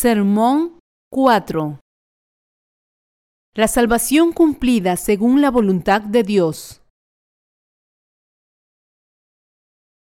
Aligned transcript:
Sermón 0.00 0.78
4 1.10 1.80
La 3.54 3.66
salvación 3.66 4.30
cumplida 4.32 4.96
según 4.96 5.42
la 5.42 5.50
voluntad 5.50 6.02
de 6.02 6.22
Dios. 6.22 6.82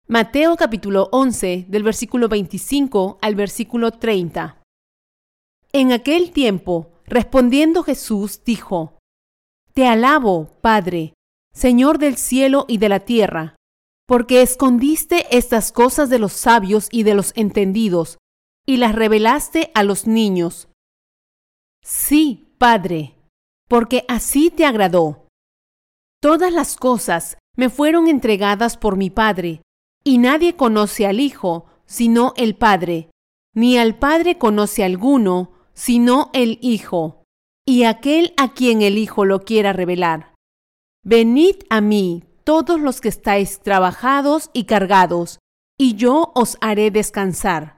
Mateo 0.08 0.56
capítulo 0.56 1.10
11 1.12 1.66
del 1.68 1.82
versículo 1.82 2.30
25 2.30 3.18
al 3.20 3.34
versículo 3.34 3.90
30. 3.90 4.62
En 5.74 5.92
aquel 5.92 6.32
tiempo, 6.32 6.92
respondiendo 7.04 7.82
Jesús, 7.82 8.42
dijo, 8.42 8.98
Te 9.74 9.86
alabo, 9.86 10.48
Padre, 10.62 11.12
Señor 11.52 11.98
del 11.98 12.16
cielo 12.16 12.64
y 12.68 12.78
de 12.78 12.88
la 12.88 13.00
tierra, 13.00 13.56
porque 14.06 14.40
escondiste 14.40 15.26
estas 15.36 15.72
cosas 15.72 16.08
de 16.08 16.18
los 16.18 16.32
sabios 16.32 16.88
y 16.90 17.02
de 17.02 17.12
los 17.12 17.34
entendidos, 17.36 18.16
y 18.66 18.78
las 18.78 18.94
revelaste 18.94 19.70
a 19.74 19.82
los 19.82 20.06
niños. 20.06 20.68
Sí, 21.82 22.48
Padre, 22.58 23.14
porque 23.68 24.04
así 24.08 24.50
te 24.50 24.64
agradó. 24.64 25.28
Todas 26.20 26.52
las 26.52 26.76
cosas 26.76 27.36
me 27.56 27.68
fueron 27.68 28.08
entregadas 28.08 28.76
por 28.76 28.96
mi 28.96 29.10
Padre, 29.10 29.62
y 30.02 30.18
nadie 30.18 30.56
conoce 30.56 31.06
al 31.06 31.20
Hijo 31.20 31.66
sino 31.86 32.32
el 32.36 32.56
Padre, 32.56 33.10
ni 33.54 33.76
al 33.76 33.98
Padre 33.98 34.38
conoce 34.38 34.84
alguno 34.84 35.52
sino 35.74 36.30
el 36.32 36.58
Hijo, 36.62 37.24
y 37.66 37.84
aquel 37.84 38.32
a 38.36 38.54
quien 38.54 38.80
el 38.80 38.96
Hijo 38.96 39.24
lo 39.24 39.40
quiera 39.40 39.72
revelar. 39.72 40.34
Venid 41.02 41.56
a 41.68 41.80
mí 41.80 42.24
todos 42.44 42.80
los 42.80 43.00
que 43.00 43.08
estáis 43.08 43.60
trabajados 43.60 44.50
y 44.52 44.64
cargados, 44.64 45.38
y 45.78 45.96
yo 45.96 46.32
os 46.34 46.56
haré 46.60 46.90
descansar. 46.90 47.73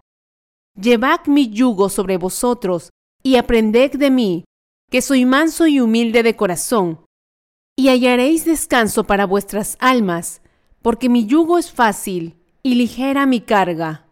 Llevad 0.80 1.26
mi 1.26 1.48
yugo 1.48 1.88
sobre 1.88 2.18
vosotros, 2.18 2.90
y 3.22 3.36
aprended 3.36 3.92
de 3.92 4.10
mí, 4.10 4.44
que 4.90 5.02
soy 5.02 5.24
manso 5.24 5.66
y 5.66 5.80
humilde 5.80 6.22
de 6.22 6.36
corazón, 6.36 7.00
y 7.76 7.88
hallaréis 7.88 8.44
descanso 8.44 9.04
para 9.04 9.26
vuestras 9.26 9.76
almas, 9.80 10.42
porque 10.82 11.08
mi 11.08 11.26
yugo 11.26 11.58
es 11.58 11.72
fácil 11.72 12.36
y 12.62 12.74
ligera 12.74 13.26
mi 13.26 13.40
carga. 13.40 14.06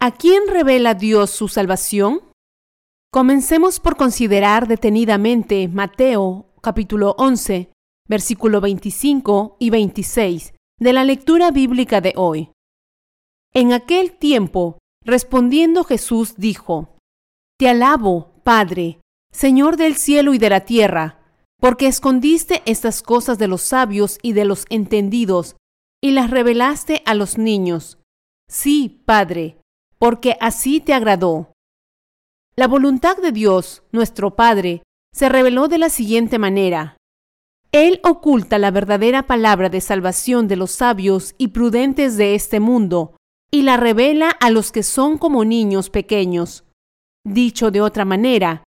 ¿A 0.00 0.10
quién 0.10 0.44
revela 0.48 0.94
Dios 0.94 1.30
su 1.30 1.48
salvación? 1.48 2.22
Comencemos 3.10 3.80
por 3.80 3.96
considerar 3.96 4.68
detenidamente 4.68 5.68
Mateo 5.68 6.46
capítulo 6.60 7.14
11, 7.18 7.70
versículo 8.08 8.60
25 8.60 9.56
y 9.58 9.70
26 9.70 10.54
de 10.80 10.92
la 10.92 11.04
lectura 11.04 11.50
bíblica 11.50 12.00
de 12.00 12.12
hoy. 12.16 12.50
En 13.54 13.72
aquel 13.72 14.12
tiempo 14.12 14.78
Respondiendo 15.08 15.84
Jesús 15.84 16.34
dijo, 16.36 16.98
Te 17.58 17.70
alabo, 17.70 18.34
Padre, 18.44 19.00
Señor 19.32 19.78
del 19.78 19.96
cielo 19.96 20.34
y 20.34 20.38
de 20.38 20.50
la 20.50 20.66
tierra, 20.66 21.18
porque 21.58 21.86
escondiste 21.86 22.62
estas 22.66 23.00
cosas 23.00 23.38
de 23.38 23.48
los 23.48 23.62
sabios 23.62 24.18
y 24.20 24.34
de 24.34 24.44
los 24.44 24.66
entendidos, 24.68 25.56
y 26.02 26.10
las 26.10 26.28
revelaste 26.28 27.02
a 27.06 27.14
los 27.14 27.38
niños. 27.38 27.96
Sí, 28.50 29.02
Padre, 29.06 29.56
porque 29.98 30.36
así 30.42 30.78
te 30.78 30.92
agradó. 30.92 31.54
La 32.54 32.68
voluntad 32.68 33.16
de 33.16 33.32
Dios, 33.32 33.84
nuestro 33.92 34.36
Padre, 34.36 34.82
se 35.14 35.30
reveló 35.30 35.68
de 35.68 35.78
la 35.78 35.88
siguiente 35.88 36.38
manera. 36.38 36.98
Él 37.72 37.98
oculta 38.04 38.58
la 38.58 38.70
verdadera 38.70 39.26
palabra 39.26 39.70
de 39.70 39.80
salvación 39.80 40.48
de 40.48 40.56
los 40.56 40.70
sabios 40.70 41.34
y 41.38 41.48
prudentes 41.48 42.18
de 42.18 42.34
este 42.34 42.60
mundo, 42.60 43.14
y 43.50 43.62
la 43.62 43.76
revela 43.76 44.30
a 44.30 44.50
los 44.50 44.72
que 44.72 44.82
son 44.82 45.18
como 45.18 45.44
niños 45.44 45.90
pequeños. 45.90 46.64
Dicho 47.24 47.70
de 47.70 47.80
otra 47.80 48.04
manera, 48.04 48.64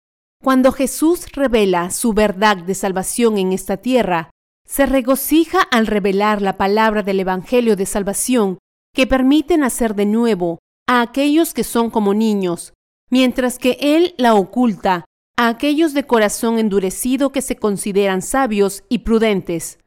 cuando 0.43 0.73
Jesús 0.73 1.33
revela 1.33 1.91
su 1.91 2.13
verdad 2.13 2.57
de 2.59 2.75
salvación 2.75 3.39
en 3.39 3.53
esta 3.53 3.77
tierra, 3.77 4.31
se 4.67 4.87
regocija 4.87 5.61
al 5.61 5.87
revelar 5.87 6.43
la 6.43 6.57
palabra 6.57 7.03
del 7.03 7.21
Evangelio 7.21 7.77
de 7.77 7.87
salvación 7.87 8.59
que 8.95 9.07
permite 9.07 9.57
nacer 9.57 9.95
de 9.95 10.07
nuevo 10.07 10.59
a 10.87 11.01
aquellos 11.01 11.55
que 11.55 11.65
son 11.65 11.91
como 11.91 12.15
niños, 12.15 12.73
mientras 13.11 13.59
que 13.59 13.79
Él 13.81 14.15
la 14.19 14.35
oculta 14.35 15.05
a 15.37 15.49
aquellos 15.49 15.95
de 15.95 16.07
corazón 16.07 16.59
endurecido 16.59 17.33
que 17.33 17.43
se 17.43 17.57
consideran 17.57 18.23
sabios 18.23 18.85
y 18.89 19.01
prudentes. 19.01 19.79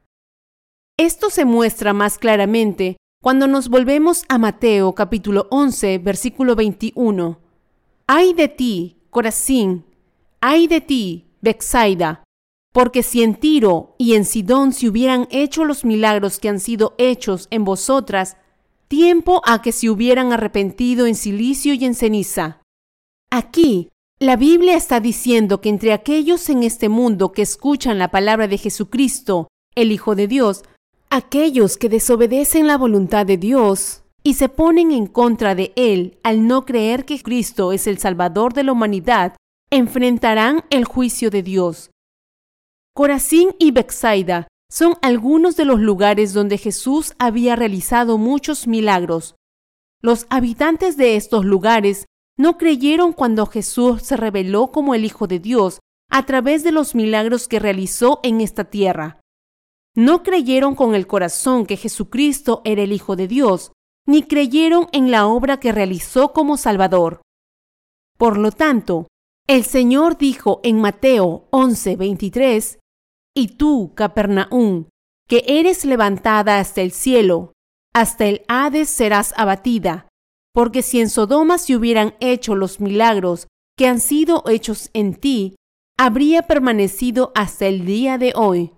Esto 0.98 1.30
se 1.30 1.44
muestra 1.44 1.92
más 1.92 2.18
claramente 2.18 2.96
cuando 3.20 3.48
nos 3.48 3.68
volvemos 3.68 4.24
a 4.28 4.38
Mateo 4.38 4.94
capítulo 4.94 5.48
11, 5.50 5.98
versículo 5.98 6.54
21, 6.54 7.40
Ay 8.06 8.32
de 8.32 8.48
ti, 8.48 8.96
Corazín, 9.10 9.84
ay 10.40 10.68
de 10.68 10.80
ti, 10.80 11.26
Bexaida, 11.40 12.22
porque 12.72 13.02
si 13.02 13.22
en 13.22 13.34
Tiro 13.34 13.96
y 13.98 14.14
en 14.14 14.24
Sidón 14.24 14.72
se 14.72 14.88
hubieran 14.88 15.26
hecho 15.30 15.64
los 15.64 15.84
milagros 15.84 16.38
que 16.38 16.48
han 16.48 16.60
sido 16.60 16.94
hechos 16.96 17.48
en 17.50 17.64
vosotras, 17.64 18.36
tiempo 18.86 19.42
a 19.44 19.62
que 19.62 19.72
se 19.72 19.90
hubieran 19.90 20.32
arrepentido 20.32 21.06
en 21.06 21.16
silicio 21.16 21.74
y 21.74 21.84
en 21.84 21.94
ceniza. 21.94 22.62
Aquí, 23.30 23.88
la 24.20 24.36
Biblia 24.36 24.76
está 24.76 25.00
diciendo 25.00 25.60
que 25.60 25.68
entre 25.68 25.92
aquellos 25.92 26.48
en 26.48 26.62
este 26.62 26.88
mundo 26.88 27.32
que 27.32 27.42
escuchan 27.42 27.98
la 27.98 28.10
palabra 28.10 28.46
de 28.46 28.58
Jesucristo, 28.58 29.48
el 29.74 29.92
Hijo 29.92 30.14
de 30.14 30.28
Dios, 30.28 30.62
Aquellos 31.10 31.78
que 31.78 31.88
desobedecen 31.88 32.66
la 32.66 32.76
voluntad 32.76 33.24
de 33.24 33.38
Dios 33.38 34.02
y 34.22 34.34
se 34.34 34.50
ponen 34.50 34.92
en 34.92 35.06
contra 35.06 35.54
de 35.54 35.72
Él 35.74 36.18
al 36.22 36.46
no 36.46 36.66
creer 36.66 37.06
que 37.06 37.22
Cristo 37.22 37.72
es 37.72 37.86
el 37.86 37.96
Salvador 37.96 38.52
de 38.52 38.62
la 38.62 38.72
humanidad, 38.72 39.34
enfrentarán 39.70 40.64
el 40.68 40.84
juicio 40.84 41.30
de 41.30 41.42
Dios. 41.42 41.90
Corazín 42.94 43.54
y 43.58 43.70
Bexaida 43.70 44.48
son 44.70 44.96
algunos 45.00 45.56
de 45.56 45.64
los 45.64 45.80
lugares 45.80 46.34
donde 46.34 46.58
Jesús 46.58 47.14
había 47.18 47.56
realizado 47.56 48.18
muchos 48.18 48.66
milagros. 48.66 49.34
Los 50.02 50.26
habitantes 50.28 50.98
de 50.98 51.16
estos 51.16 51.46
lugares 51.46 52.04
no 52.36 52.58
creyeron 52.58 53.14
cuando 53.14 53.46
Jesús 53.46 54.02
se 54.02 54.18
reveló 54.18 54.72
como 54.72 54.94
el 54.94 55.06
Hijo 55.06 55.26
de 55.26 55.38
Dios 55.38 55.80
a 56.10 56.26
través 56.26 56.64
de 56.64 56.72
los 56.72 56.94
milagros 56.94 57.48
que 57.48 57.60
realizó 57.60 58.20
en 58.22 58.42
esta 58.42 58.64
tierra 58.64 59.20
no 59.98 60.22
creyeron 60.22 60.76
con 60.76 60.94
el 60.94 61.08
corazón 61.08 61.66
que 61.66 61.76
Jesucristo 61.76 62.62
era 62.64 62.82
el 62.82 62.92
Hijo 62.92 63.16
de 63.16 63.26
Dios, 63.26 63.72
ni 64.06 64.22
creyeron 64.22 64.86
en 64.92 65.10
la 65.10 65.26
obra 65.26 65.58
que 65.58 65.72
realizó 65.72 66.32
como 66.32 66.56
Salvador. 66.56 67.20
Por 68.16 68.38
lo 68.38 68.52
tanto, 68.52 69.08
el 69.48 69.64
Señor 69.64 70.16
dijo 70.16 70.60
en 70.62 70.80
Mateo 70.80 71.48
11:23, 71.50 72.78
Y 73.34 73.48
tú, 73.56 73.92
Capernaum, 73.96 74.84
que 75.28 75.42
eres 75.48 75.84
levantada 75.84 76.60
hasta 76.60 76.80
el 76.80 76.92
cielo, 76.92 77.52
hasta 77.92 78.26
el 78.26 78.42
Hades 78.46 78.88
serás 78.88 79.34
abatida, 79.36 80.06
porque 80.54 80.82
si 80.82 81.00
en 81.00 81.10
Sodoma 81.10 81.58
se 81.58 81.74
hubieran 81.74 82.14
hecho 82.20 82.54
los 82.54 82.78
milagros 82.78 83.48
que 83.76 83.88
han 83.88 83.98
sido 83.98 84.44
hechos 84.46 84.90
en 84.92 85.16
ti, 85.16 85.56
habría 85.98 86.44
permanecido 86.44 87.32
hasta 87.34 87.66
el 87.66 87.84
día 87.84 88.16
de 88.16 88.32
hoy. 88.36 88.77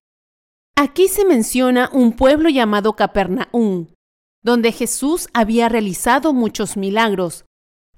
Aquí 0.83 1.09
se 1.09 1.27
menciona 1.27 1.91
un 1.93 2.13
pueblo 2.13 2.49
llamado 2.49 2.95
Capernaum, 2.97 3.89
donde 4.43 4.73
Jesús 4.73 5.29
había 5.35 5.69
realizado 5.69 6.33
muchos 6.33 6.79
milagros, 6.79 7.45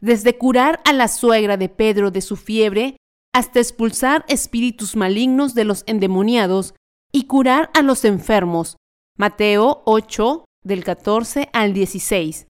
desde 0.00 0.36
curar 0.36 0.80
a 0.84 0.92
la 0.92 1.06
suegra 1.06 1.56
de 1.56 1.68
Pedro 1.68 2.10
de 2.10 2.20
su 2.20 2.34
fiebre 2.34 2.96
hasta 3.32 3.60
expulsar 3.60 4.24
espíritus 4.26 4.96
malignos 4.96 5.54
de 5.54 5.62
los 5.62 5.84
endemoniados 5.86 6.74
y 7.12 7.28
curar 7.28 7.70
a 7.72 7.82
los 7.82 8.04
enfermos. 8.04 8.78
Mateo 9.16 9.84
8, 9.86 10.44
del 10.64 10.82
14 10.82 11.50
al 11.52 11.74
16. 11.74 12.48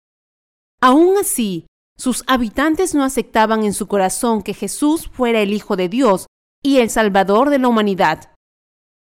Aún 0.81 1.19
así, 1.19 1.67
sus 1.99 2.25
habitantes 2.27 2.95
no 2.95 3.05
aceptaban 3.05 3.65
en 3.65 3.75
su 3.75 3.87
corazón 3.87 4.43
que 4.43 4.55
Jesús 4.55 5.11
fuera 5.13 5.43
el 5.43 5.53
Hijo 5.53 5.77
de 5.77 5.91
Dios 5.91 6.27
y 6.63 6.79
el 6.79 6.89
Salvador 6.89 7.51
de 7.51 7.59
la 7.59 7.69
humanidad. 7.69 8.32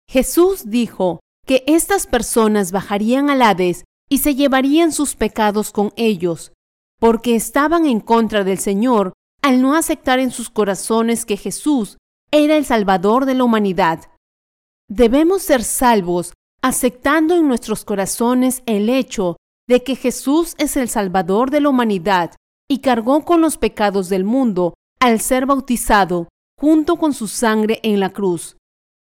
Jesús 0.09 0.71
dijo 0.71 1.21
que 1.47 1.65
estas 1.67 2.07
personas 2.07 2.73
bajarían 2.73 3.31
al 3.31 3.43
Hades 3.43 3.85
y 4.09 4.19
se 4.19 4.35
llevarían 4.35 4.93
sus 4.93 5.17
pecados 5.17 5.71
con 5.73 5.93
ellos, 5.97 6.53
porque 7.01 7.35
estaban 7.35 7.87
en 7.87 8.01
contra 8.01 8.45
del 8.45 8.59
Señor 8.59 9.13
al 9.43 9.61
no 9.61 9.75
aceptar 9.75 10.19
en 10.19 10.31
sus 10.31 10.51
corazones 10.51 11.27
que 11.27 11.37
Jesús 11.37 11.99
era 12.31 12.57
el 12.57 12.65
Salvador 12.65 13.27
de 13.27 13.35
la 13.35 13.45
humanidad. 13.45 14.11
Debemos 14.89 15.43
ser 15.43 15.63
salvos 15.63 16.33
aceptando 16.63 17.35
en 17.35 17.47
nuestros 17.47 17.85
corazones 17.85 18.63
el 18.67 18.89
hecho 18.89 19.37
de 19.69 19.83
que 19.83 19.97
Jesús 19.97 20.55
es 20.59 20.77
el 20.77 20.89
Salvador 20.89 21.51
de 21.51 21.61
la 21.61 21.69
humanidad 21.69 22.35
y 22.69 22.79
cargó 22.79 23.25
con 23.25 23.41
los 23.41 23.59
pecados 23.59 24.09
del 24.09 24.25
mundo 24.25 24.75
al 25.01 25.21
ser 25.21 25.47
bautizado 25.47 26.29
junto 26.59 26.97
con 26.97 27.13
su 27.13 27.29
sangre 27.29 27.81
en 27.83 28.01
la 28.01 28.11
cruz. 28.11 28.57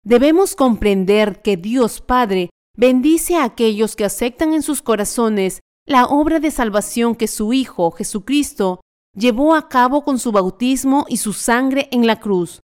Debemos 0.07 0.55
comprender 0.55 1.43
que 1.43 1.57
Dios 1.57 2.01
Padre 2.01 2.51
bendice 2.77 3.35
a 3.35 3.43
aquellos 3.43 3.97
que 3.97 4.05
aceptan 4.05 4.53
en 4.53 4.63
sus 4.63 4.81
corazones 4.81 5.59
la 5.85 6.05
obra 6.07 6.39
de 6.39 6.53
salvación 6.53 7.17
que 7.17 7.27
su 7.27 7.53
Hijo 7.53 7.91
Jesucristo 7.91 8.81
llevó 9.17 9.57
a 9.57 9.69
cabo 9.69 10.05
con 10.05 10.21
su 10.21 10.31
bautismo 10.31 11.07
y 11.09 11.17
su 11.17 11.33
sangre 11.33 11.89
en 11.91 12.07
la 12.07 12.21
cruz. 12.21 12.61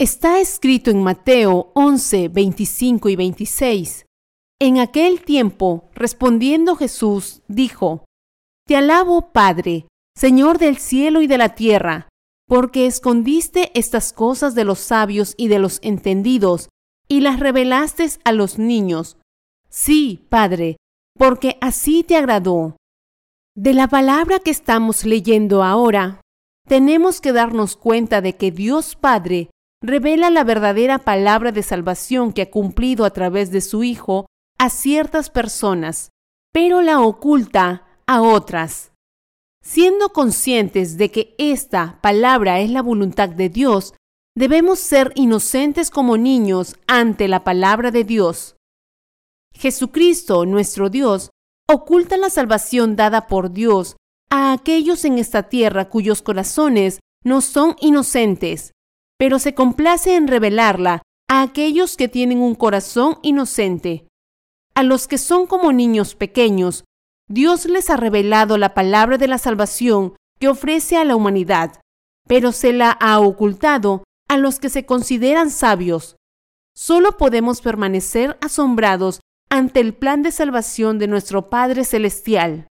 Está 0.00 0.40
escrito 0.40 0.90
en 0.90 1.04
Mateo 1.04 1.70
11, 1.76 2.26
25 2.26 3.08
y 3.08 3.14
26. 3.14 4.06
En 4.60 4.78
aquel 4.80 5.22
tiempo, 5.22 5.90
respondiendo 5.94 6.74
Jesús, 6.74 7.42
dijo, 7.46 8.04
Te 8.66 8.74
alabo, 8.74 9.30
Padre, 9.30 9.86
Señor 10.16 10.58
del 10.58 10.78
cielo 10.78 11.22
y 11.22 11.28
de 11.28 11.38
la 11.38 11.54
tierra, 11.54 12.08
porque 12.52 12.84
escondiste 12.84 13.70
estas 13.72 14.12
cosas 14.12 14.54
de 14.54 14.64
los 14.64 14.78
sabios 14.78 15.32
y 15.38 15.48
de 15.48 15.58
los 15.58 15.78
entendidos, 15.80 16.68
y 17.08 17.20
las 17.22 17.40
revelaste 17.40 18.06
a 18.24 18.32
los 18.32 18.58
niños. 18.58 19.16
Sí, 19.70 20.26
Padre, 20.28 20.76
porque 21.18 21.56
así 21.62 22.04
te 22.04 22.14
agradó. 22.14 22.76
De 23.56 23.72
la 23.72 23.88
palabra 23.88 24.38
que 24.38 24.50
estamos 24.50 25.06
leyendo 25.06 25.62
ahora, 25.62 26.20
tenemos 26.68 27.22
que 27.22 27.32
darnos 27.32 27.74
cuenta 27.74 28.20
de 28.20 28.36
que 28.36 28.50
Dios 28.50 28.96
Padre 28.96 29.48
revela 29.82 30.28
la 30.28 30.44
verdadera 30.44 30.98
palabra 30.98 31.52
de 31.52 31.62
salvación 31.62 32.34
que 32.34 32.42
ha 32.42 32.50
cumplido 32.50 33.06
a 33.06 33.10
través 33.12 33.50
de 33.50 33.62
su 33.62 33.82
Hijo 33.82 34.26
a 34.58 34.68
ciertas 34.68 35.30
personas, 35.30 36.10
pero 36.52 36.82
la 36.82 37.00
oculta 37.00 37.86
a 38.06 38.20
otras. 38.20 38.91
Siendo 39.62 40.08
conscientes 40.08 40.98
de 40.98 41.10
que 41.10 41.34
esta 41.38 42.00
palabra 42.02 42.60
es 42.60 42.70
la 42.70 42.82
voluntad 42.82 43.28
de 43.28 43.48
Dios, 43.48 43.94
debemos 44.36 44.80
ser 44.80 45.12
inocentes 45.14 45.90
como 45.90 46.16
niños 46.16 46.76
ante 46.88 47.28
la 47.28 47.44
palabra 47.44 47.92
de 47.92 48.02
Dios. 48.02 48.56
Jesucristo, 49.54 50.46
nuestro 50.46 50.90
Dios, 50.90 51.30
oculta 51.68 52.16
la 52.16 52.28
salvación 52.28 52.96
dada 52.96 53.28
por 53.28 53.52
Dios 53.52 53.96
a 54.30 54.52
aquellos 54.52 55.04
en 55.04 55.18
esta 55.18 55.44
tierra 55.44 55.88
cuyos 55.88 56.22
corazones 56.22 56.98
no 57.22 57.40
son 57.40 57.76
inocentes, 57.80 58.72
pero 59.16 59.38
se 59.38 59.54
complace 59.54 60.16
en 60.16 60.26
revelarla 60.26 61.02
a 61.28 61.42
aquellos 61.42 61.96
que 61.96 62.08
tienen 62.08 62.40
un 62.40 62.56
corazón 62.56 63.18
inocente. 63.22 64.08
A 64.74 64.82
los 64.82 65.06
que 65.06 65.18
son 65.18 65.46
como 65.46 65.72
niños 65.72 66.14
pequeños, 66.16 66.84
Dios 67.28 67.66
les 67.66 67.90
ha 67.90 67.96
revelado 67.96 68.58
la 68.58 68.74
palabra 68.74 69.18
de 69.18 69.28
la 69.28 69.38
salvación 69.38 70.14
que 70.38 70.48
ofrece 70.48 70.96
a 70.96 71.04
la 71.04 71.16
humanidad, 71.16 71.80
pero 72.26 72.52
se 72.52 72.72
la 72.72 72.90
ha 72.90 73.20
ocultado 73.20 74.04
a 74.28 74.36
los 74.36 74.58
que 74.58 74.68
se 74.68 74.86
consideran 74.86 75.50
sabios. 75.50 76.16
Solo 76.74 77.16
podemos 77.16 77.60
permanecer 77.60 78.38
asombrados 78.40 79.20
ante 79.50 79.80
el 79.80 79.94
plan 79.94 80.22
de 80.22 80.32
salvación 80.32 80.98
de 80.98 81.06
nuestro 81.06 81.50
Padre 81.50 81.84
Celestial. 81.84 82.66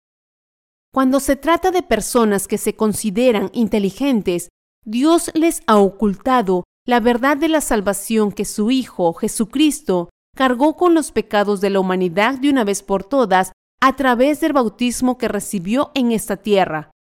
Cuando 0.94 1.20
se 1.20 1.36
trata 1.36 1.72
de 1.72 1.84
personas 1.84 2.48
que 2.48 2.58
se 2.58 2.76
consideran 2.76 3.50
inteligentes, 3.54 4.50
Dios 4.86 5.30
les 5.34 5.62
ha 5.68 5.78
ocultado 5.78 6.64
la 6.88 7.00
verdad 7.00 7.38
de 7.38 7.50
la 7.50 7.62
salvación 7.62 8.32
que 8.32 8.46
su 8.46 8.72
Hijo, 8.72 9.14
Jesucristo, 9.14 10.10
cargó 10.36 10.76
con 10.76 10.94
los 10.94 11.12
pecados 11.12 11.62
de 11.62 11.70
la 11.70 11.80
humanidad 11.80 12.40
de 12.40 12.50
una 12.50 12.64
vez 12.64 12.82
por 12.82 13.04
todas 13.04 13.52
a 13.82 13.96
través 13.96 14.40
del 14.40 14.54
bautismo 14.54 15.18
que 15.18 15.28
recibió 15.28 15.92
en 15.96 16.12
esta 16.12 16.38
tierra. 16.38 16.92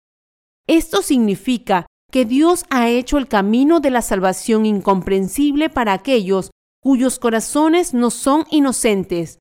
Esto 0.67 1.01
significa 1.01 1.85
que 2.11 2.25
Dios 2.25 2.65
ha 2.69 2.89
hecho 2.89 3.17
el 3.17 3.27
camino 3.27 3.79
de 3.79 3.91
la 3.91 4.01
salvación 4.01 4.65
incomprensible 4.65 5.69
para 5.69 5.93
aquellos 5.93 6.51
cuyos 6.81 7.19
corazones 7.19 7.93
no 7.93 8.09
son 8.09 8.45
inocentes, 8.49 9.39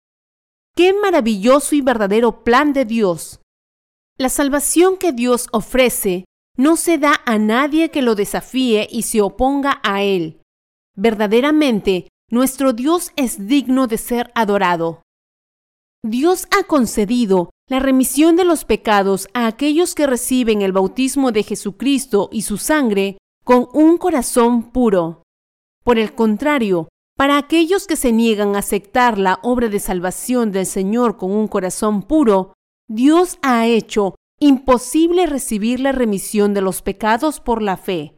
Qué 0.78 0.92
maravilloso 0.92 1.74
y 1.74 1.80
verdadero 1.80 2.44
plan 2.44 2.72
de 2.72 2.84
Dios. 2.84 3.40
La 4.16 4.28
salvación 4.28 4.96
que 4.96 5.10
Dios 5.10 5.48
ofrece 5.50 6.24
no 6.56 6.76
se 6.76 6.98
da 6.98 7.20
a 7.26 7.36
nadie 7.36 7.90
que 7.90 8.00
lo 8.00 8.14
desafíe 8.14 8.86
y 8.88 9.02
se 9.02 9.20
oponga 9.20 9.80
a 9.82 10.04
Él. 10.04 10.40
Verdaderamente, 10.94 12.06
nuestro 12.30 12.74
Dios 12.74 13.10
es 13.16 13.48
digno 13.48 13.88
de 13.88 13.98
ser 13.98 14.30
adorado. 14.36 15.02
Dios 16.04 16.46
ha 16.56 16.64
concedido 16.64 17.50
la 17.68 17.80
remisión 17.80 18.36
de 18.36 18.44
los 18.44 18.64
pecados 18.64 19.28
a 19.34 19.46
aquellos 19.46 19.94
que 19.94 20.06
reciben 20.06 20.62
el 20.62 20.72
bautismo 20.72 21.32
de 21.32 21.42
Jesucristo 21.42 22.28
y 22.32 22.42
su 22.42 22.56
sangre 22.56 23.18
con 23.44 23.68
un 23.72 23.98
corazón 23.98 24.70
puro. 24.70 25.22
Por 25.82 25.98
el 25.98 26.14
contrario, 26.14 26.88
para 27.16 27.36
aquellos 27.36 27.86
que 27.88 27.96
se 27.96 28.12
niegan 28.12 28.54
a 28.54 28.60
aceptar 28.60 29.18
la 29.18 29.40
obra 29.42 29.68
de 29.68 29.80
salvación 29.80 30.52
del 30.52 30.66
Señor 30.66 31.16
con 31.16 31.32
un 31.32 31.48
corazón 31.48 32.02
puro, 32.02 32.52
Dios 32.88 33.38
ha 33.42 33.66
hecho 33.66 34.14
imposible 34.38 35.26
recibir 35.26 35.80
la 35.80 35.90
remisión 35.90 36.54
de 36.54 36.60
los 36.60 36.80
pecados 36.80 37.40
por 37.40 37.60
la 37.60 37.76
fe. 37.76 38.16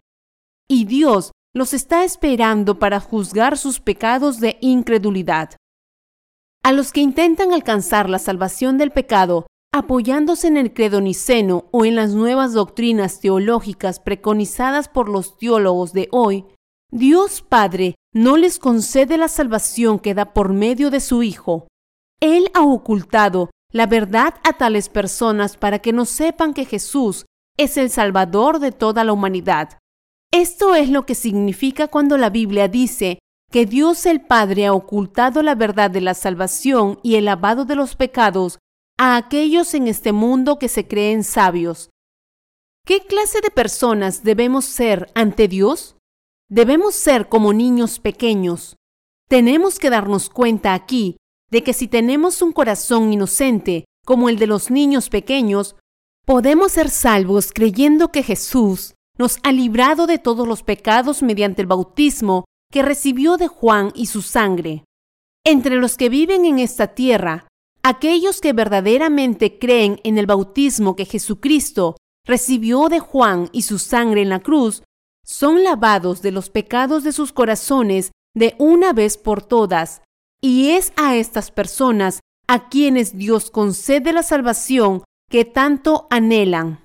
Y 0.69 0.85
Dios 0.85 1.32
los 1.55 1.73
está 1.73 2.05
esperando 2.05 2.79
para 2.79 3.00
juzgar 3.00 3.56
sus 3.56 3.81
pecados 3.81 4.38
de 4.38 4.59
incredulidad. 4.61 5.56
A 6.62 6.73
los 6.73 6.93
que 6.93 7.01
intentan 7.01 7.53
alcanzar 7.53 8.09
la 8.09 8.19
salvación 8.19 8.79
del 8.79 8.91
pecado 8.91 9.47
apoyándose 9.73 10.49
en 10.49 10.57
el 10.57 10.75
credo 10.75 11.01
niceno 11.01 11.69
o 11.71 11.85
en 11.85 11.95
las 11.95 12.12
nuevas 12.12 12.53
doctrinas 12.53 13.21
teológicas 13.21 14.01
preconizadas 14.01 14.89
por 14.89 15.09
los 15.09 15.39
teólogos 15.39 15.93
de 15.93 16.09
hoy, 16.11 16.45
Dios 16.91 17.43
Padre 17.43 17.95
no 18.12 18.37
les 18.37 18.59
concede 18.59 19.17
la 19.17 19.29
salvación 19.29 20.01
que 20.01 20.15
da 20.15 20.33
por 20.33 20.53
medio 20.53 20.91
de 20.91 21.01
su 21.01 21.23
Hijo. 21.23 21.69
Él 22.21 22.51
ha 22.55 22.63
ocultado 22.63 23.51
la 23.73 23.87
verdad 23.87 24.35
a 24.43 24.55
tales 24.55 24.89
personas 24.89 25.56
para 25.56 25.79
que 25.79 25.93
no 25.93 26.05
sepan 26.05 26.53
que 26.53 26.65
Jesús 26.65 27.27
es 27.56 27.77
el 27.77 27.91
Salvador 27.91 28.59
de 28.59 28.73
toda 28.73 29.05
la 29.05 29.13
humanidad. 29.13 29.79
Esto 30.33 30.75
es 30.75 30.91
lo 30.91 31.06
que 31.06 31.15
significa 31.15 31.87
cuando 31.87 32.17
la 32.17 32.31
Biblia 32.31 32.67
dice 32.67 33.21
que 33.50 33.67
Dios 33.67 34.06
el 34.06 34.20
Padre 34.20 34.67
ha 34.67 34.72
ocultado 34.72 35.43
la 35.43 35.55
verdad 35.55 35.91
de 35.91 36.01
la 36.01 36.15
salvación 36.15 37.01
y 37.03 37.17
el 37.17 37.25
lavado 37.25 37.65
de 37.65 37.75
los 37.75 37.96
pecados 37.96 38.58
a 38.96 39.17
aquellos 39.17 39.75
en 39.75 39.89
este 39.89 40.13
mundo 40.13 40.58
que 40.58 40.69
se 40.69 40.86
creen 40.86 41.25
sabios. 41.25 41.91
¿Qué 42.86 43.01
clase 43.01 43.41
de 43.41 43.51
personas 43.51 44.22
debemos 44.22 44.65
ser 44.65 45.10
ante 45.15 45.48
Dios? 45.48 45.96
Debemos 46.48 46.94
ser 46.94 47.29
como 47.29 47.53
niños 47.53 47.98
pequeños. 47.98 48.77
Tenemos 49.29 49.79
que 49.79 49.91
darnos 49.91 50.31
cuenta 50.31 50.75
aquí 50.75 51.17
de 51.51 51.63
que 51.63 51.72
si 51.72 51.89
tenemos 51.89 52.43
un 52.43 52.53
corazón 52.53 53.13
inocente 53.13 53.84
como 54.05 54.29
el 54.29 54.39
de 54.39 54.46
los 54.46 54.70
niños 54.70 55.08
pequeños, 55.08 55.77
podemos 56.25 56.72
ser 56.72 56.91
salvos 56.91 57.53
creyendo 57.53 58.13
que 58.13 58.22
Jesús 58.22 58.94
nos 59.19 59.39
ha 59.43 59.53
librado 59.53 60.06
de 60.06 60.19
todos 60.19 60.46
los 60.46 60.63
pecados 60.63 61.22
mediante 61.22 61.63
el 61.63 61.67
bautismo 61.67 62.44
que 62.70 62.82
recibió 62.82 63.36
de 63.36 63.48
Juan 63.48 63.93
y 63.94 64.06
su 64.06 64.22
sangre. 64.22 64.84
Entre 65.44 65.77
los 65.77 65.96
que 65.96 66.08
viven 66.08 66.44
en 66.44 66.58
esta 66.58 66.89
tierra, 66.89 67.48
aquellos 67.82 68.41
que 68.41 68.53
verdaderamente 68.53 69.58
creen 69.58 70.00
en 70.05 70.19
el 70.19 70.27
bautismo 70.27 70.96
que 70.96 71.05
Jesucristo 71.05 71.96
recibió 72.27 72.89
de 72.89 73.00
Juan 73.00 73.48
y 73.53 73.62
su 73.62 73.79
sangre 73.79 74.22
en 74.22 74.29
la 74.29 74.41
cruz, 74.41 74.82
son 75.24 75.65
lavados 75.65 76.22
de 76.22 76.32
los 76.32 76.50
pecados 76.50 77.03
de 77.03 77.12
sus 77.12 77.32
corazones 77.32 78.12
de 78.34 78.55
una 78.58 78.93
vez 78.93 79.17
por 79.17 79.43
todas, 79.43 80.03
y 80.41 80.70
es 80.70 80.93
a 80.96 81.17
estas 81.17 81.50
personas 81.50 82.20
a 82.46 82.69
quienes 82.69 83.17
Dios 83.17 83.50
concede 83.50 84.12
la 84.12 84.22
salvación 84.22 85.05
que 85.29 85.44
tanto 85.44 86.06
anhelan. 86.10 86.84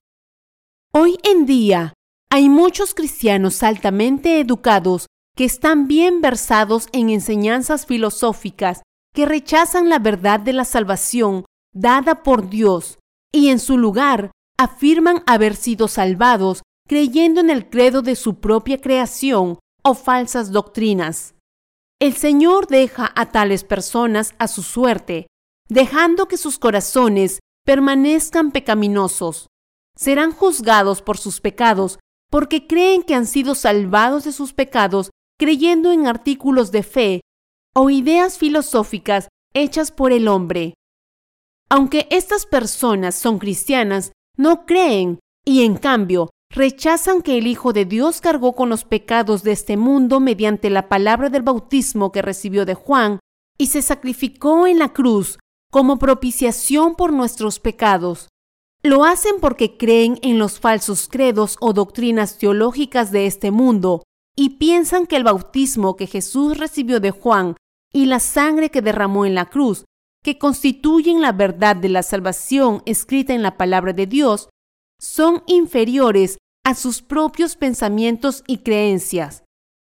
Hoy 0.93 1.17
en 1.23 1.45
día 1.45 1.93
hay 2.29 2.49
muchos 2.49 2.93
cristianos 2.93 3.63
altamente 3.63 4.39
educados 4.39 5.07
que 5.35 5.45
están 5.45 5.87
bien 5.87 6.21
versados 6.21 6.87
en 6.93 7.09
enseñanzas 7.09 7.85
filosóficas 7.85 8.81
que 9.13 9.25
rechazan 9.25 9.89
la 9.89 9.99
verdad 9.99 10.39
de 10.39 10.53
la 10.53 10.65
salvación 10.65 11.45
dada 11.73 12.23
por 12.23 12.49
Dios 12.49 12.97
y 13.33 13.49
en 13.49 13.59
su 13.59 13.77
lugar 13.77 14.31
afirman 14.57 15.23
haber 15.27 15.55
sido 15.55 15.87
salvados 15.87 16.63
creyendo 16.87 17.41
en 17.41 17.49
el 17.49 17.69
credo 17.69 18.01
de 18.01 18.15
su 18.15 18.39
propia 18.39 18.79
creación 18.79 19.59
o 19.83 19.93
falsas 19.93 20.51
doctrinas. 20.51 21.35
El 21.99 22.13
Señor 22.13 22.67
deja 22.67 23.11
a 23.15 23.31
tales 23.31 23.63
personas 23.63 24.35
a 24.37 24.47
su 24.47 24.63
suerte, 24.63 25.27
dejando 25.67 26.27
que 26.27 26.37
sus 26.37 26.59
corazones 26.59 27.39
permanezcan 27.65 28.51
pecaminosos. 28.51 29.47
Serán 29.97 30.31
juzgados 30.31 31.01
por 31.01 31.17
sus 31.17 31.41
pecados 31.41 31.99
porque 32.29 32.67
creen 32.67 33.03
que 33.03 33.15
han 33.15 33.25
sido 33.25 33.55
salvados 33.55 34.25
de 34.25 34.31
sus 34.31 34.53
pecados 34.53 35.09
creyendo 35.37 35.91
en 35.91 36.07
artículos 36.07 36.71
de 36.71 36.83
fe 36.83 37.21
o 37.73 37.89
ideas 37.89 38.37
filosóficas 38.37 39.27
hechas 39.53 39.91
por 39.91 40.11
el 40.11 40.27
hombre. 40.27 40.75
Aunque 41.69 42.07
estas 42.11 42.45
personas 42.45 43.15
son 43.15 43.39
cristianas, 43.39 44.11
no 44.37 44.65
creen 44.65 45.19
y 45.45 45.63
en 45.63 45.75
cambio 45.75 46.29
rechazan 46.49 47.21
que 47.21 47.37
el 47.37 47.47
Hijo 47.47 47.73
de 47.73 47.85
Dios 47.85 48.21
cargó 48.21 48.53
con 48.53 48.69
los 48.69 48.85
pecados 48.85 49.43
de 49.43 49.51
este 49.51 49.75
mundo 49.75 50.19
mediante 50.19 50.69
la 50.69 50.87
palabra 50.87 51.29
del 51.29 51.41
bautismo 51.41 52.11
que 52.11 52.21
recibió 52.21 52.65
de 52.65 52.75
Juan 52.75 53.19
y 53.57 53.67
se 53.67 53.81
sacrificó 53.81 54.67
en 54.67 54.79
la 54.79 54.93
cruz 54.93 55.37
como 55.71 55.97
propiciación 55.97 56.95
por 56.95 57.11
nuestros 57.11 57.59
pecados. 57.59 58.29
Lo 58.83 59.03
hacen 59.03 59.35
porque 59.41 59.77
creen 59.77 60.19
en 60.21 60.37
los 60.37 60.59
falsos 60.59 61.09
credos 61.09 61.57
o 61.59 61.73
doctrinas 61.73 62.37
teológicas 62.37 63.11
de 63.11 63.25
este 63.25 63.51
mundo 63.51 64.03
y 64.35 64.51
piensan 64.57 65.07
que 65.07 65.15
el 65.15 65.23
bautismo 65.23 65.95
que 65.95 66.07
Jesús 66.07 66.57
recibió 66.57 66.99
de 66.99 67.11
Juan 67.11 67.55
y 67.93 68.05
la 68.05 68.19
sangre 68.19 68.69
que 68.69 68.81
derramó 68.81 69.25
en 69.25 69.35
la 69.35 69.45
cruz, 69.45 69.85
que 70.23 70.37
constituyen 70.37 71.21
la 71.21 71.31
verdad 71.31 71.75
de 71.75 71.89
la 71.89 72.03
salvación 72.03 72.81
escrita 72.85 73.33
en 73.33 73.41
la 73.41 73.57
palabra 73.57 73.93
de 73.93 74.07
Dios, 74.07 74.49
son 74.99 75.43
inferiores 75.47 76.37
a 76.65 76.73
sus 76.73 77.01
propios 77.01 77.55
pensamientos 77.55 78.43
y 78.47 78.57
creencias. 78.57 79.43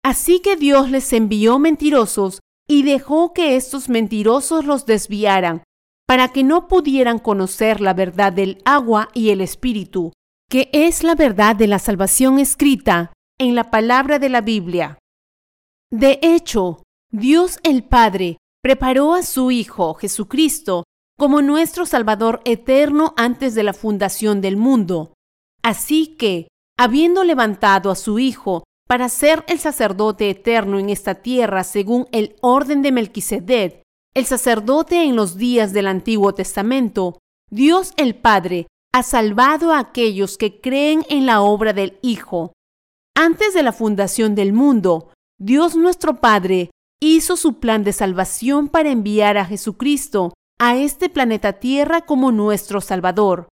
Así 0.03 0.39
que 0.39 0.55
Dios 0.55 0.89
les 0.89 1.11
envió 1.11 1.59
mentirosos 1.59 2.39
y 2.69 2.83
dejó 2.83 3.33
que 3.33 3.55
estos 3.55 3.89
mentirosos 3.89 4.65
los 4.65 4.85
desviaran 4.85 5.63
para 6.07 6.29
que 6.29 6.43
no 6.43 6.67
pudieran 6.67 7.19
conocer 7.19 7.81
la 7.81 7.93
verdad 7.93 8.31
del 8.31 8.61
agua 8.65 9.09
y 9.13 9.29
el 9.29 9.41
espíritu, 9.41 10.13
que 10.49 10.69
es 10.73 11.03
la 11.03 11.15
verdad 11.15 11.55
de 11.55 11.67
la 11.67 11.79
salvación 11.79 12.39
escrita 12.39 13.11
en 13.39 13.55
la 13.55 13.71
palabra 13.71 14.19
de 14.19 14.29
la 14.29 14.41
Biblia. 14.41 14.99
De 15.91 16.19
hecho, 16.21 16.83
Dios 17.11 17.59
el 17.63 17.83
Padre 17.83 18.37
preparó 18.61 19.13
a 19.13 19.23
su 19.23 19.49
Hijo 19.49 19.93
Jesucristo 19.95 20.83
como 21.17 21.41
nuestro 21.41 21.85
Salvador 21.85 22.41
eterno 22.45 23.13
antes 23.17 23.55
de 23.55 23.63
la 23.63 23.73
fundación 23.73 24.41
del 24.41 24.57
mundo. 24.57 25.13
Así 25.63 26.15
que, 26.17 26.47
habiendo 26.77 27.23
levantado 27.23 27.91
a 27.91 27.95
su 27.95 28.19
Hijo 28.19 28.63
para 28.87 29.09
ser 29.09 29.43
el 29.47 29.59
sacerdote 29.59 30.29
eterno 30.29 30.79
en 30.79 30.89
esta 30.89 31.15
tierra 31.15 31.63
según 31.63 32.07
el 32.11 32.35
orden 32.41 32.81
de 32.81 32.91
Melquisedec, 32.91 33.83
el 34.15 34.25
sacerdote 34.25 35.03
en 35.03 35.15
los 35.15 35.37
días 35.37 35.73
del 35.73 35.87
Antiguo 35.87 36.33
Testamento, 36.33 37.19
Dios 37.49 37.93
el 37.97 38.15
Padre 38.15 38.67
ha 38.93 39.03
salvado 39.03 39.71
a 39.71 39.79
aquellos 39.79 40.37
que 40.37 40.59
creen 40.59 41.05
en 41.09 41.25
la 41.25 41.41
obra 41.41 41.73
del 41.73 41.99
Hijo. 42.01 42.53
Antes 43.21 43.53
de 43.53 43.63
la 43.63 43.73
fundación 43.73 44.33
del 44.33 44.53
mundo, 44.53 45.09
Dios 45.37 45.75
nuestro 45.75 46.21
Padre 46.21 46.71
hizo 47.01 47.35
su 47.35 47.59
plan 47.59 47.83
de 47.83 47.91
salvación 47.91 48.69
para 48.69 48.91
enviar 48.91 49.37
a 49.37 49.43
Jesucristo 49.43 50.31
a 50.57 50.77
este 50.77 51.09
planeta 51.09 51.59
Tierra 51.59 52.05
como 52.05 52.31
nuestro 52.31 52.79
Salvador. 52.79 53.49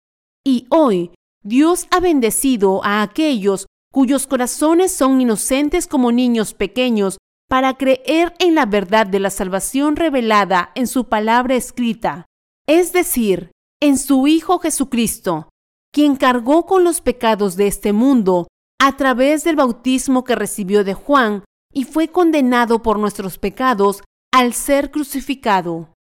Y 0.46 0.66
hoy 0.70 1.10
Dios 1.44 1.88
ha 1.90 2.00
bendecido 2.00 2.82
a 2.84 3.02
aquellos 3.02 3.66
cuyos 3.92 4.26
corazones 4.26 4.92
son 4.92 5.20
inocentes 5.20 5.86
como 5.86 6.10
niños 6.10 6.54
pequeños 6.54 7.18
para 7.46 7.74
creer 7.74 8.32
en 8.38 8.54
la 8.54 8.64
verdad 8.64 9.06
de 9.06 9.20
la 9.20 9.28
salvación 9.28 9.96
revelada 9.96 10.72
en 10.74 10.86
su 10.86 11.10
palabra 11.10 11.54
escrita, 11.54 12.24
es 12.66 12.94
decir, 12.94 13.50
en 13.82 13.98
su 13.98 14.26
Hijo 14.26 14.58
Jesucristo, 14.58 15.50
quien 15.92 16.16
cargó 16.16 16.64
con 16.64 16.82
los 16.82 17.02
pecados 17.02 17.56
de 17.56 17.66
este 17.66 17.92
mundo 17.92 18.46
a 18.80 18.96
través 18.96 19.44
del 19.44 19.56
bautismo 19.56 20.24
que 20.24 20.34
recibió 20.34 20.84
de 20.84 20.94
Juan 20.94 21.44
y 21.72 21.84
fue 21.84 22.08
condenado 22.08 22.82
por 22.82 22.98
nuestros 22.98 23.38
pecados 23.38 24.02
al 24.32 24.54
ser 24.54 24.90
crucificado. 24.90 25.92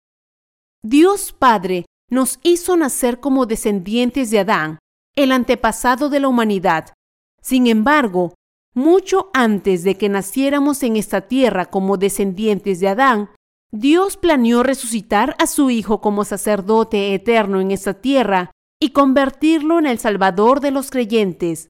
Dios 0.85 1.33
Padre 1.33 1.87
nos 2.09 2.39
hizo 2.45 2.77
nacer 2.77 3.19
como 3.19 3.47
descendientes 3.47 4.31
de 4.31 4.39
Adán, 4.39 4.79
el 5.17 5.33
antepasado 5.33 6.09
de 6.09 6.21
la 6.21 6.29
humanidad. 6.29 6.95
Sin 7.43 7.67
embargo, 7.67 8.35
mucho 8.75 9.29
antes 9.35 9.83
de 9.83 9.97
que 9.97 10.09
naciéramos 10.09 10.85
en 10.85 10.97
esta 10.97 11.23
tierra 11.23 11.67
como 11.67 11.97
descendientes 11.97 12.79
de 12.79 12.89
Adán, 12.89 13.31
Dios 13.73 14.17
planeó 14.17 14.63
resucitar 14.63 15.35
a 15.41 15.49
su 15.49 15.71
Hijo 15.71 16.01
como 16.01 16.25
sacerdote 16.25 17.13
eterno 17.13 17.61
en 17.61 17.73
esta 17.73 17.95
tierra 17.95 18.53
y 18.81 18.91
convertirlo 18.91 19.81
en 19.81 19.87
el 19.87 19.99
Salvador 19.99 20.61
de 20.61 20.71
los 20.71 20.91
creyentes. 20.91 21.69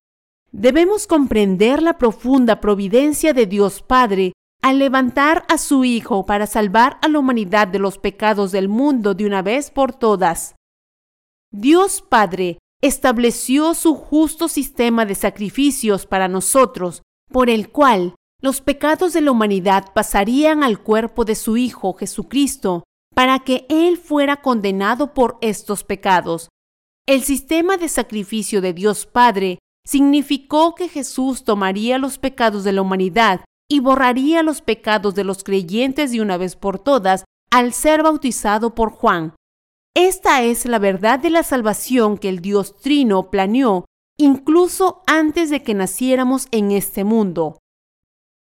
Debemos 0.58 1.06
comprender 1.06 1.84
la 1.84 1.98
profunda 1.98 2.60
providencia 2.60 3.32
de 3.32 3.46
Dios 3.46 3.80
Padre 3.80 4.32
al 4.60 4.80
levantar 4.80 5.44
a 5.48 5.56
su 5.56 5.84
Hijo 5.84 6.26
para 6.26 6.48
salvar 6.48 6.98
a 7.00 7.06
la 7.06 7.20
humanidad 7.20 7.68
de 7.68 7.78
los 7.78 7.98
pecados 7.98 8.50
del 8.50 8.68
mundo 8.68 9.14
de 9.14 9.24
una 9.24 9.40
vez 9.40 9.70
por 9.70 9.92
todas. 9.94 10.56
Dios 11.52 12.02
Padre 12.02 12.58
estableció 12.82 13.72
su 13.74 13.94
justo 13.94 14.48
sistema 14.48 15.06
de 15.06 15.14
sacrificios 15.14 16.06
para 16.06 16.26
nosotros, 16.26 17.02
por 17.30 17.50
el 17.50 17.70
cual 17.70 18.16
los 18.42 18.60
pecados 18.60 19.12
de 19.12 19.20
la 19.20 19.30
humanidad 19.30 19.92
pasarían 19.94 20.64
al 20.64 20.82
cuerpo 20.82 21.24
de 21.24 21.36
su 21.36 21.56
Hijo 21.56 21.92
Jesucristo, 21.92 22.82
para 23.14 23.38
que 23.38 23.64
Él 23.68 23.96
fuera 23.96 24.42
condenado 24.42 25.14
por 25.14 25.38
estos 25.40 25.84
pecados. 25.84 26.48
El 27.06 27.22
sistema 27.22 27.76
de 27.76 27.88
sacrificio 27.88 28.60
de 28.60 28.72
Dios 28.72 29.06
Padre 29.06 29.60
significó 29.88 30.74
que 30.74 30.86
Jesús 30.90 31.44
tomaría 31.44 31.96
los 31.96 32.18
pecados 32.18 32.62
de 32.62 32.72
la 32.72 32.82
humanidad 32.82 33.40
y 33.70 33.80
borraría 33.80 34.42
los 34.42 34.60
pecados 34.60 35.14
de 35.14 35.24
los 35.24 35.42
creyentes 35.42 36.12
de 36.12 36.20
una 36.20 36.36
vez 36.36 36.56
por 36.56 36.78
todas 36.78 37.24
al 37.50 37.72
ser 37.72 38.02
bautizado 38.02 38.74
por 38.74 38.90
Juan. 38.90 39.34
Esta 39.96 40.42
es 40.42 40.66
la 40.66 40.78
verdad 40.78 41.18
de 41.18 41.30
la 41.30 41.42
salvación 41.42 42.18
que 42.18 42.28
el 42.28 42.40
Dios 42.40 42.78
Trino 42.80 43.30
planeó 43.30 43.86
incluso 44.18 45.02
antes 45.06 45.48
de 45.48 45.62
que 45.62 45.72
naciéramos 45.72 46.48
en 46.50 46.70
este 46.72 47.04
mundo. 47.04 47.56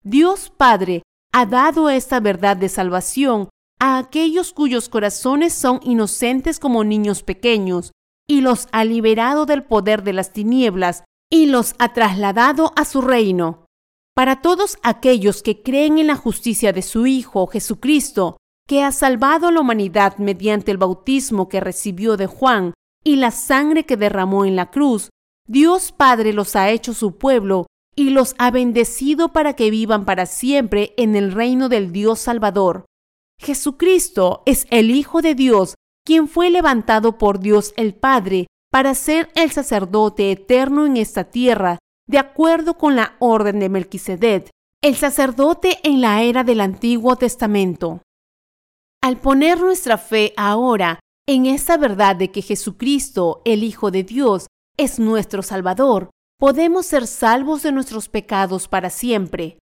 Dios 0.03 0.51
Padre 0.51 1.03
ha 1.33 1.47
dado 1.47 1.89
esta 1.89 2.19
verdad 2.19 2.57
de 2.57 2.69
salvación 2.69 3.49
a 3.79 3.99
aquellos 3.99 4.53
cuyos 4.53 4.89
corazones 4.89 5.53
son 5.53 5.79
inocentes 5.85 6.59
como 6.59 6.83
niños 6.83 7.23
pequeños, 7.23 7.93
y 8.29 8.41
los 8.41 8.67
ha 8.73 8.85
liberado 8.85 9.47
del 9.47 9.63
poder 9.63 10.03
de 10.03 10.15
las 10.15 10.33
tinieblas 10.33 11.05
y 11.31 11.47
los 11.47 11.75
ha 11.79 11.93
trasladado 11.93 12.73
a 12.77 12.85
su 12.85 13.01
reino. 13.01 13.67
Para 14.15 14.43
todos 14.43 14.79
aquellos 14.83 15.43
que 15.43 15.63
creen 15.63 15.99
en 15.99 16.09
la 16.09 16.17
justicia 16.17 16.73
de 16.73 16.83
su 16.83 17.07
Hijo 17.07 17.47
Jesucristo, 17.47 18.37
que 18.67 18.83
ha 18.83 18.93
salvado 18.93 19.49
a 19.49 19.53
la 19.53 19.61
humanidad 19.61 20.19
mediante 20.19 20.71
el 20.71 20.77
bautismo 20.77 21.49
que 21.49 21.61
recibió 21.61 22.17
de 22.17 22.27
Juan 22.27 22.75
y 23.05 23.17
la 23.17 23.31
sangre 23.31 23.87
que 23.87 23.97
derramó 23.97 24.45
en 24.45 24.57
la 24.57 24.71
cruz, 24.71 25.11
Dios 25.47 25.93
Padre 25.93 26.33
los 26.33 26.57
ha 26.57 26.71
hecho 26.71 26.93
su 26.93 27.17
pueblo 27.17 27.67
y 27.97 28.11
los 28.11 28.35
ha 28.39 28.51
bendecido 28.51 29.33
para 29.33 29.55
que 29.55 29.71
vivan 29.71 30.05
para 30.05 30.27
siempre 30.27 30.95
en 30.97 31.17
el 31.17 31.33
reino 31.33 31.69
del 31.69 31.93
Dios 31.93 32.21
Salvador. 32.21 32.85
Jesucristo 33.41 34.43
es 34.47 34.67
el 34.71 34.91
Hijo 34.91 35.23
de 35.23 35.35
Dios, 35.35 35.75
quien 36.05 36.29
fue 36.29 36.51
levantado 36.51 37.19
por 37.19 37.39
Dios 37.39 37.73
el 37.77 37.95
Padre 37.95 38.47
para 38.71 38.95
ser 38.95 39.31
el 39.35 39.51
sacerdote 39.51 40.31
eterno 40.31 40.87
en 40.87 40.97
esta 40.97 41.25
tierra, 41.25 41.79
de 42.07 42.19
acuerdo 42.19 42.75
con 42.75 42.97
la 42.97 43.17
orden 43.19 43.61
de 43.61 43.69
Melquisedec, 43.69 44.51
el 44.83 44.97
sacerdote 44.97 45.79
en 45.83 46.01
la 46.01 46.23
era 46.23 46.45
del 46.45 46.61
Antiguo 46.61 47.17
Testamento. 47.17 48.03
Al 49.03 49.19
poner 49.21 49.61
nuestra 49.61 49.99
fe 49.99 50.33
ahora 50.37 51.01
en 51.29 51.47
esa 51.47 51.77
verdad 51.77 52.17
de 52.17 52.31
que 52.31 52.43
Jesucristo, 52.43 53.43
el 53.45 53.63
Hijo 53.63 53.91
de 53.91 54.03
Dios, 54.03 54.47
es 54.79 54.99
nuestro 54.99 55.43
Salvador, 55.43 56.11
podemos 56.39 56.87
ser 56.87 57.07
salvos 57.07 57.63
de 57.63 57.73
nuestros 57.73 58.09
pecados 58.09 58.69
para 58.69 58.91
siempre. 58.91 59.59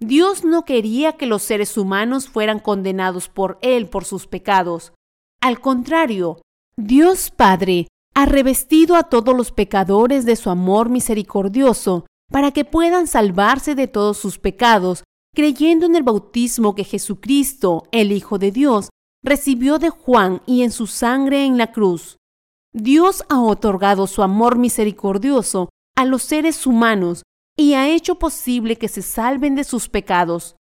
Dios 0.00 0.44
no 0.44 0.64
quería 0.64 1.12
que 1.16 1.26
los 1.26 1.42
seres 1.42 1.76
humanos 1.76 2.28
fueran 2.28 2.58
condenados 2.58 3.28
por 3.28 3.58
Él 3.62 3.88
por 3.88 4.04
sus 4.04 4.26
pecados. 4.26 4.92
Al 5.40 5.60
contrario, 5.60 6.40
Dios 6.76 7.30
Padre 7.30 7.88
ha 8.14 8.26
revestido 8.26 8.96
a 8.96 9.04
todos 9.04 9.36
los 9.36 9.52
pecadores 9.52 10.24
de 10.24 10.36
su 10.36 10.50
amor 10.50 10.88
misericordioso 10.88 12.06
para 12.30 12.50
que 12.50 12.64
puedan 12.64 13.06
salvarse 13.06 13.74
de 13.74 13.88
todos 13.88 14.16
sus 14.18 14.38
pecados 14.38 15.04
creyendo 15.34 15.86
en 15.86 15.96
el 15.96 16.02
bautismo 16.02 16.74
que 16.74 16.84
Jesucristo, 16.84 17.84
el 17.90 18.12
Hijo 18.12 18.38
de 18.38 18.52
Dios, 18.52 18.90
recibió 19.22 19.78
de 19.78 19.90
Juan 19.90 20.42
y 20.46 20.62
en 20.62 20.70
su 20.70 20.86
sangre 20.86 21.44
en 21.46 21.56
la 21.56 21.72
cruz. 21.72 22.16
Dios 22.74 23.24
ha 23.28 23.40
otorgado 23.40 24.06
su 24.06 24.22
amor 24.22 24.58
misericordioso 24.58 25.70
a 25.96 26.04
los 26.04 26.22
seres 26.22 26.66
humanos 26.66 27.22
y 27.56 27.74
ha 27.74 27.88
hecho 27.88 28.18
posible 28.18 28.76
que 28.76 28.88
se 28.88 29.02
salven 29.02 29.54
de 29.54 29.64
sus 29.64 29.88
pecados. 29.88 30.56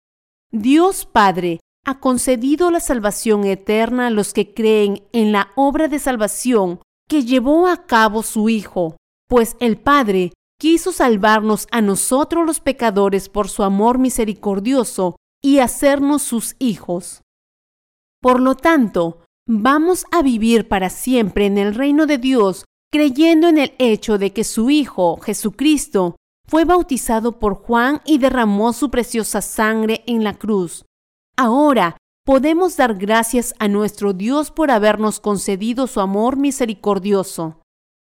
Dios 0.50 1.06
Padre 1.06 1.60
ha 1.84 2.00
concedido 2.00 2.70
la 2.70 2.80
salvación 2.80 3.44
eterna 3.44 4.08
a 4.08 4.10
los 4.10 4.32
que 4.32 4.52
creen 4.52 5.02
en 5.12 5.32
la 5.32 5.48
obra 5.54 5.88
de 5.88 5.98
salvación 5.98 6.80
que 7.08 7.24
llevó 7.24 7.66
a 7.66 7.86
cabo 7.86 8.22
su 8.22 8.48
Hijo, 8.48 8.96
pues 9.28 9.56
el 9.60 9.78
Padre 9.78 10.32
quiso 10.58 10.92
salvarnos 10.92 11.66
a 11.70 11.80
nosotros 11.80 12.46
los 12.46 12.60
pecadores 12.60 13.28
por 13.28 13.48
su 13.48 13.62
amor 13.62 13.98
misericordioso 13.98 15.16
y 15.42 15.58
hacernos 15.58 16.22
sus 16.22 16.56
hijos. 16.58 17.22
Por 18.20 18.40
lo 18.40 18.56
tanto, 18.56 19.24
vamos 19.46 20.04
a 20.10 20.22
vivir 20.22 20.68
para 20.68 20.90
siempre 20.90 21.46
en 21.46 21.58
el 21.58 21.74
reino 21.74 22.06
de 22.06 22.18
Dios 22.18 22.64
creyendo 22.90 23.48
en 23.48 23.58
el 23.58 23.74
hecho 23.78 24.18
de 24.18 24.32
que 24.32 24.44
su 24.44 24.70
Hijo, 24.70 25.18
Jesucristo, 25.18 26.16
fue 26.46 26.64
bautizado 26.64 27.38
por 27.38 27.54
Juan 27.54 28.00
y 28.06 28.18
derramó 28.18 28.72
su 28.72 28.90
preciosa 28.90 29.42
sangre 29.42 30.02
en 30.06 30.24
la 30.24 30.38
cruz. 30.38 30.86
Ahora 31.36 31.96
podemos 32.28 32.76
dar 32.76 32.94
gracias 32.96 33.54
a 33.58 33.68
nuestro 33.68 34.12
Dios 34.12 34.50
por 34.50 34.70
habernos 34.70 35.18
concedido 35.18 35.86
su 35.86 35.98
amor 35.98 36.36
misericordioso. 36.36 37.62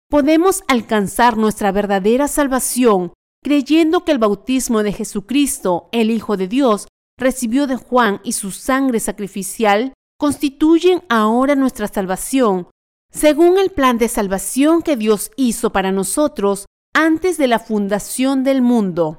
podemos 0.09 0.61
alcanzar 0.67 1.37
nuestra 1.37 1.71
verdadera 1.71 2.27
salvación 2.27 3.13
creyendo 3.41 4.03
que 4.03 4.11
el 4.11 4.17
bautismo 4.17 4.83
de 4.83 4.91
Jesucristo, 4.91 5.87
el 5.93 6.11
Hijo 6.11 6.35
de 6.35 6.49
Dios, 6.49 6.89
recibió 7.17 7.65
de 7.65 7.77
Juan 7.77 8.19
y 8.25 8.33
su 8.33 8.51
sangre 8.51 8.99
sacrificial 8.99 9.93
constituyen 10.19 11.01
ahora 11.07 11.55
nuestra 11.55 11.87
salvación, 11.87 12.67
según 13.13 13.57
el 13.57 13.69
plan 13.69 13.97
de 13.99 14.09
salvación 14.09 14.81
que 14.81 14.97
Dios 14.97 15.31
hizo 15.37 15.71
para 15.71 15.93
nosotros 15.93 16.65
antes 16.93 17.37
de 17.37 17.47
la 17.47 17.59
fundación 17.59 18.43
del 18.43 18.61
mundo. 18.61 19.17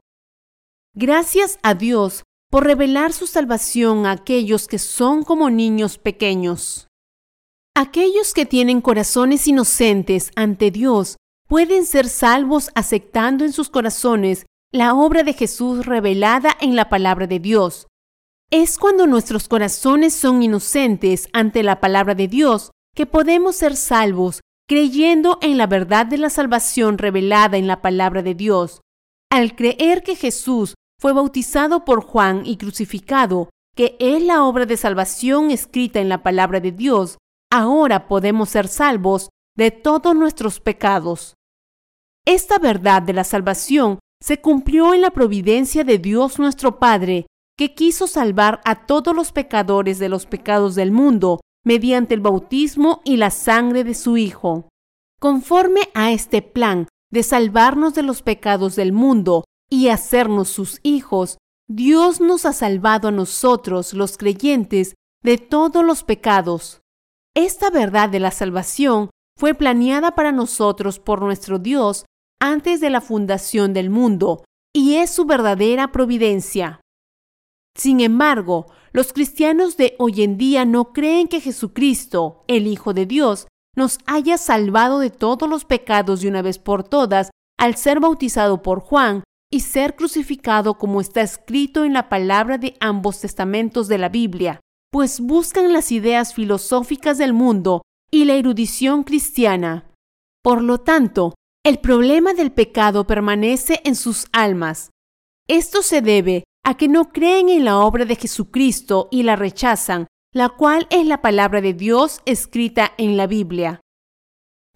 Gracias 0.94 1.58
a 1.62 1.72
Dios 1.72 2.22
por 2.50 2.64
revelar 2.64 3.12
su 3.12 3.26
salvación 3.26 4.06
a 4.06 4.10
aquellos 4.10 4.66
que 4.66 4.78
son 4.78 5.22
como 5.22 5.50
niños 5.50 5.98
pequeños. 5.98 6.88
Aquellos 7.76 8.34
que 8.34 8.44
tienen 8.44 8.80
corazones 8.80 9.46
inocentes 9.46 10.32
ante 10.34 10.72
Dios 10.72 11.16
pueden 11.48 11.86
ser 11.86 12.08
salvos 12.08 12.70
aceptando 12.74 13.44
en 13.44 13.52
sus 13.52 13.70
corazones 13.70 14.46
la 14.72 14.94
obra 14.94 15.22
de 15.22 15.32
Jesús 15.32 15.86
revelada 15.86 16.56
en 16.60 16.76
la 16.76 16.88
palabra 16.88 17.26
de 17.26 17.38
Dios. 17.38 17.86
Es 18.50 18.78
cuando 18.78 19.06
nuestros 19.06 19.46
corazones 19.46 20.12
son 20.12 20.42
inocentes 20.42 21.28
ante 21.32 21.62
la 21.62 21.80
palabra 21.80 22.16
de 22.16 22.26
Dios 22.26 22.72
que 22.96 23.06
podemos 23.06 23.56
ser 23.56 23.76
salvos 23.76 24.40
creyendo 24.68 25.38
en 25.40 25.56
la 25.56 25.66
verdad 25.66 26.06
de 26.06 26.18
la 26.18 26.30
salvación 26.30 26.98
revelada 26.98 27.56
en 27.56 27.66
la 27.66 27.80
palabra 27.82 28.22
de 28.22 28.34
Dios. 28.34 28.80
Al 29.30 29.54
creer 29.54 30.02
que 30.02 30.16
Jesús 30.16 30.74
fue 31.00 31.14
bautizado 31.14 31.86
por 31.86 32.02
Juan 32.04 32.44
y 32.44 32.58
crucificado, 32.58 33.48
que 33.74 33.96
es 33.98 34.22
la 34.22 34.44
obra 34.44 34.66
de 34.66 34.76
salvación 34.76 35.50
escrita 35.50 35.98
en 35.98 36.10
la 36.10 36.22
palabra 36.22 36.60
de 36.60 36.72
Dios, 36.72 37.16
ahora 37.50 38.06
podemos 38.06 38.50
ser 38.50 38.68
salvos 38.68 39.30
de 39.56 39.70
todos 39.70 40.14
nuestros 40.14 40.60
pecados. 40.60 41.34
Esta 42.26 42.58
verdad 42.58 43.00
de 43.00 43.14
la 43.14 43.24
salvación 43.24 43.98
se 44.22 44.42
cumplió 44.42 44.92
en 44.92 45.00
la 45.00 45.10
providencia 45.10 45.84
de 45.84 45.96
Dios 45.96 46.38
nuestro 46.38 46.78
Padre, 46.78 47.26
que 47.56 47.74
quiso 47.74 48.06
salvar 48.06 48.60
a 48.66 48.86
todos 48.86 49.16
los 49.16 49.32
pecadores 49.32 49.98
de 49.98 50.10
los 50.10 50.26
pecados 50.26 50.74
del 50.74 50.92
mundo 50.92 51.40
mediante 51.64 52.12
el 52.12 52.20
bautismo 52.20 53.00
y 53.04 53.16
la 53.16 53.30
sangre 53.30 53.84
de 53.84 53.94
su 53.94 54.18
Hijo. 54.18 54.68
Conforme 55.18 55.80
a 55.94 56.12
este 56.12 56.42
plan 56.42 56.88
de 57.10 57.22
salvarnos 57.22 57.94
de 57.94 58.02
los 58.02 58.20
pecados 58.20 58.76
del 58.76 58.92
mundo 58.92 59.44
y 59.70 59.88
hacernos 59.88 60.48
sus 60.48 60.80
hijos, 60.82 61.38
Dios 61.68 62.20
nos 62.20 62.44
ha 62.46 62.52
salvado 62.52 63.08
a 63.08 63.12
nosotros, 63.12 63.94
los 63.94 64.18
creyentes, 64.18 64.94
de 65.22 65.38
todos 65.38 65.84
los 65.84 66.02
pecados. 66.02 66.80
Esta 67.34 67.70
verdad 67.70 68.08
de 68.08 68.18
la 68.18 68.32
salvación 68.32 69.10
fue 69.38 69.54
planeada 69.54 70.14
para 70.14 70.32
nosotros 70.32 70.98
por 70.98 71.22
nuestro 71.22 71.58
Dios 71.58 72.04
antes 72.40 72.80
de 72.80 72.90
la 72.90 73.00
fundación 73.00 73.72
del 73.72 73.90
mundo 73.90 74.44
y 74.74 74.96
es 74.96 75.10
su 75.10 75.24
verdadera 75.24 75.92
providencia. 75.92 76.80
Sin 77.76 78.00
embargo, 78.00 78.66
los 78.92 79.12
cristianos 79.12 79.76
de 79.76 79.94
hoy 79.98 80.22
en 80.22 80.36
día 80.36 80.64
no 80.64 80.92
creen 80.92 81.28
que 81.28 81.40
Jesucristo, 81.40 82.44
el 82.48 82.66
Hijo 82.66 82.92
de 82.92 83.06
Dios, 83.06 83.46
nos 83.76 83.98
haya 84.06 84.36
salvado 84.36 84.98
de 84.98 85.10
todos 85.10 85.48
los 85.48 85.64
pecados 85.64 86.20
de 86.20 86.28
una 86.28 86.42
vez 86.42 86.58
por 86.58 86.82
todas 86.82 87.30
al 87.58 87.76
ser 87.76 88.00
bautizado 88.00 88.62
por 88.62 88.80
Juan 88.80 89.22
y 89.52 89.60
ser 89.60 89.96
crucificado 89.96 90.78
como 90.78 91.00
está 91.00 91.22
escrito 91.22 91.84
en 91.84 91.92
la 91.92 92.08
palabra 92.08 92.56
de 92.56 92.76
ambos 92.80 93.20
testamentos 93.20 93.88
de 93.88 93.98
la 93.98 94.08
Biblia, 94.08 94.60
pues 94.92 95.20
buscan 95.20 95.72
las 95.72 95.92
ideas 95.92 96.34
filosóficas 96.34 97.18
del 97.18 97.32
mundo 97.32 97.82
y 98.10 98.24
la 98.24 98.34
erudición 98.34 99.02
cristiana. 99.02 99.90
Por 100.42 100.62
lo 100.62 100.78
tanto, 100.78 101.34
el 101.64 101.78
problema 101.78 102.32
del 102.32 102.52
pecado 102.52 103.06
permanece 103.06 103.80
en 103.84 103.94
sus 103.94 104.26
almas. 104.32 104.90
Esto 105.48 105.82
se 105.82 106.00
debe 106.00 106.44
a 106.64 106.76
que 106.76 106.88
no 106.88 107.10
creen 107.10 107.48
en 107.48 107.64
la 107.64 107.78
obra 107.78 108.04
de 108.04 108.16
Jesucristo 108.16 109.08
y 109.10 109.24
la 109.24 109.36
rechazan, 109.36 110.06
la 110.32 110.48
cual 110.48 110.86
es 110.90 111.06
la 111.06 111.22
palabra 111.22 111.60
de 111.60 111.74
Dios 111.74 112.20
escrita 112.24 112.92
en 112.98 113.16
la 113.16 113.26
Biblia. 113.26 113.80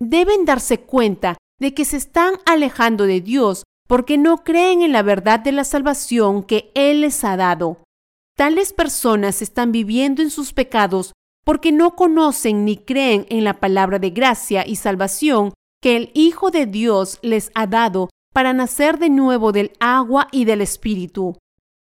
Deben 0.00 0.44
darse 0.44 0.80
cuenta 0.80 1.36
de 1.60 1.72
que 1.74 1.84
se 1.84 1.96
están 1.96 2.34
alejando 2.44 3.04
de 3.04 3.20
Dios 3.20 3.62
porque 3.86 4.18
no 4.18 4.44
creen 4.44 4.82
en 4.82 4.92
la 4.92 5.02
verdad 5.02 5.40
de 5.40 5.52
la 5.52 5.64
salvación 5.64 6.42
que 6.42 6.70
Él 6.74 7.02
les 7.02 7.22
ha 7.24 7.36
dado. 7.36 7.82
Tales 8.36 8.72
personas 8.72 9.42
están 9.42 9.72
viviendo 9.72 10.22
en 10.22 10.30
sus 10.30 10.52
pecados 10.52 11.12
porque 11.44 11.72
no 11.72 11.94
conocen 11.94 12.64
ni 12.64 12.78
creen 12.78 13.26
en 13.28 13.44
la 13.44 13.60
palabra 13.60 13.98
de 13.98 14.10
gracia 14.10 14.66
y 14.66 14.76
salvación 14.76 15.52
que 15.82 15.96
el 15.96 16.10
Hijo 16.14 16.50
de 16.50 16.66
Dios 16.66 17.18
les 17.22 17.50
ha 17.54 17.66
dado 17.66 18.08
para 18.32 18.52
nacer 18.52 18.98
de 18.98 19.10
nuevo 19.10 19.52
del 19.52 19.72
agua 19.78 20.28
y 20.32 20.46
del 20.46 20.62
Espíritu. 20.62 21.36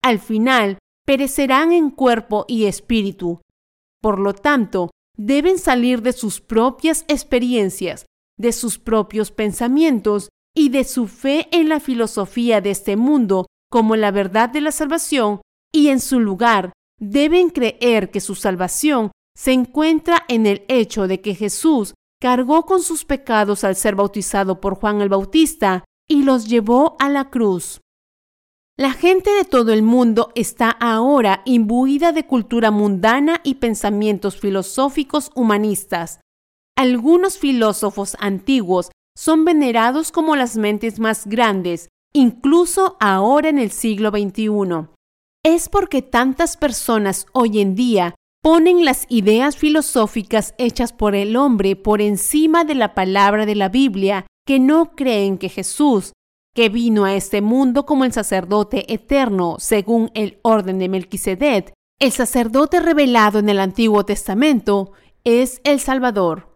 Al 0.03 0.19
final, 0.19 0.77
perecerán 1.05 1.71
en 1.71 1.89
cuerpo 1.89 2.43
y 2.49 2.65
espíritu. 2.65 3.39
Por 4.01 4.19
lo 4.19 4.33
tanto, 4.33 4.91
deben 5.17 5.57
salir 5.57 6.01
de 6.01 6.11
sus 6.11 6.41
propias 6.41 7.05
experiencias, 7.07 8.05
de 8.37 8.51
sus 8.51 8.77
propios 8.77 9.31
pensamientos 9.31 10.29
y 10.57 10.69
de 10.69 10.85
su 10.85 11.07
fe 11.07 11.47
en 11.51 11.69
la 11.69 11.79
filosofía 11.79 12.61
de 12.61 12.71
este 12.71 12.97
mundo 12.97 13.45
como 13.69 13.95
la 13.95 14.09
verdad 14.09 14.49
de 14.49 14.59
la 14.59 14.71
salvación 14.71 15.41
y 15.71 15.89
en 15.89 15.99
su 15.99 16.19
lugar 16.19 16.73
deben 16.99 17.51
creer 17.51 18.09
que 18.09 18.19
su 18.21 18.33
salvación 18.33 19.11
se 19.37 19.51
encuentra 19.51 20.25
en 20.27 20.47
el 20.47 20.65
hecho 20.67 21.07
de 21.07 21.21
que 21.21 21.35
Jesús 21.35 21.93
cargó 22.19 22.65
con 22.65 22.81
sus 22.81 23.05
pecados 23.05 23.63
al 23.63 23.75
ser 23.75 23.93
bautizado 23.93 24.59
por 24.59 24.73
Juan 24.73 24.99
el 25.01 25.09
Bautista 25.09 25.85
y 26.09 26.23
los 26.23 26.47
llevó 26.47 26.95
a 26.97 27.07
la 27.07 27.29
cruz. 27.29 27.81
La 28.77 28.93
gente 28.93 29.29
de 29.29 29.45
todo 29.45 29.71
el 29.71 29.83
mundo 29.83 30.31
está 30.33 30.71
ahora 30.71 31.43
imbuida 31.45 32.11
de 32.13 32.25
cultura 32.25 32.71
mundana 32.71 33.41
y 33.43 33.55
pensamientos 33.55 34.39
filosóficos 34.39 35.29
humanistas. 35.35 36.19
Algunos 36.75 37.37
filósofos 37.37 38.17
antiguos 38.19 38.89
son 39.17 39.45
venerados 39.45 40.11
como 40.11 40.35
las 40.35 40.57
mentes 40.57 40.99
más 40.99 41.25
grandes, 41.25 41.89
incluso 42.13 42.97
ahora 42.99 43.49
en 43.49 43.57
el 43.57 43.71
siglo 43.71 44.11
XXI. 44.11 44.89
Es 45.43 45.69
porque 45.69 46.03
tantas 46.03 46.55
personas 46.55 47.25
hoy 47.33 47.59
en 47.59 47.73
día 47.73 48.13
ponen 48.43 48.85
las 48.85 49.07
ideas 49.09 49.57
filosóficas 49.57 50.53
hechas 50.59 50.93
por 50.93 51.15
el 51.15 51.35
hombre 51.35 51.75
por 51.75 51.99
encima 51.99 52.63
de 52.63 52.75
la 52.75 52.93
palabra 52.93 53.47
de 53.47 53.55
la 53.55 53.69
Biblia, 53.69 54.27
que 54.45 54.59
no 54.59 54.95
creen 54.95 55.39
que 55.39 55.49
Jesús, 55.49 56.13
que 56.53 56.69
vino 56.69 57.03
a 57.03 57.15
este 57.15 57.41
mundo 57.41 57.87
como 57.87 58.05
el 58.05 58.13
sacerdote 58.13 58.93
eterno 58.93 59.55
según 59.57 60.11
el 60.13 60.37
orden 60.43 60.77
de 60.77 60.89
Melquisedec, 60.89 61.73
el 61.99 62.11
sacerdote 62.11 62.79
revelado 62.81 63.39
en 63.39 63.49
el 63.49 63.59
Antiguo 63.59 64.05
Testamento, 64.05 64.91
es 65.23 65.59
el 65.63 65.79
Salvador. 65.79 66.46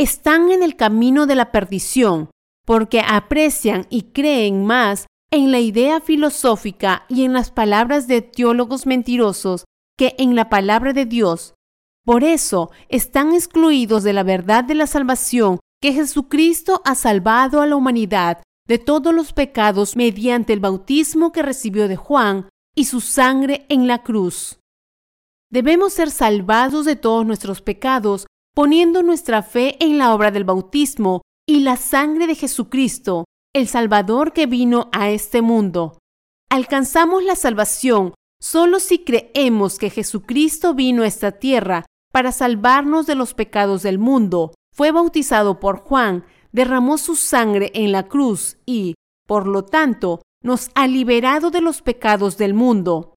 Están 0.00 0.50
en 0.50 0.62
el 0.62 0.76
camino 0.76 1.26
de 1.26 1.34
la 1.34 1.52
perdición 1.52 2.30
porque 2.64 3.02
aprecian 3.06 3.86
y 3.90 4.04
creen 4.14 4.64
más 4.64 5.04
en 5.30 5.52
la 5.52 5.60
idea 5.60 6.00
filosófica 6.00 7.04
y 7.10 7.26
en 7.26 7.34
las 7.34 7.50
palabras 7.50 8.08
de 8.08 8.22
teólogos 8.22 8.86
mentirosos 8.86 9.66
que 9.98 10.14
en 10.16 10.34
la 10.34 10.48
palabra 10.48 10.94
de 10.94 11.04
Dios. 11.04 11.52
Por 12.06 12.24
eso 12.24 12.70
están 12.88 13.34
excluidos 13.34 14.02
de 14.02 14.14
la 14.14 14.22
verdad 14.22 14.64
de 14.64 14.74
la 14.74 14.86
salvación 14.86 15.60
que 15.82 15.92
Jesucristo 15.92 16.80
ha 16.86 16.94
salvado 16.94 17.60
a 17.60 17.66
la 17.66 17.76
humanidad 17.76 18.42
de 18.66 18.78
todos 18.78 19.14
los 19.14 19.34
pecados 19.34 19.96
mediante 19.96 20.54
el 20.54 20.60
bautismo 20.60 21.30
que 21.30 21.42
recibió 21.42 21.88
de 21.88 21.96
Juan 21.96 22.48
y 22.74 22.86
su 22.86 23.02
sangre 23.02 23.66
en 23.68 23.86
la 23.86 24.02
cruz. 24.02 24.60
Debemos 25.50 25.92
ser 25.92 26.10
salvados 26.10 26.86
de 26.86 26.96
todos 26.96 27.26
nuestros 27.26 27.60
pecados 27.60 28.26
poniendo 28.54 29.02
nuestra 29.02 29.42
fe 29.42 29.76
en 29.84 29.98
la 29.98 30.14
obra 30.14 30.30
del 30.30 30.44
bautismo 30.44 31.22
y 31.46 31.60
la 31.60 31.76
sangre 31.76 32.26
de 32.26 32.34
Jesucristo, 32.34 33.24
el 33.54 33.68
Salvador 33.68 34.32
que 34.32 34.46
vino 34.46 34.88
a 34.92 35.10
este 35.10 35.42
mundo. 35.42 35.98
Alcanzamos 36.50 37.22
la 37.24 37.36
salvación 37.36 38.14
Solo 38.42 38.80
si 38.80 39.04
creemos 39.04 39.78
que 39.78 39.90
Jesucristo 39.90 40.72
vino 40.72 41.02
a 41.02 41.06
esta 41.06 41.32
tierra 41.32 41.84
para 42.10 42.32
salvarnos 42.32 43.06
de 43.06 43.14
los 43.14 43.34
pecados 43.34 43.82
del 43.82 43.98
mundo, 43.98 44.54
fue 44.74 44.92
bautizado 44.92 45.60
por 45.60 45.80
Juan, 45.80 46.24
derramó 46.50 46.96
su 46.96 47.16
sangre 47.16 47.70
en 47.74 47.92
la 47.92 48.08
cruz 48.08 48.56
y, 48.64 48.94
por 49.26 49.46
lo 49.46 49.64
tanto, 49.66 50.22
nos 50.42 50.70
ha 50.74 50.88
liberado 50.88 51.50
de 51.50 51.60
los 51.60 51.82
pecados 51.82 52.38
del 52.38 52.54
mundo. 52.54 53.14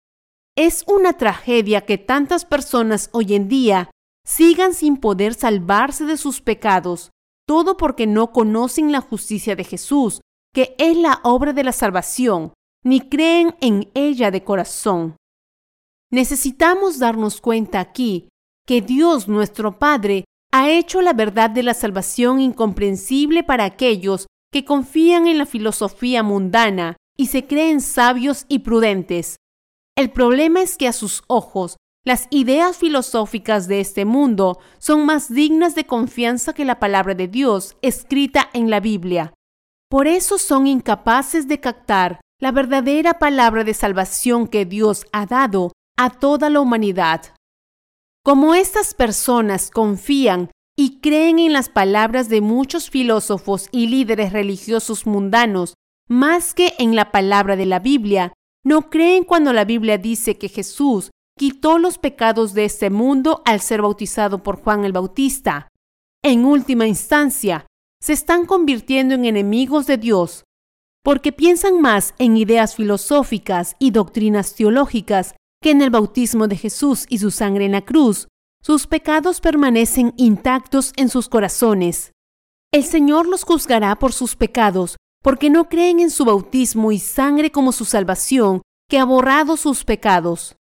Es 0.57 0.85
una 0.88 1.12
tragedia 1.16 1.83
que 1.83 1.99
tantas 1.99 2.45
personas 2.45 3.09
hoy 3.12 3.35
en 3.35 3.49
día 3.49 3.90
sigan 4.24 4.74
sin 4.74 4.96
poder 4.96 5.35
salvarse 5.35 6.04
de 6.04 6.16
sus 6.16 6.40
pecados, 6.40 7.11
todo 7.46 7.76
porque 7.76 8.06
no 8.06 8.32
conocen 8.32 8.92
la 8.92 9.00
justicia 9.00 9.56
de 9.56 9.64
Jesús, 9.64 10.20
que 10.54 10.74
es 10.78 10.96
la 10.96 11.20
obra 11.24 11.52
de 11.52 11.64
la 11.64 11.72
salvación, 11.72 12.52
ni 12.85 13.00
creen 13.00 13.56
en 13.61 13.90
ella 13.94 14.30
de 14.30 14.44
corazón. 14.44 15.16
Necesitamos 16.11 16.98
darnos 16.98 17.40
cuenta 17.40 17.80
aquí 17.80 18.28
que 18.66 18.80
Dios 18.80 19.28
nuestro 19.28 19.78
Padre 19.78 20.24
ha 20.52 20.70
hecho 20.70 21.00
la 21.00 21.14
verdad 21.14 21.50
de 21.50 21.62
la 21.62 21.74
salvación 21.74 22.40
incomprensible 22.40 23.42
para 23.42 23.64
aquellos 23.64 24.26
que 24.52 24.64
confían 24.64 25.26
en 25.26 25.38
la 25.38 25.46
filosofía 25.46 26.22
mundana 26.22 26.96
y 27.16 27.28
se 27.28 27.46
creen 27.46 27.80
sabios 27.80 28.44
y 28.48 28.61
prudentes. 28.61 29.37
El 29.96 30.11
problema 30.11 30.61
es 30.61 30.76
que 30.76 30.87
a 30.88 30.92
sus 30.92 31.22
ojos 31.26 31.76
las 32.05 32.27
ideas 32.31 32.79
filosóficas 32.79 33.69
de 33.69 33.81
este 33.81 34.05
mundo 34.05 34.59
son 34.79 35.07
más 35.07 35.33
dignas 35.33 35.75
de 35.75 35.87
confianza 35.87 36.53
que 36.53 36.65
la 36.65 36.81
palabra 36.81 37.15
de 37.15 37.29
Dios 37.29 37.77
escrita 37.81 38.51
en 38.53 38.71
la 38.71 38.81
Biblia. 38.81 39.33
Por 39.88 40.09
eso 40.09 40.38
son 40.38 40.67
incapaces 40.67 41.47
de 41.47 41.61
captar 41.61 42.21
la 42.41 42.51
verdadera 42.51 43.21
palabra 43.21 43.62
de 43.62 43.75
salvación 43.75 44.49
que 44.49 44.65
Dios 44.65 45.07
ha 45.12 45.27
dado 45.27 45.73
a 45.97 46.11
toda 46.11 46.51
la 46.51 46.61
humanidad. 46.61 47.35
Como 48.25 48.55
estas 48.55 48.95
personas 48.95 49.71
confían 49.71 50.51
y 50.77 50.99
creen 51.01 51.38
en 51.38 51.53
las 51.53 51.69
palabras 51.69 52.29
de 52.29 52.41
muchos 52.41 52.91
filósofos 52.91 53.69
y 53.71 53.87
líderes 53.87 54.33
religiosos 54.33 55.07
mundanos 55.07 55.75
más 56.09 56.55
que 56.55 56.75
en 56.79 56.97
la 56.97 57.12
palabra 57.12 57.55
de 57.55 57.67
la 57.67 57.79
Biblia, 57.79 58.33
no 58.65 58.91
creen 58.91 59.23
cuando 59.23 59.53
la 59.53 59.65
Biblia 59.65 59.99
dice 59.99 60.37
que 60.37 60.49
Jesús 60.49 61.11
quitó 61.37 61.79
los 61.79 61.99
pecados 61.99 62.55
de 62.55 62.64
este 62.64 62.90
mundo 62.90 63.42
al 63.45 63.61
ser 63.61 63.83
bautizado 63.83 64.42
por 64.42 64.61
Juan 64.62 64.85
el 64.85 64.92
Bautista. 64.92 65.68
En 66.23 66.45
última 66.45 66.87
instancia, 66.87 67.66
se 68.01 68.12
están 68.12 68.47
convirtiendo 68.47 69.14
en 69.14 69.25
enemigos 69.25 69.87
de 69.87 69.97
Dios, 69.97 70.45
porque 71.05 71.33
piensan 71.33 71.81
más 71.81 72.14
en 72.18 72.37
ideas 72.37 72.77
filosóficas 72.77 73.77
y 73.79 73.90
doctrinas 73.90 74.55
teológicas 74.55 75.35
que 75.62 75.71
en 75.71 75.83
el 75.83 75.90
bautismo 75.90 76.49
de 76.49 76.57
Jesús 76.57 77.07
y 77.09 77.18
su 77.18 77.31
sangre 77.31 77.64
en 77.64 77.73
la 77.73 77.83
cruz. 77.83 78.29
Sus 78.61 78.87
pecados 78.87 79.40
permanecen 79.40 80.14
intactos 80.16 80.92
en 80.97 81.09
sus 81.09 81.29
corazones. 81.29 82.12
El 82.73 82.85
Señor 82.85 83.27
los 83.27 83.45
juzgará 83.45 83.97
por 83.97 84.12
sus 84.12 84.37
pecados, 84.37 84.97
porque 85.23 85.51
no 85.51 85.68
creen 85.68 86.01
en 86.01 86.11
su 86.11 86.25
bautismo 86.25 86.92
y 86.92 86.99
sangre 86.99 87.51
como 87.51 87.73
su 87.73 87.85
salvación, 87.85 88.62
que 88.88 88.99
ha 88.99 89.05
borrado 89.05 89.57
sus 89.57 89.85
pecados. 89.85 90.57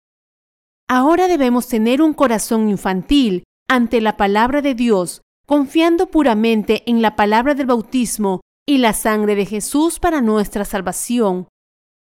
Ahora 0.92 1.28
debemos 1.28 1.68
tener 1.68 2.02
un 2.02 2.14
corazón 2.14 2.68
infantil 2.68 3.44
ante 3.68 4.00
la 4.00 4.16
palabra 4.16 4.60
de 4.60 4.74
Dios, 4.74 5.22
confiando 5.46 6.10
puramente 6.10 6.82
en 6.90 7.00
la 7.00 7.14
palabra 7.14 7.54
del 7.54 7.66
bautismo 7.66 8.40
y 8.66 8.78
la 8.78 8.92
sangre 8.92 9.36
de 9.36 9.46
Jesús 9.46 10.00
para 10.00 10.20
nuestra 10.20 10.64
salvación. 10.64 11.46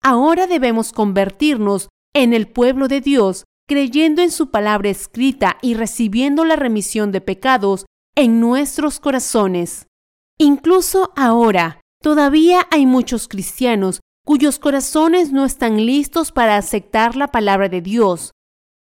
Ahora 0.01 0.47
debemos 0.47 0.93
convertirnos 0.93 1.89
en 2.15 2.33
el 2.33 2.47
pueblo 2.47 2.87
de 2.87 3.01
Dios, 3.01 3.43
creyendo 3.67 4.21
en 4.21 4.31
su 4.31 4.51
palabra 4.51 4.89
escrita 4.89 5.57
y 5.61 5.73
recibiendo 5.73 6.45
la 6.45 6.55
remisión 6.55 7.11
de 7.11 7.19
pecados 7.19 7.87
en 8.15 8.39
nuestros 8.39 9.01
corazones. 9.01 9.87
Incluso 10.37 11.11
ahora, 11.17 11.81
todavía 12.01 12.65
hay 12.71 12.85
muchos 12.85 13.27
cristianos 13.27 13.99
cuyos 14.25 14.59
corazones 14.59 15.33
no 15.33 15.43
están 15.43 15.85
listos 15.85 16.31
para 16.31 16.55
aceptar 16.55 17.17
la 17.17 17.27
palabra 17.27 17.67
de 17.67 17.81
Dios, 17.81 18.31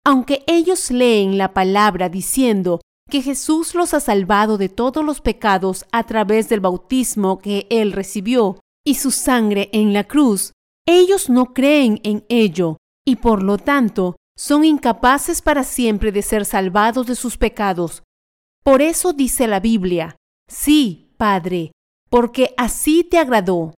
aunque 0.06 0.44
ellos 0.48 0.92
leen 0.92 1.38
la 1.38 1.54
palabra 1.54 2.10
diciendo 2.10 2.82
que 3.10 3.22
Jesús 3.22 3.76
los 3.76 3.94
ha 3.94 4.00
salvado 4.00 4.58
de 4.58 4.70
todos 4.70 5.04
los 5.04 5.22
pecados 5.22 5.86
a 5.92 6.04
través 6.04 6.50
del 6.50 6.60
bautismo 6.60 7.40
que 7.40 7.68
Él 7.70 7.92
recibió 7.92 8.60
y 8.86 8.96
su 8.96 9.12
sangre 9.12 9.70
en 9.72 9.94
la 9.94 10.04
cruz, 10.06 10.54
ellos 10.86 11.30
no 11.30 11.54
creen 11.54 12.00
en 12.04 12.26
ello 12.28 12.78
y 13.06 13.18
por 13.18 13.44
lo 13.44 13.58
tanto 13.58 14.16
son 14.36 14.66
incapaces 14.66 15.42
para 15.42 15.64
siempre 15.64 16.12
de 16.12 16.22
ser 16.22 16.46
salvados 16.46 17.08
de 17.08 17.16
sus 17.16 17.38
pecados. 17.38 18.04
Por 18.64 18.82
eso 18.82 19.14
dice 19.14 19.48
la 19.48 19.60
Biblia, 19.60 20.16
sí, 20.50 21.14
Padre, 21.18 21.72
porque 22.10 22.54
así 22.58 23.04
te 23.04 23.18
agradó. 23.18 23.74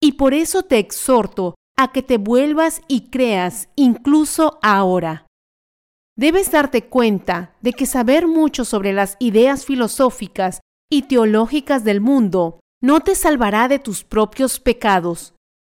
Y 0.00 0.12
por 0.12 0.34
eso 0.34 0.64
te 0.64 0.78
exhorto 0.78 1.54
a 1.76 1.92
que 1.92 2.02
te 2.02 2.18
vuelvas 2.18 2.80
y 2.88 3.10
creas 3.10 3.68
incluso 3.76 4.58
ahora. 4.62 5.26
Debes 6.16 6.50
darte 6.50 6.88
cuenta 6.88 7.56
de 7.62 7.72
que 7.72 7.86
saber 7.86 8.26
mucho 8.26 8.64
sobre 8.64 8.92
las 8.92 9.16
ideas 9.18 9.64
filosóficas 9.64 10.60
y 10.90 11.02
teológicas 11.02 11.84
del 11.84 12.00
mundo 12.00 12.60
no 12.82 13.00
te 13.00 13.14
salvará 13.14 13.68
de 13.68 13.78
tus 13.78 14.04
propios 14.04 14.60
pecados. 14.60 15.34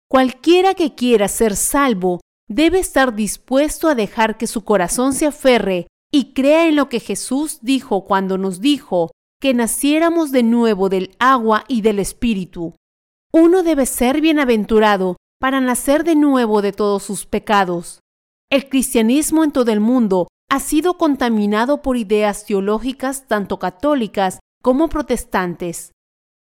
Cualquiera 0.09 0.75
que 0.75 0.95
quiera 0.95 1.29
ser 1.29 1.57
salvo 1.57 2.21
debe 2.49 2.79
estar 2.79 3.15
dispuesto 3.15 3.89
a 3.89 3.95
dejar 3.95 4.39
que 4.39 4.47
su 4.47 4.65
corazón 4.65 5.13
se 5.13 5.27
aferre 5.27 5.87
y 6.11 6.33
crea 6.33 6.67
en 6.69 6.77
lo 6.77 6.89
que 6.89 7.01
Jesús 7.01 7.59
dijo 7.63 8.05
cuando 8.05 8.39
nos 8.39 8.61
dijo 8.61 9.11
que 9.41 9.55
naciéramos 9.55 10.31
de 10.31 10.43
nuevo 10.43 10.89
del 10.89 11.15
agua 11.19 11.65
y 11.67 11.81
del 11.81 11.99
Espíritu. 11.99 12.75
Uno 13.33 13.63
debe 13.63 13.87
ser 13.87 14.21
bienaventurado 14.21 15.17
para 15.41 15.61
nacer 15.61 16.05
de 16.05 16.15
nuevo 16.15 16.63
de 16.63 16.73
todos 16.73 17.03
sus 17.03 17.27
pecados. 17.27 18.02
El 18.53 18.69
cristianismo 18.69 19.45
en 19.45 19.51
todo 19.51 19.73
el 19.73 19.81
mundo 19.81 20.29
ha 20.51 20.61
sido 20.61 20.99
contaminado 20.99 21.81
por 21.81 21.97
ideas 21.97 22.45
teológicas 22.45 23.27
tanto 23.27 23.59
católicas 23.59 24.41
como 24.63 24.91
protestantes. 24.91 25.93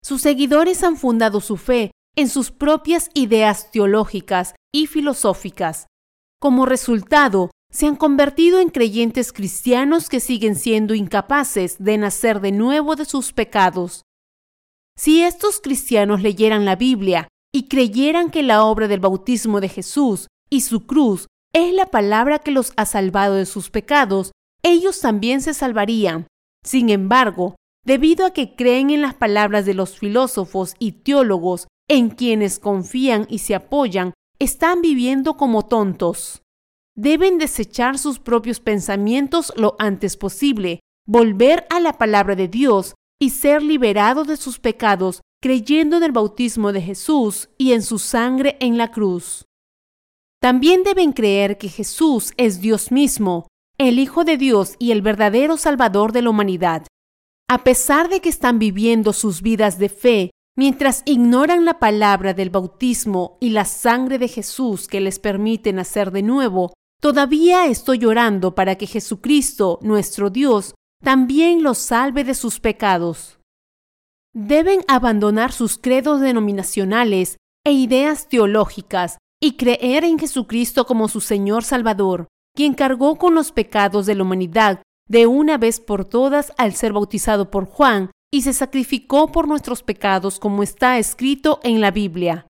Sus 0.04 0.22
seguidores 0.22 0.84
han 0.84 0.98
fundado 0.98 1.39
su 1.39 1.56
fe 1.56 1.92
en 2.18 2.28
sus 2.28 2.52
propias 2.52 3.10
ideas 3.13 3.72
teológicas 3.72 4.54
y 4.74 4.88
filosóficas. 4.88 5.88
Como 6.42 6.66
resultado, 6.66 7.52
se 7.72 7.88
han 7.88 7.96
convertido 7.96 8.60
en 8.60 8.68
creyentes 8.68 9.32
cristianos 9.32 10.10
que 10.10 10.20
siguen 10.20 10.58
siendo 10.58 10.96
incapaces 10.96 11.82
de 11.82 11.98
nacer 11.98 12.42
de 12.42 12.52
nuevo 12.52 12.98
de 12.98 13.06
sus 13.06 13.32
pecados. 13.32 14.02
Si 14.98 15.24
estos 15.24 15.62
cristianos 15.62 16.22
leyeran 16.22 16.66
la 16.66 16.76
Biblia 16.76 17.30
y 17.54 17.70
creyeran 17.70 18.30
que 18.30 18.44
la 18.44 18.66
obra 18.66 18.89
del 18.89 19.00
bautismo 19.00 19.62
de 19.62 19.70
Jesús 19.70 20.28
y 20.50 20.62
su 20.62 20.86
cruz 20.86 21.28
es 21.54 21.74
la 21.74 21.86
palabra 21.86 22.39
que 22.39 22.52
los 22.52 22.74
ha 22.76 22.86
salvado 22.86 23.36
de 23.36 23.46
sus 23.46 23.70
pecados, 23.70 24.32
ellos 24.63 25.00
también 25.00 25.42
se 25.42 25.54
salvarían. 25.54 26.28
Sin 26.66 26.89
embargo, 26.89 27.56
debido 27.86 28.26
a 28.26 28.32
que 28.32 28.56
creen 28.56 28.89
en 28.89 29.02
las 29.02 29.13
palabras 29.13 29.66
de 29.66 29.74
los 29.74 29.98
filósofos 29.98 30.76
y 30.80 31.04
teólogos 31.04 31.68
en 31.88 32.10
quienes 32.10 32.60
confían 32.60 33.28
y 33.30 33.39
se 33.39 33.56
apoyan, 33.56 34.13
están 34.39 34.82
viviendo 34.82 35.36
como 35.36 35.66
tontos. 35.66 36.42
Deben 36.96 37.38
desechar 37.38 37.98
sus 37.98 38.20
propios 38.20 38.60
pensamientos 38.60 39.54
lo 39.56 39.76
antes 39.80 40.18
posible, 40.18 40.80
volver 41.08 41.66
a 41.70 41.80
la 41.80 41.98
palabra 41.98 42.36
de 42.36 42.48
Dios 42.48 42.96
y 43.20 43.32
ser 43.32 43.62
liberados 43.62 44.28
de 44.28 44.38
sus 44.38 44.60
pecados 44.60 45.22
creyendo 45.42 45.98
en 45.98 46.04
el 46.04 46.13
bautismo 46.13 46.72
de 46.72 46.82
Jesús 46.82 47.50
y 47.58 47.74
en 47.74 47.82
su 47.82 48.00
sangre 48.00 48.56
en 48.62 48.78
la 48.78 48.92
cruz. 48.92 49.46
También 50.44 50.84
deben 50.84 51.14
creer 51.14 51.58
que 51.58 51.70
Jesús 51.70 52.34
es 52.36 52.60
Dios 52.60 52.92
mismo, 52.92 53.48
el 53.78 53.98
Hijo 53.98 54.26
de 54.26 54.36
Dios 54.36 54.76
y 54.78 54.92
el 54.92 55.02
verdadero 55.02 55.56
Salvador 55.56 56.12
de 56.12 56.22
la 56.22 56.32
humanidad. 56.32 56.86
A 57.50 57.64
pesar 57.64 58.10
de 58.10 58.20
que 58.20 58.28
están 58.28 58.60
viviendo 58.60 59.14
sus 59.14 59.42
vidas 59.42 59.80
de 59.80 59.88
fe, 59.88 60.32
mientras 60.58 61.02
ignoran 61.06 61.64
la 61.64 61.80
palabra 61.80 62.34
del 62.34 62.50
bautismo 62.50 63.38
y 63.40 63.52
la 63.52 63.64
sangre 63.64 64.20
de 64.20 64.28
Jesús 64.28 64.90
que 64.90 65.00
les 65.00 65.18
permite 65.18 65.72
nacer 65.72 66.12
de 66.12 66.24
nuevo, 66.24 66.74
todavía 67.02 67.68
estoy 67.68 68.00
llorando 68.00 68.54
para 68.54 68.76
que 68.76 68.86
Jesucristo, 68.86 69.80
nuestro 69.82 70.30
Dios, 70.30 70.76
también 71.02 71.64
los 71.64 71.78
salve 71.78 72.26
de 72.26 72.34
sus 72.34 72.60
pecados. 72.60 73.40
Deben 74.34 74.82
abandonar 74.90 75.54
sus 75.54 75.78
credos 75.78 76.20
denominacionales 76.20 77.38
e 77.66 77.72
ideas 77.72 78.28
teológicas 78.28 79.20
y 79.44 79.58
creer 79.58 80.06
en 80.06 80.18
Jesucristo 80.18 80.86
como 80.86 81.10
su 81.10 81.20
Señor 81.20 81.66
Salvador, 81.66 82.30
quien 82.56 82.74
cargó 82.74 83.18
con 83.18 83.36
los 83.36 83.52
pecados 83.52 84.06
de 84.06 84.16
la 84.16 84.24
humanidad 84.24 84.82
de 85.10 85.28
una 85.28 85.58
vez 85.58 85.82
por 85.82 86.06
todas 86.06 86.54
al 86.58 86.76
ser 86.76 86.94
bautizado 86.94 87.52
por 87.52 87.66
Juan 87.66 88.10
y 88.32 88.44
se 88.44 88.54
sacrificó 88.54 89.34
por 89.34 89.50
nuestros 89.50 89.84
pecados 89.84 90.40
como 90.40 90.64
está 90.64 90.98
escrito 90.98 91.60
en 91.64 91.82
la 91.82 91.92
Biblia. 91.92 92.48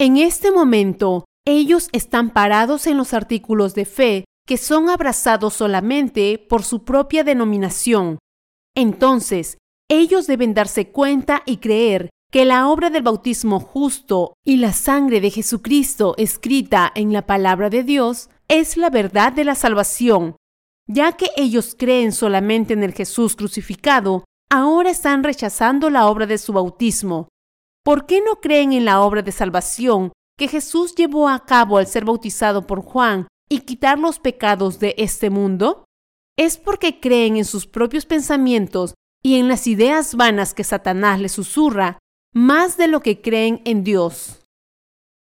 En 0.00 0.16
este 0.16 0.50
momento, 0.50 1.26
ellos 1.46 1.90
están 1.92 2.30
parados 2.30 2.86
en 2.86 2.96
los 2.96 3.12
artículos 3.12 3.74
de 3.74 3.84
fe 3.84 4.24
que 4.46 4.56
son 4.56 4.88
abrazados 4.88 5.52
solamente 5.52 6.38
por 6.38 6.62
su 6.62 6.84
propia 6.84 7.22
denominación. 7.22 8.18
Entonces, 8.74 9.58
ellos 9.90 10.26
deben 10.26 10.54
darse 10.54 10.90
cuenta 10.90 11.42
y 11.44 11.58
creer 11.58 12.08
que 12.30 12.44
la 12.44 12.68
obra 12.68 12.90
del 12.90 13.02
bautismo 13.02 13.58
justo 13.58 14.34
y 14.44 14.58
la 14.58 14.72
sangre 14.72 15.20
de 15.20 15.30
Jesucristo 15.30 16.14
escrita 16.16 16.90
en 16.94 17.12
la 17.12 17.26
palabra 17.26 17.70
de 17.70 17.82
Dios 17.82 18.30
es 18.48 18.76
la 18.76 18.88
verdad 18.88 19.32
de 19.32 19.44
la 19.44 19.56
salvación. 19.56 20.36
Ya 20.86 21.12
que 21.12 21.26
ellos 21.36 21.74
creen 21.76 22.12
solamente 22.12 22.72
en 22.72 22.84
el 22.84 22.94
Jesús 22.94 23.34
crucificado, 23.34 24.24
ahora 24.48 24.90
están 24.90 25.24
rechazando 25.24 25.90
la 25.90 26.08
obra 26.08 26.26
de 26.26 26.38
su 26.38 26.52
bautismo. 26.52 27.28
¿Por 27.84 28.06
qué 28.06 28.20
no 28.20 28.36
creen 28.40 28.72
en 28.72 28.84
la 28.84 29.00
obra 29.00 29.22
de 29.22 29.32
salvación 29.32 30.12
que 30.36 30.48
Jesús 30.48 30.94
llevó 30.94 31.28
a 31.28 31.44
cabo 31.44 31.78
al 31.78 31.86
ser 31.86 32.04
bautizado 32.04 32.66
por 32.66 32.82
Juan 32.82 33.26
y 33.48 33.60
quitar 33.60 33.98
los 33.98 34.18
pecados 34.20 34.78
de 34.78 34.94
este 34.98 35.30
mundo? 35.30 35.84
Es 36.36 36.58
porque 36.58 37.00
creen 37.00 37.36
en 37.36 37.44
sus 37.44 37.66
propios 37.66 38.06
pensamientos 38.06 38.94
y 39.22 39.36
en 39.36 39.48
las 39.48 39.66
ideas 39.66 40.14
vanas 40.14 40.54
que 40.54 40.64
Satanás 40.64 41.20
les 41.20 41.32
susurra, 41.32 41.98
más 42.32 42.76
de 42.76 42.88
lo 42.88 43.00
que 43.00 43.20
creen 43.20 43.60
en 43.64 43.84
Dios. 43.84 44.44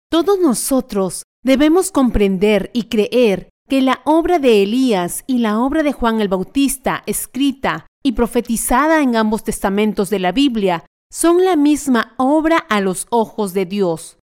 Todos 0.09 0.39
nosotros 0.39 1.23
debemos 1.43 1.91
comprender 1.91 2.71
y 2.73 2.83
creer 2.83 3.49
que 3.67 3.81
la 3.81 4.01
obra 4.05 4.39
de 4.39 4.63
Elías 4.63 5.23
y 5.27 5.39
la 5.39 5.59
obra 5.59 5.83
de 5.83 5.93
Juan 5.93 6.21
el 6.21 6.27
Bautista, 6.27 7.03
escrita 7.05 7.87
y 8.03 8.13
profetizada 8.13 9.01
en 9.01 9.15
ambos 9.15 9.43
testamentos 9.43 10.09
de 10.09 10.19
la 10.19 10.31
Biblia, 10.31 10.85
son 11.11 11.43
la 11.43 11.55
misma 11.55 12.13
obra 12.17 12.57
a 12.57 12.81
los 12.81 13.07
ojos 13.09 13.53
de 13.53 13.65
Dios. 13.65 14.17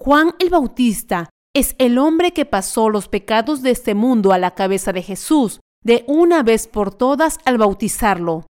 Juan 0.00 0.34
el 0.38 0.50
Bautista 0.50 1.30
es 1.54 1.74
el 1.78 1.98
hombre 1.98 2.32
que 2.32 2.44
pasó 2.44 2.90
los 2.90 3.08
pecados 3.08 3.62
de 3.62 3.70
este 3.70 3.94
mundo 3.94 4.32
a 4.32 4.38
la 4.38 4.54
cabeza 4.54 4.92
de 4.92 5.02
Jesús 5.02 5.60
de 5.82 6.04
una 6.06 6.42
vez 6.42 6.66
por 6.66 6.94
todas 6.94 7.38
al 7.44 7.58
bautizarlo. 7.58 8.46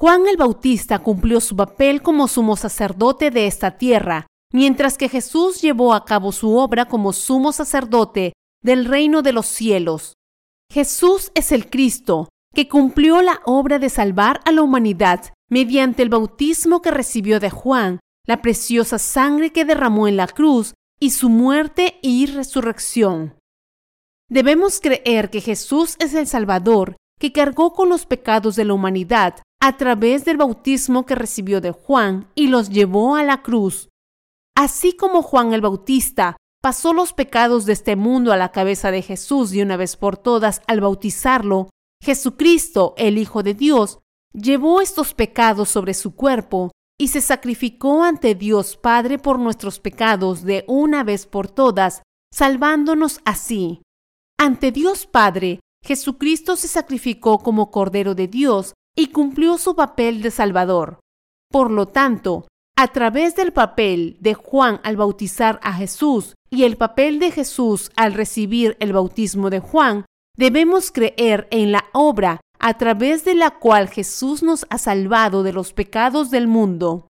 Juan 0.00 0.28
el 0.28 0.36
Bautista 0.36 1.00
cumplió 1.00 1.40
su 1.40 1.56
papel 1.56 2.02
como 2.02 2.28
sumo 2.28 2.54
sacerdote 2.54 3.32
de 3.32 3.48
esta 3.48 3.78
tierra, 3.78 4.28
mientras 4.52 4.96
que 4.96 5.08
Jesús 5.08 5.60
llevó 5.60 5.92
a 5.92 6.04
cabo 6.04 6.30
su 6.30 6.56
obra 6.56 6.84
como 6.84 7.12
sumo 7.12 7.50
sacerdote 7.50 8.32
del 8.62 8.84
reino 8.84 9.22
de 9.22 9.32
los 9.32 9.46
cielos. 9.46 10.14
Jesús 10.70 11.32
es 11.34 11.50
el 11.50 11.68
Cristo, 11.68 12.28
que 12.54 12.68
cumplió 12.68 13.22
la 13.22 13.40
obra 13.44 13.80
de 13.80 13.88
salvar 13.88 14.40
a 14.44 14.52
la 14.52 14.62
humanidad 14.62 15.32
mediante 15.50 16.04
el 16.04 16.10
bautismo 16.10 16.80
que 16.80 16.92
recibió 16.92 17.40
de 17.40 17.50
Juan, 17.50 17.98
la 18.24 18.40
preciosa 18.40 19.00
sangre 19.00 19.50
que 19.50 19.64
derramó 19.64 20.06
en 20.06 20.16
la 20.16 20.28
cruz 20.28 20.74
y 21.00 21.10
su 21.10 21.28
muerte 21.28 21.98
y 22.02 22.26
resurrección. 22.26 23.34
Debemos 24.30 24.78
creer 24.78 25.28
que 25.28 25.40
Jesús 25.40 25.96
es 25.98 26.14
el 26.14 26.28
Salvador 26.28 26.94
que 27.18 27.32
cargó 27.32 27.72
con 27.72 27.88
los 27.88 28.06
pecados 28.06 28.54
de 28.54 28.64
la 28.64 28.74
humanidad 28.74 29.42
a 29.60 29.76
través 29.76 30.24
del 30.24 30.36
bautismo 30.36 31.04
que 31.06 31.14
recibió 31.14 31.60
de 31.60 31.72
Juan 31.72 32.30
y 32.34 32.48
los 32.48 32.70
llevó 32.70 33.16
a 33.16 33.22
la 33.22 33.42
cruz. 33.42 33.88
Así 34.56 34.92
como 34.92 35.22
Juan 35.22 35.52
el 35.52 35.60
Bautista 35.60 36.36
pasó 36.62 36.92
los 36.92 37.12
pecados 37.12 37.66
de 37.66 37.72
este 37.72 37.96
mundo 37.96 38.32
a 38.32 38.36
la 38.36 38.50
cabeza 38.50 38.90
de 38.90 39.02
Jesús 39.02 39.50
de 39.50 39.62
una 39.62 39.76
vez 39.76 39.96
por 39.96 40.16
todas 40.16 40.62
al 40.66 40.80
bautizarlo, 40.80 41.70
Jesucristo, 42.02 42.94
el 42.96 43.18
Hijo 43.18 43.42
de 43.42 43.54
Dios, 43.54 44.00
llevó 44.32 44.80
estos 44.80 45.14
pecados 45.14 45.68
sobre 45.68 45.94
su 45.94 46.14
cuerpo 46.14 46.70
y 46.98 47.08
se 47.08 47.20
sacrificó 47.20 48.02
ante 48.02 48.34
Dios 48.34 48.76
Padre 48.76 49.18
por 49.18 49.38
nuestros 49.38 49.78
pecados 49.78 50.42
de 50.42 50.64
una 50.66 51.04
vez 51.04 51.26
por 51.26 51.48
todas, 51.48 52.02
salvándonos 52.32 53.20
así. 53.24 53.82
Ante 54.38 54.72
Dios 54.72 55.06
Padre, 55.06 55.60
Jesucristo 55.84 56.56
se 56.56 56.68
sacrificó 56.68 57.38
como 57.38 57.70
Cordero 57.70 58.14
de 58.14 58.26
Dios 58.26 58.74
y 58.98 59.12
cumplió 59.12 59.58
su 59.58 59.76
papel 59.76 60.22
de 60.22 60.32
Salvador. 60.32 60.98
Por 61.52 61.70
lo 61.70 61.86
tanto, 61.86 62.48
a 62.76 62.88
través 62.88 63.36
del 63.36 63.52
papel 63.52 64.16
de 64.18 64.34
Juan 64.34 64.80
al 64.82 64.96
bautizar 64.96 65.60
a 65.62 65.72
Jesús 65.72 66.34
y 66.50 66.64
el 66.64 66.76
papel 66.76 67.20
de 67.20 67.30
Jesús 67.30 67.92
al 67.94 68.12
recibir 68.12 68.76
el 68.80 68.92
bautismo 68.92 69.50
de 69.50 69.60
Juan, 69.60 70.04
debemos 70.36 70.90
creer 70.90 71.46
en 71.52 71.70
la 71.70 71.84
obra 71.92 72.40
a 72.58 72.76
través 72.76 73.24
de 73.24 73.36
la 73.36 73.50
cual 73.52 73.88
Jesús 73.88 74.42
nos 74.42 74.66
ha 74.68 74.78
salvado 74.78 75.44
de 75.44 75.52
los 75.52 75.72
pecados 75.72 76.32
del 76.32 76.48
mundo. 76.48 77.06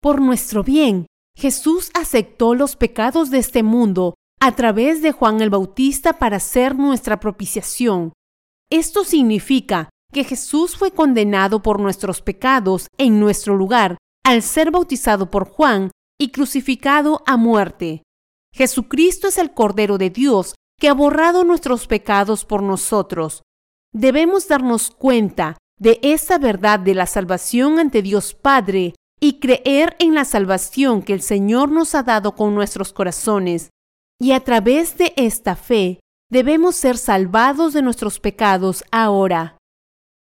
Por 0.00 0.20
nuestro 0.20 0.62
bien, 0.62 1.06
Jesús 1.36 1.90
aceptó 1.94 2.54
los 2.54 2.76
pecados 2.76 3.30
de 3.30 3.38
este 3.38 3.64
mundo 3.64 4.14
a 4.40 4.54
través 4.54 5.02
de 5.02 5.10
Juan 5.10 5.40
el 5.40 5.50
Bautista 5.50 6.20
para 6.20 6.38
ser 6.38 6.76
nuestra 6.76 7.18
propiciación. 7.18 8.12
Esto 8.70 9.02
significa 9.02 9.88
que 10.12 10.24
Jesús 10.24 10.76
fue 10.76 10.92
condenado 10.92 11.62
por 11.62 11.80
nuestros 11.80 12.22
pecados 12.22 12.86
en 12.98 13.18
nuestro 13.18 13.56
lugar 13.56 13.96
al 14.24 14.42
ser 14.42 14.70
bautizado 14.70 15.30
por 15.30 15.48
Juan 15.48 15.90
y 16.20 16.30
crucificado 16.30 17.22
a 17.26 17.36
muerte. 17.36 18.02
Jesucristo 18.54 19.28
es 19.28 19.38
el 19.38 19.52
Cordero 19.52 19.98
de 19.98 20.10
Dios 20.10 20.54
que 20.78 20.88
ha 20.88 20.94
borrado 20.94 21.44
nuestros 21.44 21.86
pecados 21.86 22.44
por 22.44 22.62
nosotros. 22.62 23.42
Debemos 23.92 24.48
darnos 24.48 24.90
cuenta 24.90 25.56
de 25.78 25.98
esa 26.02 26.38
verdad 26.38 26.78
de 26.78 26.94
la 26.94 27.06
salvación 27.06 27.78
ante 27.78 28.02
Dios 28.02 28.34
Padre 28.34 28.94
y 29.20 29.38
creer 29.40 29.96
en 29.98 30.14
la 30.14 30.24
salvación 30.24 31.02
que 31.02 31.12
el 31.12 31.22
Señor 31.22 31.70
nos 31.70 31.94
ha 31.94 32.02
dado 32.02 32.34
con 32.34 32.54
nuestros 32.54 32.92
corazones. 32.92 33.70
Y 34.20 34.32
a 34.32 34.40
través 34.40 34.98
de 34.98 35.12
esta 35.16 35.56
fe 35.56 36.00
debemos 36.30 36.76
ser 36.76 36.98
salvados 36.98 37.72
de 37.72 37.82
nuestros 37.82 38.20
pecados 38.20 38.84
ahora. 38.90 39.58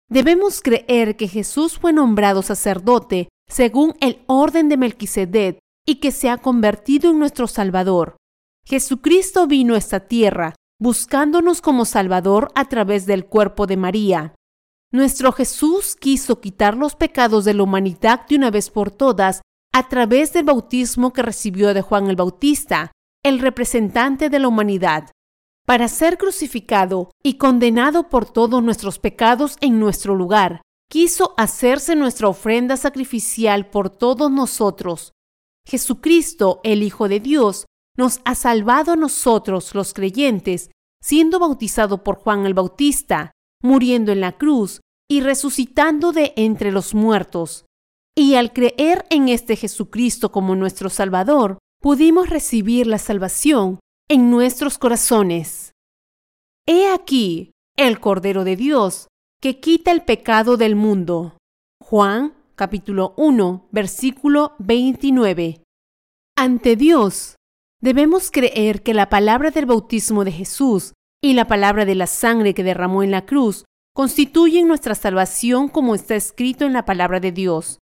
Debemos 0.10 0.62
creer 0.62 1.18
que 1.18 1.28
Jesús 1.28 1.78
fue 1.78 1.92
nombrado 1.92 2.42
sacerdote 2.42 3.28
según 3.50 3.96
el 4.00 4.24
orden 4.28 4.70
de 4.70 4.78
Melquisedec 4.78 5.60
y 5.86 5.96
que 5.96 6.12
se 6.12 6.30
ha 6.30 6.38
convertido 6.38 7.12
en 7.12 7.20
nuestro 7.20 7.48
Salvador. 7.48 8.16
Jesucristo 8.66 9.48
vino 9.48 9.76
a 9.76 9.78
esta 9.78 10.02
tierra 10.02 10.56
buscándonos 10.80 11.62
como 11.62 11.86
Salvador 11.86 12.52
a 12.56 12.66
través 12.66 13.06
del 13.06 13.26
cuerpo 13.26 13.68
de 13.68 13.78
María. 13.78 14.36
Nuestro 14.92 15.32
Jesús 15.32 15.96
quiso 15.96 16.40
quitar 16.40 16.78
los 16.78 16.96
pecados 16.96 17.46
de 17.46 17.54
la 17.54 17.64
humanidad 17.64 18.26
de 18.28 18.36
una 18.36 18.52
vez 18.52 18.70
por 18.70 18.92
todas 18.92 19.42
a 19.74 19.90
través 19.90 20.32
del 20.34 20.46
bautismo 20.46 21.12
que 21.12 21.24
recibió 21.24 21.74
de 21.74 21.82
Juan 21.82 22.08
el 22.08 22.16
Bautista, 22.16 22.92
el 23.24 23.40
representante 23.40 24.30
de 24.30 24.40
la 24.40 24.48
humanidad 24.48 25.12
para 25.68 25.90
ser 25.90 26.18
crucificado 26.18 27.12
y 27.22 27.34
condenado 27.34 28.08
por 28.08 28.26
todos 28.26 28.64
nuestros 28.64 29.00
pecados 29.00 29.58
en 29.60 29.80
nuestro 29.80 30.16
lugar. 30.16 30.62
Quiso 30.90 31.34
hacerse 31.36 31.98
nuestra 31.98 32.30
ofrenda 32.30 32.78
sacrificial 32.78 33.70
por 33.70 33.90
todos 33.90 34.32
nosotros. 34.32 35.12
Jesucristo, 35.68 36.62
el 36.64 36.84
Hijo 36.84 37.10
de 37.10 37.20
Dios, 37.20 37.66
nos 37.98 38.22
ha 38.24 38.36
salvado 38.36 38.94
a 38.94 38.96
nosotros, 38.96 39.76
los 39.76 39.94
creyentes, 39.94 40.72
siendo 41.04 41.38
bautizado 41.38 42.02
por 42.02 42.16
Juan 42.16 42.46
el 42.46 42.54
Bautista, 42.54 43.34
muriendo 43.62 44.14
en 44.14 44.22
la 44.22 44.38
cruz 44.38 44.80
y 45.10 45.20
resucitando 45.20 46.14
de 46.14 46.32
entre 46.38 46.72
los 46.72 46.96
muertos. 46.96 47.66
Y 48.16 48.36
al 48.36 48.54
creer 48.54 49.06
en 49.10 49.28
este 49.28 49.58
Jesucristo 49.58 50.32
como 50.32 50.56
nuestro 50.56 50.90
Salvador, 50.90 51.58
pudimos 51.82 52.30
recibir 52.30 52.88
la 52.88 53.00
salvación 53.00 53.80
en 54.10 54.32
nuestros 54.32 54.78
corazones. 54.78 55.74
He 56.66 56.90
aquí 56.94 57.52
el 57.76 58.00
Cordero 58.00 58.46
de 58.46 58.56
Dios 58.56 59.08
que 59.42 59.60
quita 59.60 59.92
el 59.92 60.04
pecado 60.04 60.56
del 60.56 60.76
mundo. 60.76 61.38
Juan 61.82 62.34
capítulo 62.56 63.14
1 63.18 63.68
versículo 63.72 64.56
29. 64.60 65.62
Ante 66.38 66.76
Dios, 66.78 67.36
debemos 67.82 68.32
creer 68.32 68.82
que 68.82 68.94
la 68.94 69.10
palabra 69.10 69.52
del 69.52 69.66
bautismo 69.66 70.24
de 70.24 70.32
Jesús 70.32 70.94
y 71.22 71.34
la 71.34 71.48
palabra 71.48 71.84
de 71.84 71.96
la 71.96 72.08
sangre 72.08 72.54
que 72.54 72.64
derramó 72.64 73.04
en 73.04 73.12
la 73.12 73.26
cruz 73.26 73.66
constituyen 73.94 74.68
nuestra 74.68 74.96
salvación 74.96 75.68
como 75.68 75.96
está 75.96 76.16
escrito 76.16 76.66
en 76.66 76.74
la 76.74 76.86
palabra 76.86 77.20
de 77.20 77.34
Dios. 77.34 77.80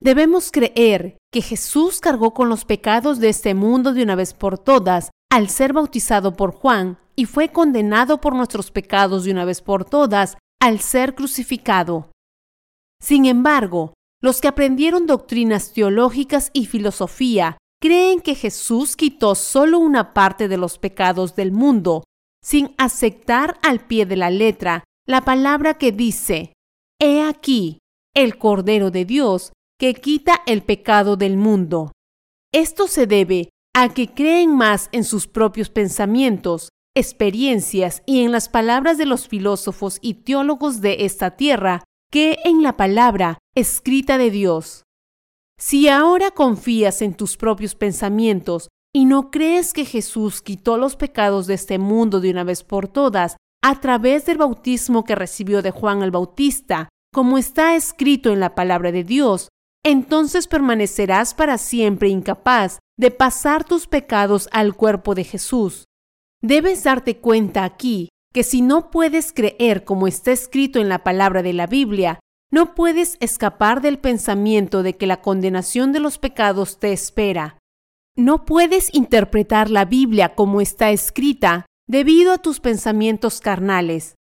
Debemos 0.00 0.50
creer 0.50 1.18
que 1.32 1.42
Jesús 1.42 2.00
cargó 2.00 2.32
con 2.32 2.48
los 2.48 2.64
pecados 2.64 3.18
de 3.18 3.28
este 3.28 3.54
mundo 3.54 3.92
de 3.92 4.02
una 4.02 4.14
vez 4.14 4.32
por 4.32 4.58
todas 4.58 5.10
al 5.30 5.48
ser 5.48 5.72
bautizado 5.72 6.36
por 6.36 6.52
Juan 6.52 6.98
y 7.14 7.26
fue 7.26 7.50
condenado 7.50 8.20
por 8.20 8.34
nuestros 8.34 8.70
pecados 8.70 9.24
de 9.24 9.32
una 9.32 9.44
vez 9.44 9.62
por 9.62 9.84
todas 9.84 10.36
al 10.60 10.80
ser 10.80 11.14
crucificado. 11.14 12.10
Sin 13.00 13.26
embargo, 13.26 13.94
los 14.22 14.40
que 14.40 14.48
aprendieron 14.48 15.06
doctrinas 15.06 15.72
teológicas 15.72 16.50
y 16.52 16.66
filosofía 16.66 17.58
creen 17.80 18.20
que 18.20 18.34
Jesús 18.34 18.96
quitó 18.96 19.34
solo 19.34 19.78
una 19.78 20.14
parte 20.14 20.48
de 20.48 20.56
los 20.56 20.78
pecados 20.78 21.36
del 21.36 21.52
mundo, 21.52 22.04
sin 22.42 22.74
aceptar 22.78 23.58
al 23.62 23.86
pie 23.86 24.06
de 24.06 24.16
la 24.16 24.30
letra 24.30 24.84
la 25.06 25.22
palabra 25.22 25.74
que 25.74 25.92
dice, 25.92 26.52
He 27.00 27.22
aquí, 27.22 27.78
el 28.14 28.38
Cordero 28.38 28.90
de 28.90 29.04
Dios, 29.04 29.52
que 29.78 29.94
quita 29.94 30.42
el 30.46 30.62
pecado 30.62 31.16
del 31.16 31.36
mundo. 31.36 31.92
Esto 32.52 32.88
se 32.88 33.06
debe 33.06 33.50
a 33.78 33.90
que 33.90 34.08
creen 34.08 34.56
más 34.56 34.88
en 34.92 35.04
sus 35.04 35.26
propios 35.26 35.68
pensamientos, 35.68 36.70
experiencias 36.96 38.02
y 38.06 38.22
en 38.22 38.32
las 38.32 38.48
palabras 38.48 38.96
de 38.96 39.04
los 39.04 39.28
filósofos 39.28 39.98
y 40.00 40.14
teólogos 40.14 40.80
de 40.80 41.04
esta 41.04 41.32
tierra 41.36 41.84
que 42.10 42.38
en 42.46 42.62
la 42.62 42.78
palabra 42.78 43.36
escrita 43.54 44.16
de 44.16 44.30
Dios. 44.30 44.84
Si 45.60 45.88
ahora 45.88 46.30
confías 46.30 47.02
en 47.02 47.12
tus 47.12 47.36
propios 47.36 47.74
pensamientos 47.74 48.68
y 48.94 49.04
no 49.04 49.30
crees 49.30 49.74
que 49.74 49.84
Jesús 49.84 50.40
quitó 50.40 50.78
los 50.78 50.96
pecados 50.96 51.46
de 51.46 51.52
este 51.52 51.76
mundo 51.76 52.20
de 52.20 52.30
una 52.30 52.44
vez 52.44 52.64
por 52.64 52.88
todas 52.88 53.36
a 53.62 53.78
través 53.82 54.24
del 54.24 54.38
bautismo 54.38 55.04
que 55.04 55.14
recibió 55.14 55.60
de 55.60 55.70
Juan 55.70 56.00
el 56.00 56.12
Bautista, 56.12 56.88
como 57.12 57.36
está 57.36 57.76
escrito 57.76 58.32
en 58.32 58.40
la 58.40 58.54
palabra 58.54 58.90
de 58.90 59.04
Dios, 59.04 59.50
entonces 59.84 60.46
permanecerás 60.48 61.34
para 61.34 61.58
siempre 61.58 62.08
incapaz 62.08 62.78
de 62.98 63.10
pasar 63.10 63.64
tus 63.64 63.86
pecados 63.86 64.48
al 64.52 64.74
cuerpo 64.74 65.14
de 65.14 65.24
Jesús. 65.24 65.84
Debes 66.42 66.84
darte 66.84 67.18
cuenta 67.18 67.64
aquí 67.64 68.08
que 68.32 68.42
si 68.42 68.62
no 68.62 68.90
puedes 68.90 69.32
creer 69.32 69.84
como 69.84 70.06
está 70.06 70.32
escrito 70.32 70.80
en 70.80 70.88
la 70.88 71.02
palabra 71.02 71.42
de 71.42 71.52
la 71.52 71.66
Biblia, 71.66 72.20
no 72.50 72.74
puedes 72.74 73.16
escapar 73.20 73.80
del 73.80 73.98
pensamiento 73.98 74.82
de 74.82 74.96
que 74.96 75.06
la 75.06 75.20
condenación 75.20 75.92
de 75.92 76.00
los 76.00 76.18
pecados 76.18 76.78
te 76.78 76.92
espera. 76.92 77.58
No 78.16 78.44
puedes 78.44 78.94
interpretar 78.94 79.70
la 79.70 79.84
Biblia 79.84 80.34
como 80.34 80.60
está 80.60 80.90
escrita 80.90 81.66
debido 81.88 82.32
a 82.32 82.38
tus 82.38 82.60
pensamientos 82.60 83.40
carnales. 83.40 84.14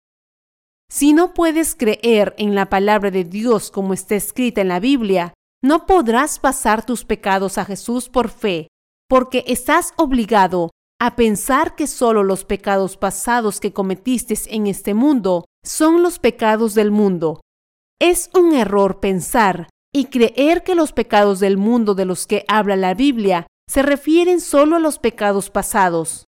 Si 0.89 1.13
no 1.13 1.33
puedes 1.33 1.75
creer 1.75 2.35
en 2.37 2.55
la 2.55 2.69
palabra 2.69 3.11
de 3.11 3.23
Dios 3.23 3.71
como 3.71 3.93
está 3.93 4.15
escrita 4.15 4.61
en 4.61 4.67
la 4.67 4.79
Biblia, 4.79 5.33
no 5.65 5.87
podrás 5.87 6.37
pasar 6.37 6.85
tus 6.85 7.05
pecados 7.05 7.57
a 7.57 7.65
Jesús 7.65 8.07
por 8.07 8.29
fe, 8.29 8.67
porque 9.09 9.43
estás 9.47 9.93
obligado 9.97 10.69
a 11.01 11.15
pensar 11.15 11.75
que 11.75 11.87
solo 11.87 12.21
los 12.21 12.45
pecados 12.45 12.97
pasados 12.97 13.59
que 13.59 13.73
cometiste 13.73 14.35
en 14.51 14.67
este 14.67 14.93
mundo 14.93 15.45
son 15.63 16.03
los 16.03 16.19
pecados 16.19 16.75
del 16.75 16.91
mundo. 16.91 17.41
Es 17.99 18.29
un 18.35 18.53
error 18.53 18.99
pensar 18.99 19.67
y 19.91 20.05
creer 20.05 20.61
que 20.61 20.75
los 20.75 20.91
pecados 20.91 21.39
del 21.39 21.57
mundo 21.57 21.95
de 21.95 22.05
los 22.05 22.27
que 22.27 22.45
habla 22.47 22.75
la 22.75 22.93
Biblia 22.93 23.47
se 23.67 23.81
refieren 23.81 24.41
solo 24.41 24.75
a 24.75 24.79
los 24.79 24.99
pecados 24.99 25.49
pasados. 25.49 26.25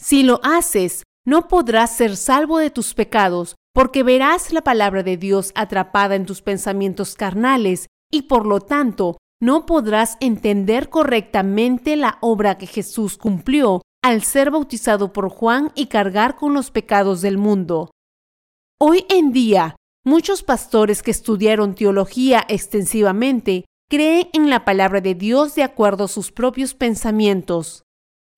Si 0.00 0.24
lo 0.24 0.40
haces, 0.42 1.04
no 1.24 1.46
podrás 1.46 1.96
ser 1.96 2.16
salvo 2.16 2.58
de 2.58 2.70
tus 2.70 2.94
pecados, 2.94 3.54
porque 3.72 4.02
verás 4.02 4.52
la 4.52 4.62
palabra 4.62 5.04
de 5.04 5.16
Dios 5.16 5.52
atrapada 5.54 6.16
en 6.16 6.26
tus 6.26 6.42
pensamientos 6.42 7.14
carnales 7.14 7.86
y 8.12 8.22
por 8.22 8.46
lo 8.46 8.60
tanto 8.60 9.16
no 9.40 9.66
podrás 9.66 10.16
entender 10.20 10.88
correctamente 10.88 11.96
la 11.96 12.18
obra 12.20 12.58
que 12.58 12.68
Jesús 12.68 13.18
cumplió 13.18 13.82
al 14.04 14.22
ser 14.22 14.52
bautizado 14.52 15.12
por 15.12 15.30
Juan 15.30 15.72
y 15.74 15.86
cargar 15.86 16.36
con 16.36 16.54
los 16.54 16.70
pecados 16.70 17.22
del 17.22 17.38
mundo. 17.38 17.90
Hoy 18.80 19.04
en 19.08 19.32
día, 19.32 19.74
muchos 20.04 20.42
pastores 20.44 21.02
que 21.02 21.10
estudiaron 21.10 21.74
teología 21.74 22.44
extensivamente 22.48 23.64
creen 23.88 24.28
en 24.32 24.50
la 24.50 24.64
palabra 24.64 25.00
de 25.00 25.14
Dios 25.14 25.54
de 25.54 25.62
acuerdo 25.62 26.04
a 26.04 26.08
sus 26.08 26.32
propios 26.32 26.74
pensamientos. 26.74 27.82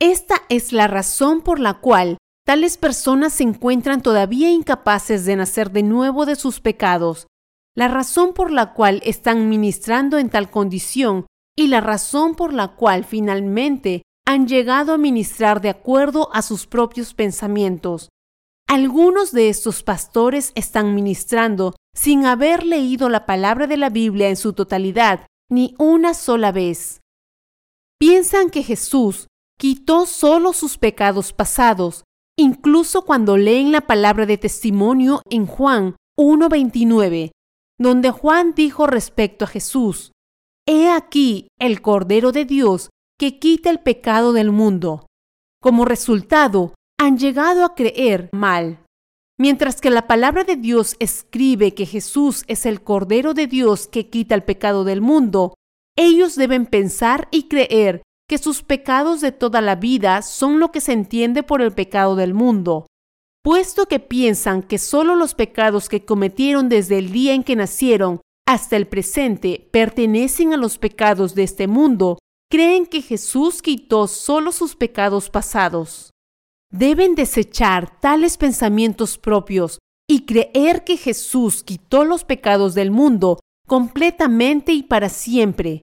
Esta 0.01 0.37
es 0.49 0.73
la 0.73 0.87
razón 0.87 1.43
por 1.43 1.61
la 1.61 1.81
cual 1.81 2.19
tales 2.45 2.77
personas 2.77 3.33
se 3.35 3.45
encuentran 3.45 4.03
todavía 4.03 4.51
incapaces 4.51 5.25
de 5.25 5.37
nacer 5.37 5.71
de 5.71 5.83
nuevo 5.83 6.27
de 6.27 6.37
sus 6.37 6.61
pecados, 6.61 7.27
la 7.77 7.89
razón 7.89 8.33
por 8.33 8.51
la 8.51 8.73
cual 8.73 9.01
están 9.05 9.49
ministrando 9.49 10.19
en 10.19 10.31
tal 10.31 10.51
condición 10.51 11.27
y 11.57 11.69
la 11.69 11.81
razón 11.81 12.35
por 12.35 12.53
la 12.53 12.69
cual 12.69 13.05
finalmente 13.05 14.03
han 14.27 14.47
llegado 14.47 14.93
a 14.95 14.99
ministrar 14.99 15.61
de 15.61 15.69
acuerdo 15.69 16.31
a 16.33 16.43
sus 16.43 16.67
propios 16.67 17.15
pensamientos. 17.15 18.09
Algunos 18.67 19.33
de 19.33 19.51
estos 19.51 19.83
pastores 19.83 20.53
están 20.55 20.95
ministrando 20.95 21.75
sin 21.95 22.25
haber 22.27 22.65
leído 22.65 23.09
la 23.09 23.27
palabra 23.27 23.67
de 23.67 23.77
la 23.77 23.91
Biblia 23.91 24.29
en 24.29 24.37
su 24.37 24.53
totalidad 24.53 25.27
ni 25.51 25.75
una 25.79 26.15
sola 26.15 26.51
vez. 26.53 27.01
Piensan 27.99 28.51
que 28.51 28.63
Jesús 28.63 29.29
quitó 29.59 30.07
solo 30.07 30.53
sus 30.53 30.79
pecados 30.79 31.33
pasados, 31.33 32.05
incluso 32.37 33.03
cuando 33.03 33.37
leen 33.37 33.71
la 33.71 33.83
palabra 33.83 34.27
de 34.27 34.39
testimonio 34.39 35.23
en 35.31 35.47
Juan 35.47 35.97
1.29, 36.19 37.31
donde 37.79 38.11
Juan 38.11 38.55
dijo 38.55 38.87
respecto 38.87 39.45
a 39.45 39.49
Jesús, 39.49 40.13
He 40.67 40.91
aquí 40.91 41.49
el 41.59 41.83
Cordero 41.83 42.33
de 42.33 42.45
Dios 42.45 42.91
que 43.19 43.39
quita 43.39 43.71
el 43.71 43.81
pecado 43.81 44.33
del 44.33 44.51
mundo. 44.51 45.07
Como 45.61 45.85
resultado, 45.85 46.75
han 46.99 47.19
llegado 47.19 47.65
a 47.65 47.75
creer 47.75 48.31
mal. 48.33 48.85
Mientras 49.39 49.81
que 49.81 49.91
la 49.91 50.07
palabra 50.07 50.45
de 50.45 50.57
Dios 50.57 50.97
escribe 51.01 51.75
que 51.75 51.87
Jesús 51.87 52.45
es 52.47 52.67
el 52.67 52.83
Cordero 52.83 53.35
de 53.35 53.47
Dios 53.47 53.89
que 53.89 54.09
quita 54.09 54.35
el 54.35 54.45
pecado 54.45 54.85
del 54.85 55.01
mundo, 55.01 55.55
ellos 55.97 56.37
deben 56.37 56.67
pensar 56.67 57.29
y 57.31 57.49
creer 57.49 58.03
que 58.29 58.39
sus 58.39 58.63
pecados 58.63 59.21
de 59.21 59.33
toda 59.33 59.61
la 59.61 59.77
vida 59.77 60.23
son 60.23 60.61
lo 60.61 60.71
que 60.71 60.81
se 60.81 60.93
entiende 60.93 61.43
por 61.43 61.61
el 61.61 61.73
pecado 61.73 62.17
del 62.17 62.33
mundo. 62.33 62.87
Puesto 63.45 63.85
que 63.85 64.01
piensan 64.01 64.63
que 64.63 64.79
solo 64.79 65.17
los 65.17 65.35
pecados 65.35 65.91
que 65.91 66.07
cometieron 66.07 66.71
desde 66.71 66.97
el 66.97 67.13
día 67.13 67.35
en 67.35 67.45
que 67.45 67.57
nacieron 67.57 68.23
hasta 68.47 68.77
el 68.77 68.87
presente 68.87 69.69
pertenecen 69.71 70.55
a 70.55 70.57
los 70.57 70.79
pecados 70.79 71.35
de 71.35 71.43
este 71.43 71.67
mundo, 71.67 72.17
creen 72.51 72.87
que 72.87 73.03
Jesús 73.03 73.61
quitó 73.61 74.09
solo 74.09 74.51
sus 74.51 74.77
pecados 74.77 75.29
pasados. 75.29 76.09
Deben 76.73 77.15
desechar 77.15 78.01
tales 78.01 78.39
pensamientos 78.39 79.19
propios 79.19 79.79
y 80.09 80.25
creer 80.25 80.83
que 80.83 80.97
Jesús 80.97 81.63
quitó 81.63 82.07
los 82.07 82.25
pecados 82.25 82.75
del 82.75 82.91
mundo 82.91 83.41
completamente 83.67 84.73
y 84.73 84.85
para 84.85 85.11
siempre. 85.11 85.83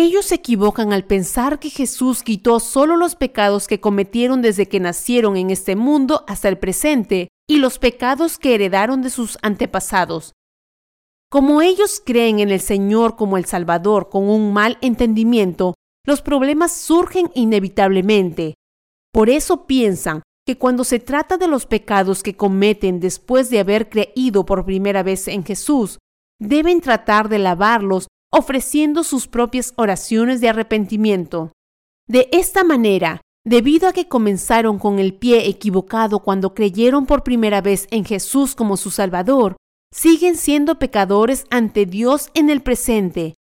Ellos 0.00 0.26
se 0.26 0.36
equivocan 0.36 0.92
al 0.92 1.04
pensar 1.04 1.58
que 1.58 1.70
Jesús 1.70 2.22
quitó 2.22 2.60
solo 2.60 2.96
los 2.96 3.16
pecados 3.16 3.66
que 3.66 3.80
cometieron 3.80 4.42
desde 4.42 4.68
que 4.68 4.78
nacieron 4.78 5.36
en 5.36 5.50
este 5.50 5.74
mundo 5.74 6.24
hasta 6.28 6.48
el 6.48 6.56
presente 6.56 7.30
y 7.48 7.56
los 7.56 7.80
pecados 7.80 8.38
que 8.38 8.54
heredaron 8.54 9.02
de 9.02 9.10
sus 9.10 9.38
antepasados. 9.42 10.34
Como 11.28 11.62
ellos 11.62 12.00
creen 12.06 12.38
en 12.38 12.50
el 12.50 12.60
Señor 12.60 13.16
como 13.16 13.38
el 13.38 13.44
Salvador 13.46 14.08
con 14.08 14.28
un 14.28 14.52
mal 14.52 14.78
entendimiento, 14.82 15.74
los 16.06 16.22
problemas 16.22 16.70
surgen 16.70 17.32
inevitablemente. 17.34 18.54
Por 19.12 19.28
eso 19.28 19.66
piensan 19.66 20.22
que 20.46 20.58
cuando 20.58 20.84
se 20.84 21.00
trata 21.00 21.38
de 21.38 21.48
los 21.48 21.66
pecados 21.66 22.22
que 22.22 22.36
cometen 22.36 23.00
después 23.00 23.50
de 23.50 23.58
haber 23.58 23.88
creído 23.88 24.46
por 24.46 24.64
primera 24.64 25.02
vez 25.02 25.26
en 25.26 25.44
Jesús, 25.44 25.98
deben 26.40 26.80
tratar 26.80 27.28
de 27.28 27.40
lavarlos 27.40 28.06
ofreciendo 28.32 29.04
sus 29.04 29.26
propias 29.26 29.72
oraciones 29.76 30.40
de 30.40 30.48
arrepentimiento. 30.48 31.52
De 32.06 32.28
esta 32.32 32.64
manera, 32.64 33.20
debido 33.44 33.88
a 33.88 33.92
que 33.92 34.08
comenzaron 34.08 34.78
con 34.78 34.98
el 34.98 35.14
pie 35.14 35.48
equivocado 35.48 36.20
cuando 36.20 36.54
creyeron 36.54 37.06
por 37.06 37.22
primera 37.22 37.60
vez 37.60 37.86
en 37.90 38.04
Jesús 38.04 38.54
como 38.54 38.76
su 38.76 38.90
Salvador, 38.90 39.56
siguen 39.92 40.36
siendo 40.36 40.78
pecadores 40.78 41.46
ante 41.50 41.86
Dios 41.86 42.30
en 42.34 42.50
el 42.50 42.62
presente. 42.62 43.34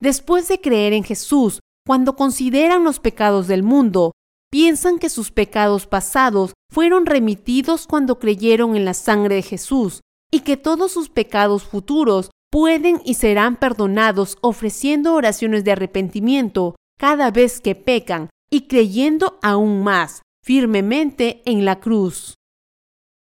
Después 0.00 0.48
de 0.48 0.60
creer 0.60 0.92
en 0.92 1.04
Jesús, 1.04 1.60
cuando 1.86 2.16
consideran 2.16 2.84
los 2.84 3.00
pecados 3.00 3.46
del 3.46 3.62
mundo, 3.62 4.12
piensan 4.50 4.98
que 4.98 5.08
sus 5.08 5.30
pecados 5.30 5.86
pasados 5.86 6.52
fueron 6.70 7.06
remitidos 7.06 7.86
cuando 7.86 8.18
creyeron 8.18 8.76
en 8.76 8.84
la 8.84 8.94
sangre 8.94 9.36
de 9.36 9.42
Jesús 9.42 10.00
y 10.30 10.40
que 10.40 10.56
todos 10.56 10.92
sus 10.92 11.08
pecados 11.08 11.64
futuros 11.64 12.30
pueden 12.56 13.02
y 13.04 13.12
serán 13.12 13.56
perdonados 13.56 14.38
ofreciendo 14.40 15.12
oraciones 15.12 15.62
de 15.62 15.72
arrepentimiento 15.72 16.74
cada 16.98 17.30
vez 17.30 17.60
que 17.60 17.74
pecan 17.74 18.30
y 18.48 18.62
creyendo 18.62 19.38
aún 19.42 19.84
más 19.84 20.22
firmemente 20.42 21.42
en 21.44 21.66
la 21.66 21.80
cruz. 21.80 22.36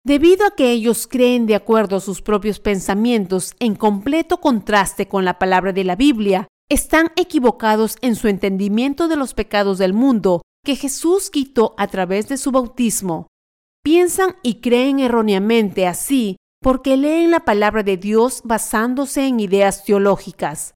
Debido 0.03 0.47
a 0.47 0.55
que 0.55 0.71
ellos 0.71 1.05
creen 1.05 1.45
de 1.45 1.53
acuerdo 1.53 1.97
a 1.97 1.99
sus 1.99 2.23
propios 2.23 2.59
pensamientos 2.59 3.53
en 3.59 3.75
completo 3.75 4.39
contraste 4.41 5.07
con 5.07 5.25
la 5.25 5.37
palabra 5.37 5.73
de 5.73 5.83
la 5.83 5.95
Biblia, 5.95 6.47
están 6.67 7.11
equivocados 7.15 7.97
en 8.01 8.15
su 8.15 8.29
entendimiento 8.29 9.07
de 9.07 9.15
los 9.15 9.35
pecados 9.35 9.77
del 9.77 9.93
mundo 9.93 10.41
que 10.65 10.75
Jesús 10.75 11.29
quitó 11.29 11.75
a 11.77 11.85
través 11.85 12.29
de 12.29 12.37
su 12.37 12.49
bautismo. 12.49 13.27
Piensan 13.83 14.37
y 14.41 14.55
creen 14.55 14.99
erróneamente 14.99 15.85
así 15.85 16.37
porque 16.61 16.97
leen 16.97 17.31
la 17.31 17.41
palabra 17.41 17.83
de 17.83 17.97
Dios 17.97 18.41
basándose 18.43 19.25
en 19.25 19.39
ideas 19.39 19.85
teológicas. 19.85 20.73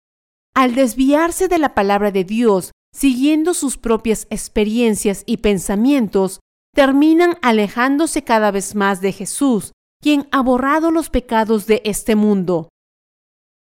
Al 0.53 0.75
desviarse 0.75 1.47
de 1.47 1.57
la 1.57 1.73
palabra 1.73 2.11
de 2.11 2.23
Dios, 2.23 2.71
siguiendo 2.93 3.53
sus 3.53 3.77
propias 3.77 4.27
experiencias 4.29 5.23
y 5.25 5.37
pensamientos, 5.37 6.39
terminan 6.73 7.37
alejándose 7.41 8.23
cada 8.23 8.51
vez 8.51 8.75
más 8.75 9.01
de 9.01 9.11
Jesús, 9.11 9.73
quien 10.01 10.27
ha 10.31 10.41
borrado 10.41 10.91
los 10.91 11.09
pecados 11.09 11.65
de 11.65 11.81
este 11.85 12.15
mundo. 12.15 12.69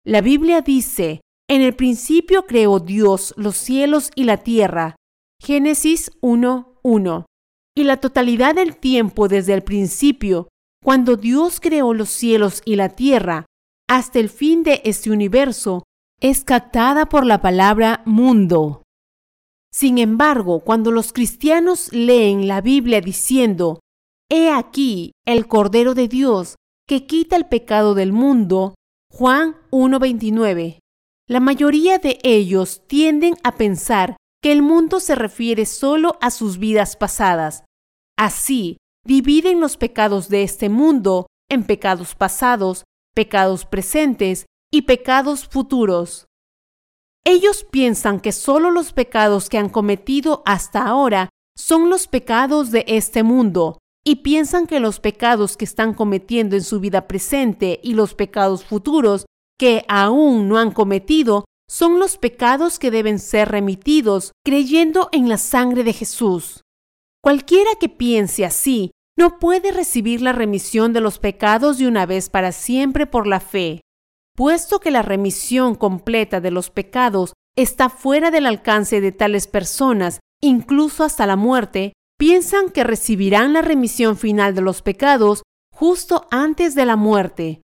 La 0.04 0.20
Biblia 0.20 0.60
dice, 0.60 1.20
en 1.48 1.62
el 1.62 1.74
principio 1.74 2.46
creó 2.46 2.80
Dios 2.80 3.34
los 3.36 3.56
cielos 3.56 4.10
y 4.14 4.24
la 4.24 4.38
tierra. 4.38 4.96
Génesis 5.40 6.12
1.1. 6.20 7.24
Y 7.76 7.84
la 7.84 7.98
totalidad 7.98 8.54
del 8.54 8.76
tiempo 8.76 9.28
desde 9.28 9.54
el 9.54 9.62
principio, 9.62 10.48
cuando 10.86 11.16
Dios 11.16 11.58
creó 11.58 11.94
los 11.94 12.10
cielos 12.10 12.62
y 12.64 12.76
la 12.76 12.90
tierra, 12.90 13.46
hasta 13.88 14.20
el 14.20 14.28
fin 14.28 14.62
de 14.62 14.82
este 14.84 15.10
universo, 15.10 15.82
es 16.20 16.44
captada 16.44 17.06
por 17.06 17.26
la 17.26 17.42
palabra 17.42 18.04
mundo. 18.06 18.84
Sin 19.72 19.98
embargo, 19.98 20.60
cuando 20.60 20.92
los 20.92 21.12
cristianos 21.12 21.92
leen 21.92 22.46
la 22.46 22.60
Biblia 22.60 23.00
diciendo, 23.00 23.80
He 24.30 24.48
aquí 24.48 25.10
el 25.26 25.48
Cordero 25.48 25.94
de 25.94 26.06
Dios 26.06 26.54
que 26.86 27.04
quita 27.04 27.34
el 27.34 27.46
pecado 27.46 27.96
del 27.96 28.12
mundo, 28.12 28.76
Juan 29.10 29.56
1.29, 29.72 30.78
la 31.28 31.40
mayoría 31.40 31.98
de 31.98 32.20
ellos 32.22 32.86
tienden 32.86 33.34
a 33.42 33.56
pensar 33.56 34.16
que 34.40 34.52
el 34.52 34.62
mundo 34.62 35.00
se 35.00 35.16
refiere 35.16 35.66
solo 35.66 36.16
a 36.20 36.30
sus 36.30 36.58
vidas 36.58 36.94
pasadas. 36.94 37.64
Así, 38.16 38.76
dividen 39.06 39.60
los 39.60 39.76
pecados 39.76 40.28
de 40.28 40.42
este 40.42 40.68
mundo 40.68 41.26
en 41.48 41.64
pecados 41.64 42.14
pasados, 42.14 42.84
pecados 43.14 43.64
presentes 43.64 44.46
y 44.72 44.82
pecados 44.82 45.46
futuros. 45.46 46.26
Ellos 47.24 47.66
piensan 47.70 48.20
que 48.20 48.32
solo 48.32 48.70
los 48.70 48.92
pecados 48.92 49.48
que 49.48 49.58
han 49.58 49.68
cometido 49.68 50.42
hasta 50.44 50.86
ahora 50.86 51.28
son 51.56 51.90
los 51.90 52.06
pecados 52.06 52.70
de 52.70 52.84
este 52.86 53.22
mundo 53.22 53.78
y 54.04 54.16
piensan 54.16 54.66
que 54.66 54.78
los 54.78 55.00
pecados 55.00 55.56
que 55.56 55.64
están 55.64 55.94
cometiendo 55.94 56.54
en 56.54 56.62
su 56.62 56.78
vida 56.78 57.08
presente 57.08 57.80
y 57.82 57.94
los 57.94 58.14
pecados 58.14 58.64
futuros 58.64 59.26
que 59.58 59.84
aún 59.88 60.48
no 60.48 60.58
han 60.58 60.70
cometido 60.70 61.44
son 61.68 61.98
los 61.98 62.16
pecados 62.18 62.78
que 62.78 62.92
deben 62.92 63.18
ser 63.18 63.48
remitidos 63.48 64.32
creyendo 64.44 65.08
en 65.10 65.28
la 65.28 65.38
sangre 65.38 65.82
de 65.82 65.92
Jesús. 65.92 66.62
Cualquiera 67.20 67.70
que 67.80 67.88
piense 67.88 68.44
así 68.44 68.92
no 69.16 69.38
puede 69.38 69.72
recibir 69.72 70.20
la 70.20 70.32
remisión 70.32 70.92
de 70.92 71.00
los 71.00 71.18
pecados 71.18 71.78
de 71.78 71.88
una 71.88 72.06
vez 72.06 72.28
para 72.28 72.52
siempre 72.52 73.06
por 73.06 73.26
la 73.26 73.40
fe, 73.40 73.80
puesto 74.36 74.78
que 74.78 74.90
la 74.90 75.02
remisión 75.02 75.74
completa 75.74 76.40
de 76.40 76.50
los 76.50 76.70
pecados 76.70 77.32
está 77.56 77.88
fuera 77.88 78.30
del 78.30 78.46
alcance 78.46 79.00
de 79.00 79.12
tales 79.12 79.46
personas, 79.46 80.20
incluso 80.42 81.02
hasta 81.02 81.26
la 81.26 81.36
muerte, 81.36 81.94
piensan 82.18 82.70
que 82.70 82.84
recibirán 82.84 83.54
la 83.54 83.62
remisión 83.62 84.16
final 84.16 84.54
de 84.54 84.60
los 84.60 84.82
pecados 84.82 85.42
justo 85.74 86.28
antes 86.30 86.74
de 86.74 86.84
la 86.84 86.96
muerte. 86.96 87.62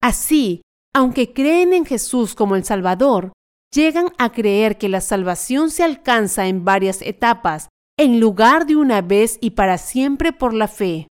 Así, 0.00 0.62
aunque 0.94 1.32
creen 1.32 1.72
en 1.72 1.84
Jesús 1.84 2.34
como 2.34 2.54
el 2.54 2.64
Salvador, 2.64 3.32
llegan 3.74 4.12
a 4.18 4.30
creer 4.30 4.78
que 4.78 4.88
la 4.88 5.00
salvación 5.00 5.70
se 5.70 5.82
alcanza 5.82 6.46
en 6.46 6.64
varias 6.64 7.02
etapas, 7.02 7.68
en 7.96 8.20
lugar 8.20 8.66
de 8.66 8.76
una 8.76 9.02
vez 9.02 9.38
y 9.40 9.50
para 9.50 9.78
siempre 9.78 10.32
por 10.32 10.52
la 10.54 10.68
fe. 10.68 11.08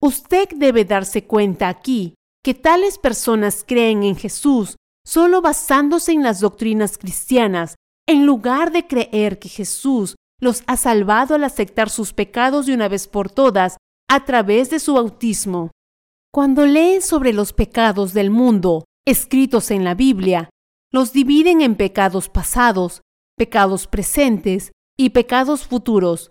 Usted 0.00 0.48
debe 0.56 0.84
darse 0.84 1.24
cuenta 1.24 1.68
aquí 1.68 2.14
que 2.42 2.54
tales 2.54 2.98
personas 2.98 3.64
creen 3.66 4.02
en 4.02 4.16
Jesús 4.16 4.76
solo 5.04 5.42
basándose 5.42 6.12
en 6.12 6.22
las 6.22 6.40
doctrinas 6.40 6.96
cristianas, 6.96 7.74
en 8.06 8.26
lugar 8.26 8.70
de 8.70 8.86
creer 8.86 9.38
que 9.38 9.48
Jesús 9.48 10.16
los 10.40 10.62
ha 10.66 10.76
salvado 10.76 11.34
al 11.34 11.44
aceptar 11.44 11.90
sus 11.90 12.12
pecados 12.12 12.66
de 12.66 12.74
una 12.74 12.88
vez 12.88 13.08
por 13.08 13.30
todas 13.30 13.76
a 14.08 14.24
través 14.24 14.70
de 14.70 14.78
su 14.78 14.94
bautismo. 14.94 15.70
Cuando 16.32 16.64
leen 16.64 17.02
sobre 17.02 17.32
los 17.32 17.52
pecados 17.52 18.12
del 18.12 18.30
mundo 18.30 18.84
escritos 19.06 19.70
en 19.70 19.84
la 19.84 19.94
Biblia, 19.94 20.48
los 20.92 21.12
dividen 21.12 21.60
en 21.60 21.74
pecados 21.74 22.28
pasados, 22.28 23.00
pecados 23.36 23.86
presentes 23.86 24.72
y 25.00 25.10
pecados 25.10 25.66
futuros. 25.66 26.30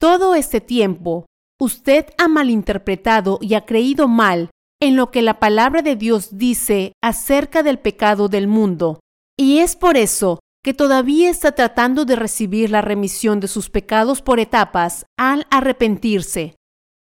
Todo 0.00 0.34
este 0.34 0.62
tiempo, 0.62 1.26
usted 1.60 2.06
ha 2.16 2.26
malinterpretado 2.26 3.38
y 3.42 3.52
ha 3.52 3.66
creído 3.66 4.08
mal 4.08 4.48
en 4.80 4.96
lo 4.96 5.10
que 5.10 5.20
la 5.20 5.38
palabra 5.38 5.82
de 5.82 5.94
Dios 5.94 6.38
dice 6.38 6.94
acerca 7.04 7.62
del 7.62 7.78
pecado 7.78 8.30
del 8.30 8.48
mundo, 8.48 9.00
y 9.36 9.58
es 9.58 9.76
por 9.76 9.98
eso 9.98 10.38
que 10.64 10.72
todavía 10.72 11.28
está 11.28 11.52
tratando 11.52 12.06
de 12.06 12.16
recibir 12.16 12.70
la 12.70 12.80
remisión 12.80 13.40
de 13.40 13.48
sus 13.48 13.68
pecados 13.68 14.22
por 14.22 14.40
etapas 14.40 15.04
al 15.18 15.46
arrepentirse. 15.50 16.56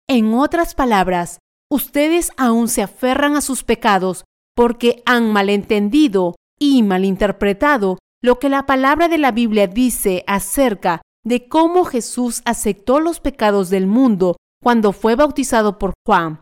En 0.07 0.33
otras 0.33 0.73
palabras, 0.73 1.39
ustedes 1.69 2.31
aún 2.37 2.69
se 2.69 2.81
aferran 2.81 3.35
a 3.35 3.41
sus 3.41 3.65
pecados 3.65 4.23
porque 4.55 5.03
han 5.05 5.33
malentendido 5.33 6.35
y 6.57 6.81
malinterpretado 6.81 7.97
lo 8.23 8.39
que 8.39 8.49
la 8.49 8.65
palabra 8.65 9.09
de 9.09 9.17
la 9.17 9.31
Biblia 9.31 9.67
dice 9.67 10.23
acerca 10.27 11.01
de 11.25 11.49
cómo 11.49 11.83
Jesús 11.83 12.41
aceptó 12.45 12.99
los 12.99 13.19
pecados 13.19 13.69
del 13.69 13.85
mundo 13.85 14.37
cuando 14.63 14.93
fue 14.93 15.15
bautizado 15.15 15.77
por 15.77 15.93
Juan. 16.05 16.41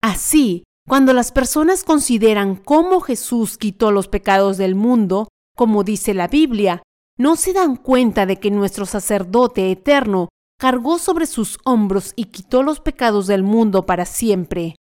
Así, 0.00 0.62
cuando 0.86 1.12
las 1.12 1.32
personas 1.32 1.82
consideran 1.82 2.54
cómo 2.54 3.00
Jesús 3.00 3.58
quitó 3.58 3.90
los 3.90 4.06
pecados 4.06 4.56
del 4.56 4.76
mundo, 4.76 5.26
como 5.56 5.82
dice 5.82 6.14
la 6.14 6.28
Biblia, 6.28 6.82
no 7.18 7.34
se 7.34 7.52
dan 7.52 7.74
cuenta 7.74 8.24
de 8.24 8.38
que 8.38 8.52
nuestro 8.52 8.86
sacerdote 8.86 9.72
eterno 9.72 10.28
cargó 10.60 10.98
sobre 10.98 11.26
sus 11.26 11.58
hombros 11.64 12.12
y 12.14 12.26
quitó 12.26 12.62
los 12.62 12.78
pecados 12.78 13.26
del 13.26 13.42
mundo 13.42 13.84
para 13.84 14.04
siempre. 14.04 14.76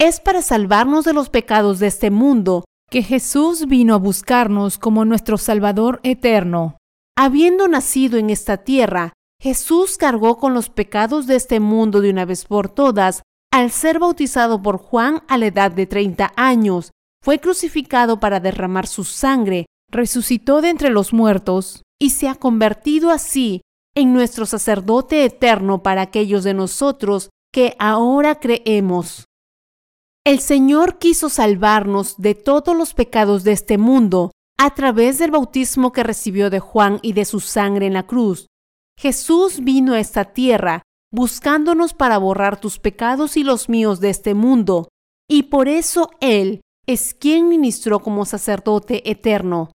Es 0.00 0.20
para 0.20 0.40
salvarnos 0.40 1.04
de 1.04 1.12
los 1.12 1.28
pecados 1.28 1.80
de 1.80 1.88
este 1.88 2.10
mundo 2.10 2.64
que 2.94 3.02
Jesús 3.02 3.66
vino 3.66 3.92
a 3.94 3.98
buscarnos 3.98 4.78
como 4.78 5.04
nuestro 5.04 5.36
Salvador 5.36 5.98
eterno. 6.04 6.76
Habiendo 7.18 7.66
nacido 7.66 8.18
en 8.18 8.30
esta 8.30 8.58
tierra, 8.58 9.14
Jesús 9.42 9.96
cargó 9.98 10.38
con 10.38 10.54
los 10.54 10.70
pecados 10.70 11.26
de 11.26 11.34
este 11.34 11.58
mundo 11.58 12.00
de 12.00 12.10
una 12.10 12.24
vez 12.24 12.44
por 12.44 12.68
todas 12.68 13.22
al 13.52 13.72
ser 13.72 13.98
bautizado 13.98 14.62
por 14.62 14.78
Juan 14.78 15.24
a 15.26 15.38
la 15.38 15.46
edad 15.46 15.72
de 15.72 15.86
30 15.86 16.34
años 16.36 16.92
fue 17.20 17.40
crucificado 17.40 18.20
para 18.20 18.38
derramar 18.38 18.86
su 18.86 19.02
sangre, 19.02 19.66
resucitó 19.90 20.60
de 20.60 20.68
entre 20.68 20.90
los 20.90 21.12
muertos 21.12 21.82
y 22.00 22.10
se 22.10 22.28
ha 22.28 22.36
convertido 22.36 23.10
así 23.10 23.62
en 23.96 24.12
nuestro 24.12 24.46
sacerdote 24.46 25.24
eterno 25.24 25.82
para 25.82 26.02
aquellos 26.02 26.44
de 26.44 26.54
nosotros 26.54 27.30
que 27.52 27.74
ahora 27.80 28.38
creemos. 28.38 29.24
El 30.26 30.40
Señor 30.40 30.98
quiso 30.98 31.28
salvarnos 31.28 32.14
de 32.16 32.34
todos 32.34 32.74
los 32.74 32.94
pecados 32.94 33.44
de 33.44 33.52
este 33.52 33.76
mundo 33.76 34.30
a 34.56 34.72
través 34.72 35.18
del 35.18 35.30
bautismo 35.30 35.92
que 35.92 36.02
recibió 36.02 36.48
de 36.48 36.60
Juan 36.60 36.98
y 37.02 37.12
de 37.12 37.26
su 37.26 37.40
sangre 37.40 37.84
en 37.84 37.92
la 37.92 38.06
cruz. 38.06 38.46
Jesús 38.98 39.60
vino 39.62 39.92
a 39.92 40.00
esta 40.00 40.24
tierra 40.24 40.82
buscándonos 41.12 41.92
para 41.92 42.16
borrar 42.16 42.58
tus 42.58 42.78
pecados 42.78 43.36
y 43.36 43.44
los 43.44 43.68
míos 43.68 44.00
de 44.00 44.08
este 44.08 44.32
mundo, 44.32 44.88
y 45.28 45.44
por 45.44 45.68
eso 45.68 46.10
Él 46.20 46.62
es 46.86 47.12
quien 47.12 47.50
ministró 47.50 48.00
como 48.00 48.24
sacerdote 48.24 49.10
eterno, 49.10 49.72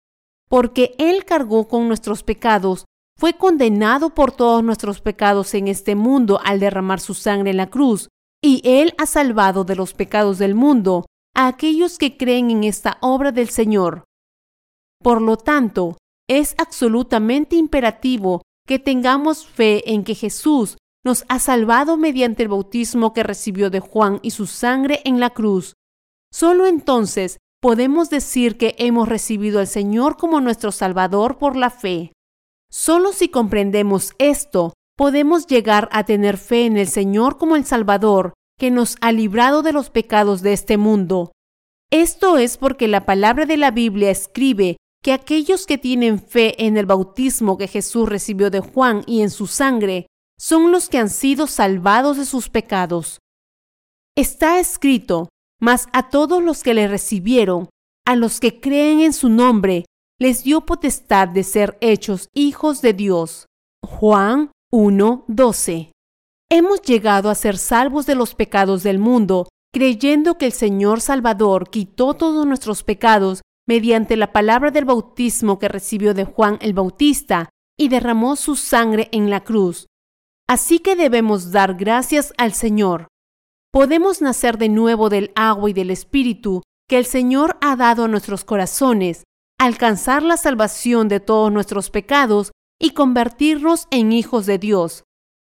porque 0.51 0.95
Él 0.99 1.25
cargó 1.25 1.69
con 1.69 1.89
nuestros 1.89 2.23
pecados, 2.23 2.85
fue 3.19 3.33
condenado 3.33 4.11
por 4.11 4.31
todos 4.31 4.63
nuestros 4.63 5.01
pecados 5.01 5.55
en 5.55 5.69
este 5.69 5.95
mundo 5.95 6.39
al 6.45 6.61
derramar 6.61 7.01
su 7.01 7.15
sangre 7.15 7.51
en 7.51 7.57
la 7.57 7.71
cruz, 7.71 8.09
y 8.45 8.61
Él 8.63 8.93
ha 8.99 9.07
salvado 9.07 9.65
de 9.65 9.75
los 9.75 9.95
pecados 9.95 10.37
del 10.37 10.55
mundo 10.55 11.07
a 11.35 11.47
aquellos 11.47 11.97
que 11.97 12.19
creen 12.19 12.51
en 12.51 12.65
esta 12.65 12.99
obra 13.01 13.33
del 13.33 13.49
Señor. 13.49 14.05
Por 15.03 15.23
lo 15.23 15.39
tanto, 15.39 15.97
es 16.29 16.55
absolutamente 16.59 17.57
imperativo 17.57 18.43
que 18.67 18.79
tengamos 18.79 19.47
fe 19.47 19.91
en 19.91 20.05
que 20.05 20.15
Jesús 20.15 20.77
nos 21.07 21.25
ha 21.29 21.39
salvado 21.39 21.97
mediante 21.97 22.43
el 22.43 22.51
bautismo 22.51 23.15
que 23.15 23.23
recibió 23.23 23.71
de 23.71 23.81
Juan 23.81 24.21
y 24.21 24.33
su 24.33 24.47
sangre 24.47 25.01
en 25.07 25.21
la 25.21 25.31
cruz. 25.31 25.73
Solo 26.31 26.67
entonces 26.67 27.39
podemos 27.63 28.11
decir 28.11 28.59
que 28.59 28.75
hemos 28.79 29.09
recibido 29.09 29.59
al 29.59 29.69
Señor 29.69 30.19
como 30.19 30.43
nuestro 30.43 30.71
Salvador 30.71 31.39
por 31.39 31.57
la 31.57 31.71
fe. 31.71 32.13
Solo 32.71 33.13
si 33.15 33.31
comprendemos 33.31 34.13
esto, 34.19 34.75
podemos 34.97 35.47
llegar 35.47 35.89
a 35.93 36.05
tener 36.05 36.39
fe 36.39 36.67
en 36.67 36.77
el 36.77 36.89
Señor 36.89 37.37
como 37.39 37.57
el 37.57 37.65
Salvador, 37.65 38.35
que 38.59 38.71
nos 38.71 38.97
ha 39.01 39.13
librado 39.13 39.63
de 39.63 39.73
los 39.73 39.91
pecados 39.91 40.43
de 40.43 40.53
este 40.53 40.77
mundo. 40.77 41.33
Esto 41.91 42.39
es 42.39 42.57
porque 42.57 42.89
la 42.89 43.05
palabra 43.05 43.47
de 43.47 43.57
la 43.57 43.71
Biblia 43.71 44.11
escribe 44.11 44.77
que 45.03 45.13
aquellos 45.13 45.67
que 45.67 45.77
tienen 45.77 46.19
fe 46.19 46.65
en 46.65 46.77
el 46.77 46.87
bautismo 46.87 47.59
que 47.59 47.69
Jesús 47.69 48.09
recibió 48.09 48.51
de 48.51 48.61
Juan 48.61 49.03
y 49.07 49.21
en 49.21 49.31
su 49.31 49.47
sangre, 49.47 50.07
son 50.39 50.73
los 50.73 50.89
que 50.89 50.99
han 50.99 51.11
sido 51.11 51.47
salvados 51.47 52.17
de 52.17 52.25
sus 52.25 52.49
pecados. 52.49 53.19
Está 54.17 54.59
escrito, 54.59 55.29
mas 55.61 55.89
a 55.93 56.09
todos 56.09 56.43
los 56.43 56.63
que 56.63 56.75
le 56.75 56.89
recibieron, 56.89 57.69
a 58.07 58.17
los 58.17 58.41
que 58.41 58.61
creen 58.61 59.01
en 59.01 59.13
su 59.13 59.29
nombre, 59.29 59.85
les 60.19 60.45
dio 60.45 60.63
potestad 60.63 61.29
de 61.29 61.43
ser 61.43 61.77
hechos 61.81 62.29
hijos 62.35 62.81
de 62.81 62.93
Dios. 62.93 63.47
Juan 63.83 64.51
1:12. 64.75 65.93
Hemos 66.51 66.83
llegado 66.83 67.31
a 67.31 67.37
ser 67.37 67.59
salvos 67.59 68.07
de 68.07 68.17
los 68.17 68.35
pecados 68.35 68.83
del 68.83 68.99
mundo, 68.99 69.47
creyendo 69.73 70.37
que 70.37 70.47
el 70.47 70.53
Señor 70.53 71.01
Salvador 71.01 71.71
quitó 71.71 72.15
todos 72.15 72.45
nuestros 72.45 72.83
pecados 72.83 73.43
mediante 73.69 74.17
la 74.17 74.33
palabra 74.33 74.73
del 74.73 74.85
bautismo 74.85 75.61
que 75.61 75.69
recibió 75.69 76.13
de 76.13 76.25
Juan 76.25 76.59
el 76.61 76.73
Bautista 76.73 77.51
y 77.79 77.89
derramó 77.89 78.35
su 78.35 78.57
sangre 78.57 79.09
en 79.13 79.31
la 79.31 79.45
cruz. 79.45 79.87
Así 80.49 80.81
que 80.81 80.97
debemos 80.97 81.53
dar 81.53 81.75
gracias 81.75 82.35
al 82.37 82.53
Señor. 82.53 83.07
Podemos 83.73 84.23
nacer 84.23 84.59
de 84.59 84.71
nuevo 84.71 85.09
del 85.09 85.31
agua 85.37 85.71
y 85.71 85.73
del 85.73 85.93
Espíritu 85.93 86.63
que 86.89 86.99
el 86.99 87.07
Señor 87.07 87.59
ha 87.61 87.77
dado 87.77 88.05
a 88.05 88.09
nuestros 88.09 88.45
corazones, 88.45 89.23
alcanzar 89.57 90.25
la 90.25 90.37
salvación 90.37 91.07
de 91.07 91.21
todos 91.21 91.53
nuestros 91.53 91.91
pecados 91.91 92.51
y 92.85 92.91
convertirnos 92.91 93.89
en 93.91 94.13
hijos 94.13 94.45
de 94.45 94.59
Dios. 94.59 95.05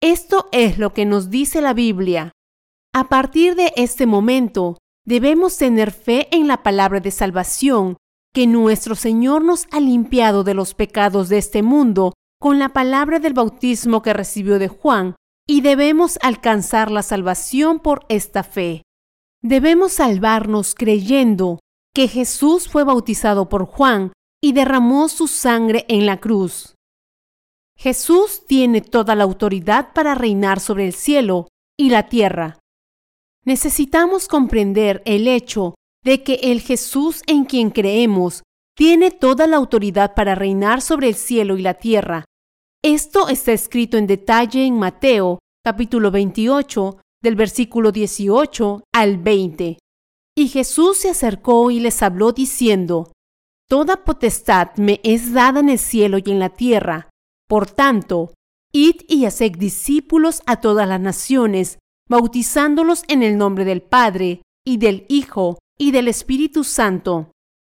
Esto 0.00 0.48
es 0.52 0.78
lo 0.78 0.92
que 0.92 1.04
nos 1.04 1.28
dice 1.28 1.60
la 1.60 1.74
Biblia. 1.74 2.30
A 2.94 3.08
partir 3.08 3.56
de 3.56 3.72
este 3.74 4.06
momento, 4.06 4.78
debemos 5.04 5.56
tener 5.56 5.90
fe 5.90 6.28
en 6.30 6.46
la 6.46 6.62
palabra 6.62 7.00
de 7.00 7.10
salvación, 7.10 7.96
que 8.32 8.46
nuestro 8.46 8.94
Señor 8.94 9.44
nos 9.44 9.66
ha 9.72 9.80
limpiado 9.80 10.44
de 10.44 10.54
los 10.54 10.74
pecados 10.74 11.28
de 11.28 11.38
este 11.38 11.64
mundo 11.64 12.12
con 12.40 12.60
la 12.60 12.68
palabra 12.68 13.18
del 13.18 13.32
bautismo 13.32 14.02
que 14.02 14.12
recibió 14.12 14.60
de 14.60 14.68
Juan 14.68 15.16
y 15.48 15.62
debemos 15.62 16.20
alcanzar 16.22 16.92
la 16.92 17.02
salvación 17.02 17.80
por 17.80 18.06
esta 18.08 18.44
fe. 18.44 18.82
Debemos 19.42 19.94
salvarnos 19.94 20.76
creyendo 20.76 21.58
que 21.92 22.06
Jesús 22.06 22.68
fue 22.68 22.84
bautizado 22.84 23.48
por 23.48 23.64
Juan 23.64 24.12
y 24.40 24.52
derramó 24.52 25.08
su 25.08 25.26
sangre 25.26 25.86
en 25.88 26.06
la 26.06 26.20
cruz. 26.20 26.75
Jesús 27.76 28.46
tiene 28.46 28.80
toda 28.80 29.14
la 29.14 29.24
autoridad 29.24 29.92
para 29.92 30.14
reinar 30.14 30.60
sobre 30.60 30.86
el 30.86 30.94
cielo 30.94 31.48
y 31.78 31.90
la 31.90 32.08
tierra. 32.08 32.58
Necesitamos 33.44 34.28
comprender 34.28 35.02
el 35.04 35.28
hecho 35.28 35.74
de 36.02 36.22
que 36.22 36.34
el 36.42 36.60
Jesús 36.60 37.22
en 37.26 37.44
quien 37.44 37.70
creemos 37.70 38.42
tiene 38.76 39.10
toda 39.10 39.46
la 39.46 39.56
autoridad 39.56 40.14
para 40.14 40.34
reinar 40.34 40.80
sobre 40.80 41.08
el 41.08 41.14
cielo 41.14 41.56
y 41.56 41.62
la 41.62 41.74
tierra. 41.74 42.24
Esto 42.82 43.28
está 43.28 43.52
escrito 43.52 43.96
en 43.96 44.06
detalle 44.06 44.64
en 44.64 44.78
Mateo 44.78 45.38
capítulo 45.64 46.10
28 46.10 46.98
del 47.22 47.34
versículo 47.34 47.92
18 47.92 48.84
al 48.92 49.18
20. 49.18 49.78
Y 50.36 50.48
Jesús 50.48 50.98
se 50.98 51.10
acercó 51.10 51.70
y 51.70 51.80
les 51.80 52.02
habló 52.02 52.32
diciendo, 52.32 53.12
Toda 53.68 54.04
potestad 54.04 54.76
me 54.76 55.00
es 55.02 55.32
dada 55.32 55.60
en 55.60 55.70
el 55.70 55.78
cielo 55.78 56.18
y 56.18 56.30
en 56.30 56.38
la 56.38 56.50
tierra. 56.50 57.10
Por 57.48 57.70
tanto, 57.70 58.34
id 58.72 59.02
y 59.08 59.24
haced 59.24 59.52
discípulos 59.52 60.42
a 60.46 60.60
todas 60.60 60.88
las 60.88 61.00
naciones, 61.00 61.78
bautizándolos 62.08 63.04
en 63.08 63.22
el 63.22 63.38
nombre 63.38 63.64
del 63.64 63.82
Padre, 63.82 64.42
y 64.64 64.78
del 64.78 65.06
Hijo, 65.08 65.58
y 65.78 65.92
del 65.92 66.08
Espíritu 66.08 66.64
Santo, 66.64 67.30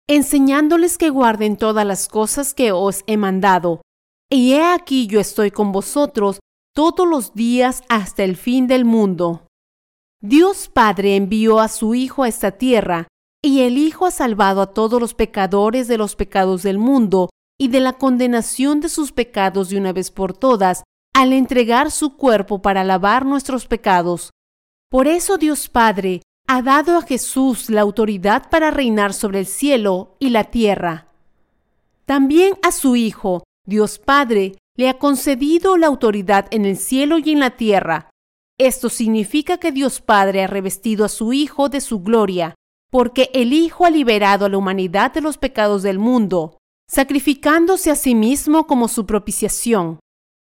enseñándoles 0.09 0.97
que 0.97 1.11
guarden 1.11 1.57
todas 1.57 1.85
las 1.85 2.09
cosas 2.09 2.55
que 2.55 2.70
os 2.70 3.03
he 3.07 3.16
mandado. 3.16 3.83
Y 4.31 4.53
he 4.53 4.64
aquí 4.64 5.07
yo 5.07 5.18
estoy 5.18 5.51
con 5.51 5.72
vosotros 5.72 6.41
todos 6.72 7.09
los 7.09 7.35
días 7.35 7.83
hasta 7.89 8.22
el 8.22 8.37
fin 8.37 8.66
del 8.66 8.85
mundo. 8.85 9.47
Dios 10.20 10.70
Padre 10.72 11.16
envió 11.16 11.61
a 11.61 11.68
su 11.68 11.95
Hijo 11.95 12.22
a 12.22 12.29
esta 12.29 12.53
tierra, 12.53 13.09
y 13.43 13.61
el 13.61 13.77
Hijo 13.77 14.07
ha 14.07 14.11
salvado 14.11 14.62
a 14.62 14.72
todos 14.72 15.01
los 15.01 15.14
pecadores 15.14 15.89
de 15.89 15.99
los 15.99 16.16
pecados 16.16 16.62
del 16.62 16.79
mundo 16.79 17.31
y 17.59 17.69
de 17.69 17.81
la 17.81 17.95
condenación 17.95 18.81
de 18.81 18.89
sus 18.89 19.13
pecados 19.13 19.69
de 19.69 19.79
una 19.79 19.93
vez 19.93 20.11
por 20.11 20.37
todas, 20.37 20.85
al 21.15 21.33
entregar 21.33 21.91
su 21.91 22.17
cuerpo 22.17 22.61
para 22.61 22.85
lavar 22.85 23.25
nuestros 23.25 23.67
pecados. 23.67 24.31
Por 24.91 25.07
eso 25.07 25.39
Dios 25.39 25.69
Padre 25.69 26.23
ha 26.47 26.63
dado 26.63 26.99
a 26.99 27.03
Jesús 27.03 27.71
la 27.71 27.81
autoridad 27.81 28.51
para 28.51 28.71
reinar 28.71 29.15
sobre 29.15 29.39
el 29.39 29.47
cielo 29.47 30.17
y 30.19 30.31
la 30.31 30.45
tierra. 30.45 31.09
También 32.05 32.55
a 32.63 32.73
su 32.73 32.97
Hijo, 32.97 33.45
Dios 33.67 33.99
Padre, 33.99 34.57
le 34.77 34.89
ha 34.89 34.99
concedido 34.99 35.77
la 35.79 35.87
autoridad 35.87 36.47
en 36.51 36.65
el 36.67 36.77
cielo 36.77 37.19
y 37.19 37.31
en 37.31 37.41
la 37.41 37.57
tierra. 37.57 38.11
Esto 38.59 38.89
significa 38.89 39.59
que 39.59 39.73
Dios 39.73 40.01
Padre 40.01 40.43
ha 40.45 40.47
revestido 40.49 41.05
a 41.05 41.09
su 41.09 41.33
Hijo 41.33 41.69
de 41.69 41.81
su 41.81 42.01
gloria, 42.01 42.55
porque 42.91 43.31
el 43.33 43.53
Hijo 43.53 43.87
ha 43.87 43.91
liberado 43.91 44.45
a 44.45 44.49
la 44.49 44.59
humanidad 44.59 45.13
de 45.13 45.21
los 45.21 45.39
pecados 45.39 45.83
del 45.83 45.99
mundo 45.99 46.59
sacrificándose 46.89 47.91
a 47.91 47.97
sí 47.97 48.14
mismo 48.14 48.66
como 48.66 48.89
su 48.89 49.07
propiciación. 49.07 49.99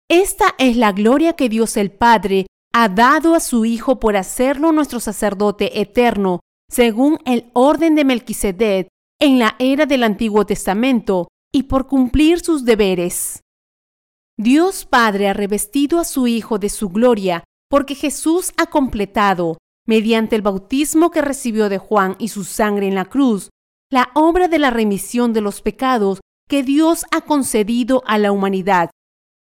Esta 0.10 0.56
es 0.58 0.76
la 0.78 0.92
gloria 0.92 1.34
que 1.34 1.50
Dios 1.50 1.78
el 1.78 1.92
Padre 1.92 2.48
ha 2.74 2.90
dado 2.90 3.36
a 3.36 3.40
su 3.40 3.66
Hijo 3.66 4.00
por 4.00 4.16
hacerlo 4.18 4.72
nuestro 4.72 5.00
sacerdote 5.00 5.82
eterno, 5.82 6.40
según 6.70 7.20
el 7.26 7.50
orden 7.54 7.96
de 7.96 8.06
Melquisedec 8.06 8.88
en 9.20 9.40
la 9.40 9.56
era 9.60 9.86
del 9.86 10.04
Antiguo 10.04 10.46
Testamento, 10.46 11.28
y 11.52 11.64
por 11.64 11.88
cumplir 11.88 12.40
sus 12.40 12.64
deberes. 12.64 13.42
Dios 14.38 14.86
Padre 14.86 15.28
ha 15.28 15.34
revestido 15.34 16.00
a 16.00 16.06
su 16.06 16.28
Hijo 16.28 16.60
de 16.60 16.70
su 16.70 16.90
gloria, 16.90 17.44
porque 17.70 17.96
Jesús 17.96 18.54
ha 18.58 18.68
completado, 18.68 19.58
mediante 19.86 20.36
el 20.36 20.42
bautismo 20.42 21.12
que 21.12 21.22
recibió 21.22 21.68
de 21.68 21.80
Juan 21.80 22.16
y 22.20 22.30
su 22.30 22.44
sangre 22.44 22.88
en 22.88 22.96
la 22.96 23.06
cruz, 23.06 23.50
la 23.92 24.12
obra 24.14 24.48
de 24.48 24.60
la 24.60 24.70
remisión 24.70 25.34
de 25.34 25.42
los 25.42 25.62
pecados 25.62 26.20
que 26.48 26.64
Dios 26.64 27.06
ha 27.12 27.22
concedido 27.22 28.04
a 28.06 28.18
la 28.18 28.32
humanidad. 28.32 28.90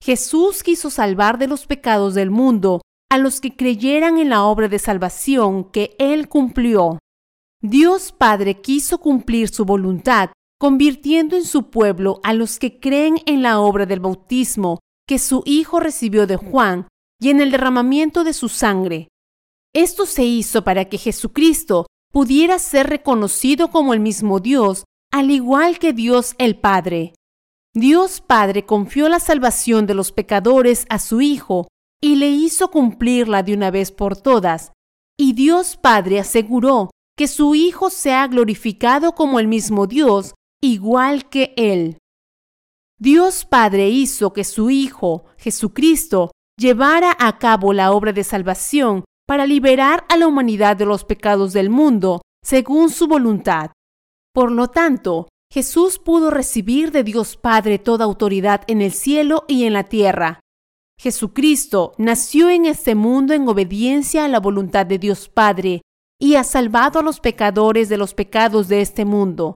Jesús 0.01 0.61
quiso 0.61 0.89
salvar 0.89 1.39
de 1.39 1.47
los 1.47 1.65
pecados 1.65 2.13
del 2.13 2.29
mundo 2.29 2.81
a 3.09 3.17
los 3.17 3.41
que 3.41 3.55
creyeran 3.55 4.17
en 4.17 4.29
la 4.29 4.43
obra 4.43 4.67
de 4.67 4.79
salvación 4.79 5.71
que 5.71 5.95
Él 5.97 6.29
cumplió. 6.29 6.99
Dios 7.61 8.11
Padre 8.11 8.61
quiso 8.61 8.99
cumplir 8.99 9.49
su 9.49 9.65
voluntad, 9.65 10.29
convirtiendo 10.59 11.35
en 11.35 11.45
su 11.45 11.69
pueblo 11.69 12.19
a 12.23 12.33
los 12.33 12.59
que 12.59 12.79
creen 12.79 13.19
en 13.25 13.41
la 13.41 13.59
obra 13.59 13.85
del 13.85 13.99
bautismo 13.99 14.79
que 15.07 15.17
su 15.17 15.41
Hijo 15.45 15.79
recibió 15.79 16.27
de 16.27 16.35
Juan 16.35 16.87
y 17.19 17.29
en 17.29 17.41
el 17.41 17.49
derramamiento 17.49 18.23
de 18.23 18.33
su 18.33 18.49
sangre. 18.49 19.07
Esto 19.73 20.05
se 20.05 20.23
hizo 20.25 20.63
para 20.63 20.85
que 20.85 20.97
Jesucristo 20.97 21.87
pudiera 22.11 22.59
ser 22.59 22.87
reconocido 22.87 23.69
como 23.69 23.93
el 23.93 23.99
mismo 23.99 24.39
Dios, 24.39 24.85
al 25.11 25.31
igual 25.31 25.79
que 25.79 25.93
Dios 25.93 26.35
el 26.37 26.59
Padre. 26.59 27.13
Dios 27.73 28.21
Padre 28.21 28.65
confió 28.65 29.07
la 29.09 29.19
salvación 29.19 29.85
de 29.85 29.93
los 29.93 30.11
pecadores 30.11 30.85
a 30.89 30.99
su 30.99 31.21
Hijo 31.21 31.67
y 32.01 32.15
le 32.15 32.29
hizo 32.29 32.71
cumplirla 32.71 33.43
de 33.43 33.53
una 33.53 33.71
vez 33.71 33.91
por 33.91 34.17
todas, 34.17 34.71
y 35.19 35.33
Dios 35.33 35.77
Padre 35.77 36.19
aseguró 36.19 36.91
que 37.17 37.27
su 37.27 37.55
Hijo 37.55 37.89
sea 37.89 38.27
glorificado 38.27 39.13
como 39.13 39.39
el 39.39 39.47
mismo 39.47 39.87
Dios, 39.87 40.33
igual 40.61 41.29
que 41.29 41.53
Él. 41.57 41.97
Dios 42.99 43.45
Padre 43.45 43.89
hizo 43.89 44.33
que 44.33 44.43
su 44.43 44.69
Hijo, 44.69 45.25
Jesucristo, 45.37 46.31
llevara 46.57 47.15
a 47.19 47.37
cabo 47.37 47.73
la 47.73 47.91
obra 47.91 48.11
de 48.11 48.23
salvación 48.23 49.03
para 49.27 49.45
liberar 49.45 50.05
a 50.09 50.17
la 50.17 50.25
humanidad 50.25 50.77
de 50.77 50.85
los 50.85 51.03
pecados 51.03 51.53
del 51.53 51.69
mundo, 51.69 52.21
según 52.43 52.89
su 52.89 53.07
voluntad. 53.07 53.71
Por 54.33 54.51
lo 54.51 54.69
tanto, 54.69 55.27
Jesús 55.51 55.99
pudo 55.99 56.31
recibir 56.31 56.91
de 56.91 57.03
Dios 57.03 57.37
Padre 57.37 57.77
toda 57.77 58.05
autoridad 58.05 58.61
en 58.67 58.81
el 58.81 58.93
cielo 58.93 59.43
y 59.47 59.65
en 59.65 59.73
la 59.73 59.83
tierra. 59.83 60.39
Jesucristo 60.99 61.93
nació 61.97 62.49
en 62.49 62.65
este 62.65 62.95
mundo 62.95 63.33
en 63.33 63.47
obediencia 63.47 64.25
a 64.25 64.27
la 64.27 64.39
voluntad 64.39 64.85
de 64.85 64.97
Dios 64.97 65.29
Padre 65.29 65.81
y 66.19 66.35
ha 66.35 66.43
salvado 66.43 66.99
a 66.99 67.03
los 67.03 67.19
pecadores 67.19 67.89
de 67.89 67.97
los 67.97 68.13
pecados 68.13 68.67
de 68.67 68.81
este 68.81 69.05
mundo. 69.05 69.55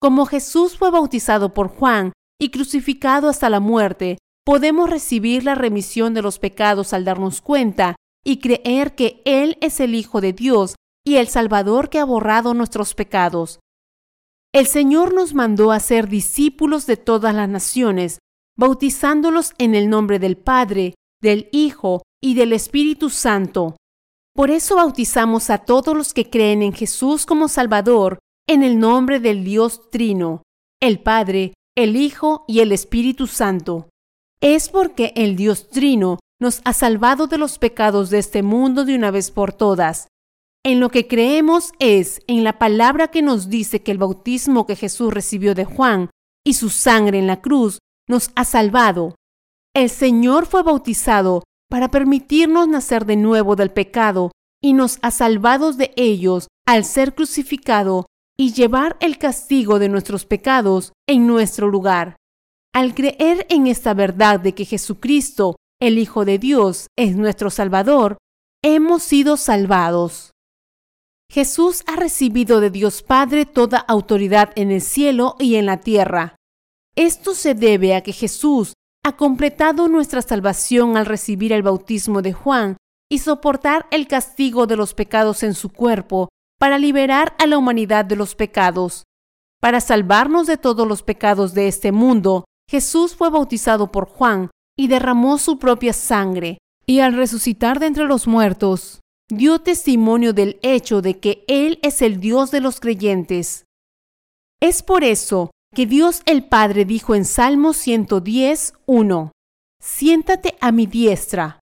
Como 0.00 0.26
Jesús 0.26 0.76
fue 0.76 0.90
bautizado 0.90 1.54
por 1.54 1.68
Juan 1.68 2.12
y 2.40 2.50
crucificado 2.50 3.28
hasta 3.28 3.48
la 3.48 3.60
muerte, 3.60 4.18
podemos 4.44 4.90
recibir 4.90 5.44
la 5.44 5.54
remisión 5.54 6.14
de 6.14 6.22
los 6.22 6.40
pecados 6.40 6.92
al 6.92 7.04
darnos 7.04 7.40
cuenta 7.40 7.94
y 8.24 8.38
creer 8.38 8.94
que 8.94 9.22
Él 9.24 9.58
es 9.60 9.80
el 9.80 9.94
Hijo 9.94 10.20
de 10.20 10.32
Dios 10.32 10.76
y 11.04 11.16
el 11.16 11.28
Salvador 11.28 11.90
que 11.90 11.98
ha 11.98 12.04
borrado 12.04 12.54
nuestros 12.54 12.94
pecados. 12.94 13.60
El 14.54 14.66
Señor 14.66 15.14
nos 15.14 15.34
mandó 15.34 15.72
a 15.72 15.80
ser 15.80 16.08
discípulos 16.08 16.86
de 16.86 16.96
todas 16.96 17.34
las 17.34 17.48
naciones, 17.48 18.18
bautizándolos 18.56 19.54
en 19.58 19.74
el 19.74 19.88
nombre 19.88 20.18
del 20.18 20.36
Padre, 20.36 20.94
del 21.22 21.48
Hijo 21.52 22.02
y 22.22 22.34
del 22.34 22.52
Espíritu 22.52 23.08
Santo. 23.08 23.76
Por 24.34 24.50
eso 24.50 24.76
bautizamos 24.76 25.50
a 25.50 25.58
todos 25.58 25.96
los 25.96 26.14
que 26.14 26.30
creen 26.30 26.62
en 26.62 26.72
Jesús 26.72 27.26
como 27.26 27.48
Salvador, 27.48 28.18
en 28.46 28.62
el 28.62 28.78
nombre 28.78 29.20
del 29.20 29.44
Dios 29.44 29.90
Trino, 29.90 30.42
el 30.80 31.00
Padre, 31.00 31.54
el 31.76 31.96
Hijo 31.96 32.44
y 32.46 32.60
el 32.60 32.72
Espíritu 32.72 33.26
Santo. 33.26 33.88
Es 34.40 34.68
porque 34.68 35.12
el 35.16 35.36
Dios 35.36 35.68
Trino 35.68 36.18
nos 36.42 36.60
ha 36.64 36.72
salvado 36.72 37.28
de 37.28 37.38
los 37.38 37.58
pecados 37.58 38.10
de 38.10 38.18
este 38.18 38.42
mundo 38.42 38.84
de 38.84 38.96
una 38.96 39.12
vez 39.12 39.30
por 39.30 39.52
todas. 39.52 40.08
En 40.64 40.80
lo 40.80 40.90
que 40.90 41.06
creemos 41.06 41.72
es 41.78 42.20
en 42.26 42.42
la 42.42 42.58
palabra 42.58 43.08
que 43.08 43.22
nos 43.22 43.48
dice 43.48 43.82
que 43.82 43.92
el 43.92 43.98
bautismo 43.98 44.66
que 44.66 44.74
Jesús 44.74 45.14
recibió 45.14 45.54
de 45.54 45.64
Juan 45.64 46.10
y 46.44 46.54
su 46.54 46.68
sangre 46.68 47.20
en 47.20 47.28
la 47.28 47.40
cruz 47.40 47.78
nos 48.08 48.32
ha 48.34 48.44
salvado. 48.44 49.14
El 49.72 49.88
Señor 49.88 50.46
fue 50.46 50.64
bautizado 50.64 51.44
para 51.70 51.92
permitirnos 51.92 52.66
nacer 52.66 53.06
de 53.06 53.16
nuevo 53.16 53.54
del 53.54 53.70
pecado 53.70 54.32
y 54.60 54.72
nos 54.72 54.98
ha 55.02 55.12
salvado 55.12 55.72
de 55.72 55.92
ellos 55.96 56.48
al 56.66 56.84
ser 56.84 57.14
crucificado 57.14 58.06
y 58.36 58.52
llevar 58.52 58.96
el 58.98 59.16
castigo 59.16 59.78
de 59.78 59.88
nuestros 59.88 60.26
pecados 60.26 60.92
en 61.08 61.28
nuestro 61.28 61.68
lugar. 61.68 62.16
Al 62.74 62.94
creer 62.96 63.46
en 63.48 63.68
esta 63.68 63.94
verdad 63.94 64.40
de 64.40 64.54
que 64.54 64.64
Jesucristo 64.64 65.54
el 65.82 65.98
Hijo 65.98 66.24
de 66.24 66.38
Dios 66.38 66.86
es 66.96 67.16
nuestro 67.16 67.50
Salvador, 67.50 68.16
hemos 68.62 69.02
sido 69.02 69.36
salvados. 69.36 70.30
Jesús 71.28 71.82
ha 71.88 71.96
recibido 71.96 72.60
de 72.60 72.70
Dios 72.70 73.02
Padre 73.02 73.46
toda 73.46 73.78
autoridad 73.78 74.52
en 74.54 74.70
el 74.70 74.80
cielo 74.80 75.34
y 75.40 75.56
en 75.56 75.66
la 75.66 75.80
tierra. 75.80 76.36
Esto 76.94 77.34
se 77.34 77.54
debe 77.54 77.96
a 77.96 78.02
que 78.02 78.12
Jesús 78.12 78.74
ha 79.02 79.16
completado 79.16 79.88
nuestra 79.88 80.22
salvación 80.22 80.96
al 80.96 81.04
recibir 81.04 81.52
el 81.52 81.64
bautismo 81.64 82.22
de 82.22 82.32
Juan 82.32 82.76
y 83.10 83.18
soportar 83.18 83.88
el 83.90 84.06
castigo 84.06 84.68
de 84.68 84.76
los 84.76 84.94
pecados 84.94 85.42
en 85.42 85.54
su 85.54 85.72
cuerpo 85.72 86.28
para 86.60 86.78
liberar 86.78 87.34
a 87.40 87.46
la 87.48 87.58
humanidad 87.58 88.04
de 88.04 88.14
los 88.14 88.36
pecados. 88.36 89.02
Para 89.60 89.80
salvarnos 89.80 90.46
de 90.46 90.58
todos 90.58 90.86
los 90.86 91.02
pecados 91.02 91.54
de 91.54 91.66
este 91.66 91.90
mundo, 91.90 92.44
Jesús 92.70 93.16
fue 93.16 93.30
bautizado 93.30 93.90
por 93.90 94.06
Juan 94.06 94.48
y 94.76 94.88
derramó 94.88 95.38
su 95.38 95.58
propia 95.58 95.92
sangre, 95.92 96.58
y 96.86 97.00
al 97.00 97.14
resucitar 97.14 97.78
de 97.78 97.86
entre 97.86 98.04
los 98.04 98.26
muertos, 98.26 99.00
dio 99.30 99.60
testimonio 99.60 100.32
del 100.32 100.58
hecho 100.62 101.00
de 101.00 101.18
que 101.18 101.44
Él 101.48 101.78
es 101.82 102.02
el 102.02 102.20
Dios 102.20 102.50
de 102.50 102.60
los 102.60 102.80
creyentes. 102.80 103.64
Es 104.60 104.82
por 104.82 105.04
eso 105.04 105.50
que 105.74 105.86
Dios 105.86 106.22
el 106.26 106.44
Padre 106.44 106.84
dijo 106.84 107.14
en 107.14 107.24
Salmo 107.24 107.72
110, 107.72 108.74
1, 108.86 109.32
Siéntate 109.80 110.56
a 110.60 110.70
mi 110.70 110.86
diestra. 110.86 111.60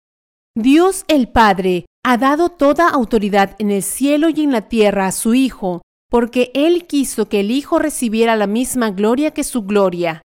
Dios 0.57 1.05
el 1.09 1.29
Padre 1.29 1.87
ha 2.05 2.19
dado 2.19 2.49
toda 2.49 2.89
autoridad 2.89 3.55
en 3.59 3.71
el 3.71 3.83
cielo 3.83 4.29
y 4.29 4.43
en 4.43 4.53
la 4.53 4.69
tierra 4.69 5.07
a 5.07 5.13
su 5.13 5.35
Hijo, 5.35 5.83
porque 6.11 6.51
Él 6.55 6.87
quiso 6.87 7.29
que 7.29 7.41
el 7.41 7.51
Hijo 7.51 7.79
recibiera 7.79 8.37
la 8.37 8.47
misma 8.47 8.91
gloria 8.91 9.31
que 9.31 9.45
su 9.45 9.63
gloria. 9.63 10.23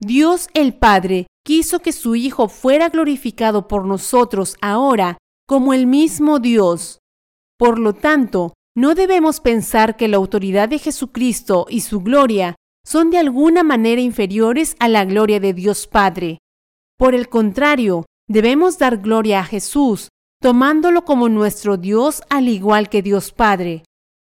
Dios 0.00 0.48
el 0.54 0.74
Padre 0.74 1.26
quiso 1.48 1.78
que 1.78 1.92
su 1.92 2.14
Hijo 2.14 2.48
fuera 2.50 2.90
glorificado 2.90 3.68
por 3.68 3.86
nosotros 3.86 4.54
ahora 4.60 5.16
como 5.46 5.72
el 5.72 5.86
mismo 5.86 6.40
Dios. 6.40 6.98
Por 7.58 7.78
lo 7.78 7.94
tanto, 7.94 8.52
no 8.76 8.94
debemos 8.94 9.40
pensar 9.40 9.96
que 9.96 10.08
la 10.08 10.18
autoridad 10.18 10.68
de 10.68 10.78
Jesucristo 10.78 11.64
y 11.70 11.80
su 11.80 12.00
gloria 12.00 12.54
son 12.84 13.08
de 13.08 13.16
alguna 13.16 13.62
manera 13.62 14.02
inferiores 14.02 14.76
a 14.78 14.88
la 14.88 15.06
gloria 15.06 15.40
de 15.40 15.54
Dios 15.54 15.86
Padre. 15.86 16.36
Por 16.98 17.14
el 17.14 17.30
contrario, 17.30 18.04
debemos 18.28 18.76
dar 18.76 18.98
gloria 18.98 19.40
a 19.40 19.44
Jesús, 19.44 20.08
tomándolo 20.42 21.06
como 21.06 21.30
nuestro 21.30 21.78
Dios 21.78 22.20
al 22.28 22.48
igual 22.48 22.90
que 22.90 23.00
Dios 23.00 23.32
Padre. 23.32 23.84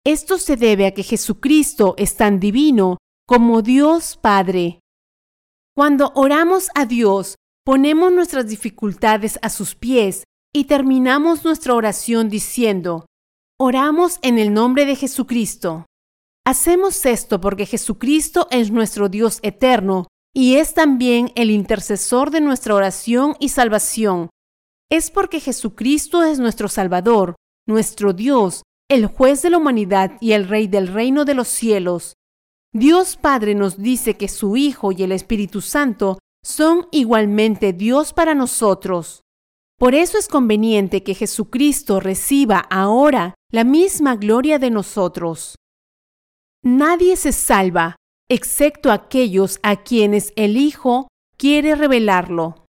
Esto 0.03 0.39
se 0.39 0.57
debe 0.57 0.87
a 0.87 0.95
que 0.95 1.03
Jesucristo 1.03 1.95
es 1.99 2.17
tan 2.17 2.41
divino 2.41 2.97
como 3.27 3.61
Dios 3.61 4.17
Padre. 4.17 4.82
Cuando 5.75 6.13
oramos 6.15 6.69
a 6.75 6.85
Dios, 6.85 7.37
ponemos 7.65 8.13
nuestras 8.13 8.47
dificultades 8.47 9.39
a 9.41 9.49
sus 9.49 9.75
pies 9.75 10.25
y 10.53 10.65
terminamos 10.65 11.45
nuestra 11.45 11.73
oración 11.73 12.29
diciendo, 12.29 13.07
oramos 13.59 14.19
en 14.21 14.39
el 14.39 14.53
nombre 14.53 14.85
de 14.85 14.97
Jesucristo. 14.97 15.87
Hacemos 16.45 17.07
esto 17.07 17.41
porque 17.41 17.65
Jesucristo 17.65 18.49
es 18.51 18.71
nuestro 18.71 19.09
Dios 19.09 19.39
eterno 19.43 20.09
y 20.35 20.57
es 20.57 20.75
también 20.75 21.33
el 21.37 21.51
intercesor 21.51 22.31
de 22.31 22.43
nuestra 22.43 22.75
oración 22.75 23.35
y 23.41 23.49
salvación. 23.49 24.29
Es 24.91 25.11
porque 25.11 25.41
Jesucristo 25.41 26.23
es 26.23 26.39
nuestro 26.39 26.69
Salvador, 26.69 27.35
nuestro 27.67 28.13
Dios, 28.13 28.63
el 28.91 29.07
juez 29.07 29.41
de 29.41 29.49
la 29.49 29.57
humanidad 29.57 30.19
y 30.21 30.33
el 30.33 30.49
rey 30.49 30.67
del 30.67 30.89
reino 30.89 31.25
de 31.25 31.33
los 31.33 31.49
cielos. 31.49 32.13
Dios 32.75 33.17
Padre 33.17 33.55
nos 33.55 33.77
dice 33.77 34.17
que 34.17 34.29
su 34.29 34.57
Hijo 34.57 34.93
y 34.93 35.03
el 35.03 35.13
Espíritu 35.13 35.61
Santo 35.61 36.19
son 36.43 36.87
igualmente 36.91 37.75
Dios 37.75 38.15
para 38.15 38.35
nosotros. 38.35 39.21
Por 39.79 39.95
eso 39.95 40.17
es 40.17 40.27
conveniente 40.27 41.03
que 41.03 41.15
Jesucristo 41.15 42.01
reciba 42.01 42.59
ahora 42.59 43.35
la 43.51 43.65
misma 43.65 44.17
gloria 44.17 44.59
de 44.59 44.71
nosotros. 44.71 45.57
Nadie 46.65 47.17
se 47.17 47.33
salva, 47.33 47.97
excepto 48.31 48.91
aquellos 48.91 49.59
a 49.63 49.83
quienes 49.83 50.33
el 50.37 50.57
Hijo 50.57 51.09
quiere 51.37 51.75
revelarlo. 51.75 52.65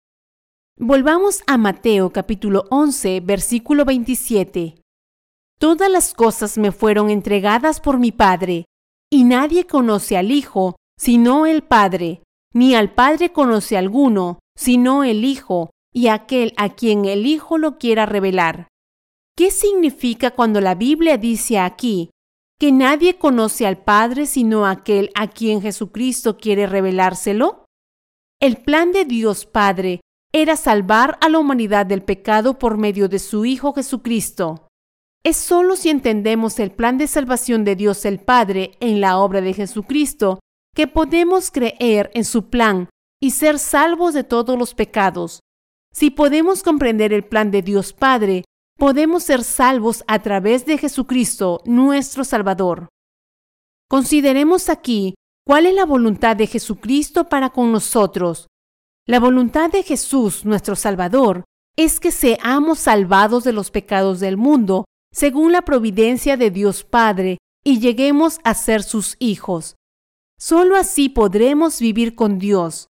Volvamos 0.78 1.42
a 1.46 1.58
Mateo 1.58 2.10
capítulo 2.10 2.64
11, 2.70 3.20
versículo 3.20 3.84
27. 3.84 4.80
Todas 5.58 5.90
las 5.90 6.14
cosas 6.14 6.56
me 6.56 6.72
fueron 6.72 7.10
entregadas 7.10 7.80
por 7.80 7.98
mi 7.98 8.12
Padre, 8.12 8.64
y 9.12 9.24
nadie 9.24 9.66
conoce 9.66 10.16
al 10.16 10.30
Hijo 10.30 10.76
sino 10.98 11.46
el 11.46 11.62
Padre, 11.62 12.22
ni 12.52 12.74
al 12.74 12.92
Padre 12.92 13.32
conoce 13.32 13.76
alguno 13.76 14.38
sino 14.56 15.04
el 15.04 15.24
Hijo, 15.24 15.70
y 15.92 16.08
aquel 16.08 16.52
a 16.56 16.68
quien 16.68 17.06
el 17.06 17.26
Hijo 17.26 17.56
lo 17.58 17.78
quiera 17.78 18.06
revelar. 18.06 18.68
¿Qué 19.36 19.50
significa 19.50 20.32
cuando 20.32 20.60
la 20.60 20.74
Biblia 20.74 21.16
dice 21.16 21.58
aquí 21.58 22.10
que 22.58 22.70
nadie 22.70 23.16
conoce 23.16 23.66
al 23.66 23.78
Padre 23.78 24.26
sino 24.26 24.66
aquel 24.66 25.10
a 25.14 25.28
quien 25.28 25.62
Jesucristo 25.62 26.36
quiere 26.36 26.66
revelárselo? 26.66 27.64
El 28.38 28.58
plan 28.58 28.92
de 28.92 29.06
Dios 29.06 29.46
Padre 29.46 30.00
era 30.32 30.56
salvar 30.56 31.18
a 31.22 31.28
la 31.28 31.38
humanidad 31.38 31.86
del 31.86 32.02
pecado 32.02 32.58
por 32.58 32.76
medio 32.76 33.08
de 33.08 33.18
su 33.18 33.46
Hijo 33.46 33.72
Jesucristo. 33.72 34.68
Es 35.22 35.36
solo 35.36 35.76
si 35.76 35.90
entendemos 35.90 36.58
el 36.58 36.70
plan 36.70 36.96
de 36.96 37.06
salvación 37.06 37.64
de 37.64 37.76
Dios 37.76 38.06
el 38.06 38.20
Padre 38.20 38.72
en 38.80 39.00
la 39.00 39.18
obra 39.18 39.42
de 39.42 39.52
Jesucristo 39.52 40.40
que 40.74 40.86
podemos 40.86 41.50
creer 41.50 42.10
en 42.14 42.24
su 42.24 42.48
plan 42.48 42.88
y 43.20 43.32
ser 43.32 43.58
salvos 43.58 44.14
de 44.14 44.24
todos 44.24 44.58
los 44.58 44.74
pecados. 44.74 45.40
Si 45.92 46.10
podemos 46.10 46.62
comprender 46.62 47.12
el 47.12 47.24
plan 47.24 47.50
de 47.50 47.60
Dios 47.60 47.92
Padre, 47.92 48.44
podemos 48.78 49.24
ser 49.24 49.44
salvos 49.44 50.04
a 50.06 50.20
través 50.20 50.64
de 50.64 50.78
Jesucristo, 50.78 51.60
nuestro 51.66 52.24
Salvador. 52.24 52.88
Consideremos 53.90 54.70
aquí 54.70 55.14
cuál 55.44 55.66
es 55.66 55.74
la 55.74 55.84
voluntad 55.84 56.36
de 56.36 56.46
Jesucristo 56.46 57.28
para 57.28 57.50
con 57.50 57.72
nosotros. 57.72 58.46
La 59.06 59.20
voluntad 59.20 59.70
de 59.70 59.82
Jesús, 59.82 60.46
nuestro 60.46 60.76
Salvador, 60.76 61.44
es 61.76 62.00
que 62.00 62.10
seamos 62.10 62.78
salvados 62.78 63.44
de 63.44 63.52
los 63.52 63.70
pecados 63.70 64.20
del 64.20 64.36
mundo, 64.36 64.84
según 65.12 65.52
la 65.52 65.62
providencia 65.62 66.36
de 66.36 66.50
Dios 66.50 66.84
Padre, 66.84 67.38
y 67.64 67.80
lleguemos 67.80 68.38
a 68.44 68.54
ser 68.54 68.82
sus 68.82 69.16
hijos. 69.18 69.76
Solo 70.38 70.76
así 70.76 71.08
podremos 71.08 71.80
vivir 71.80 72.14
con 72.14 72.38
Dios. 72.38 72.88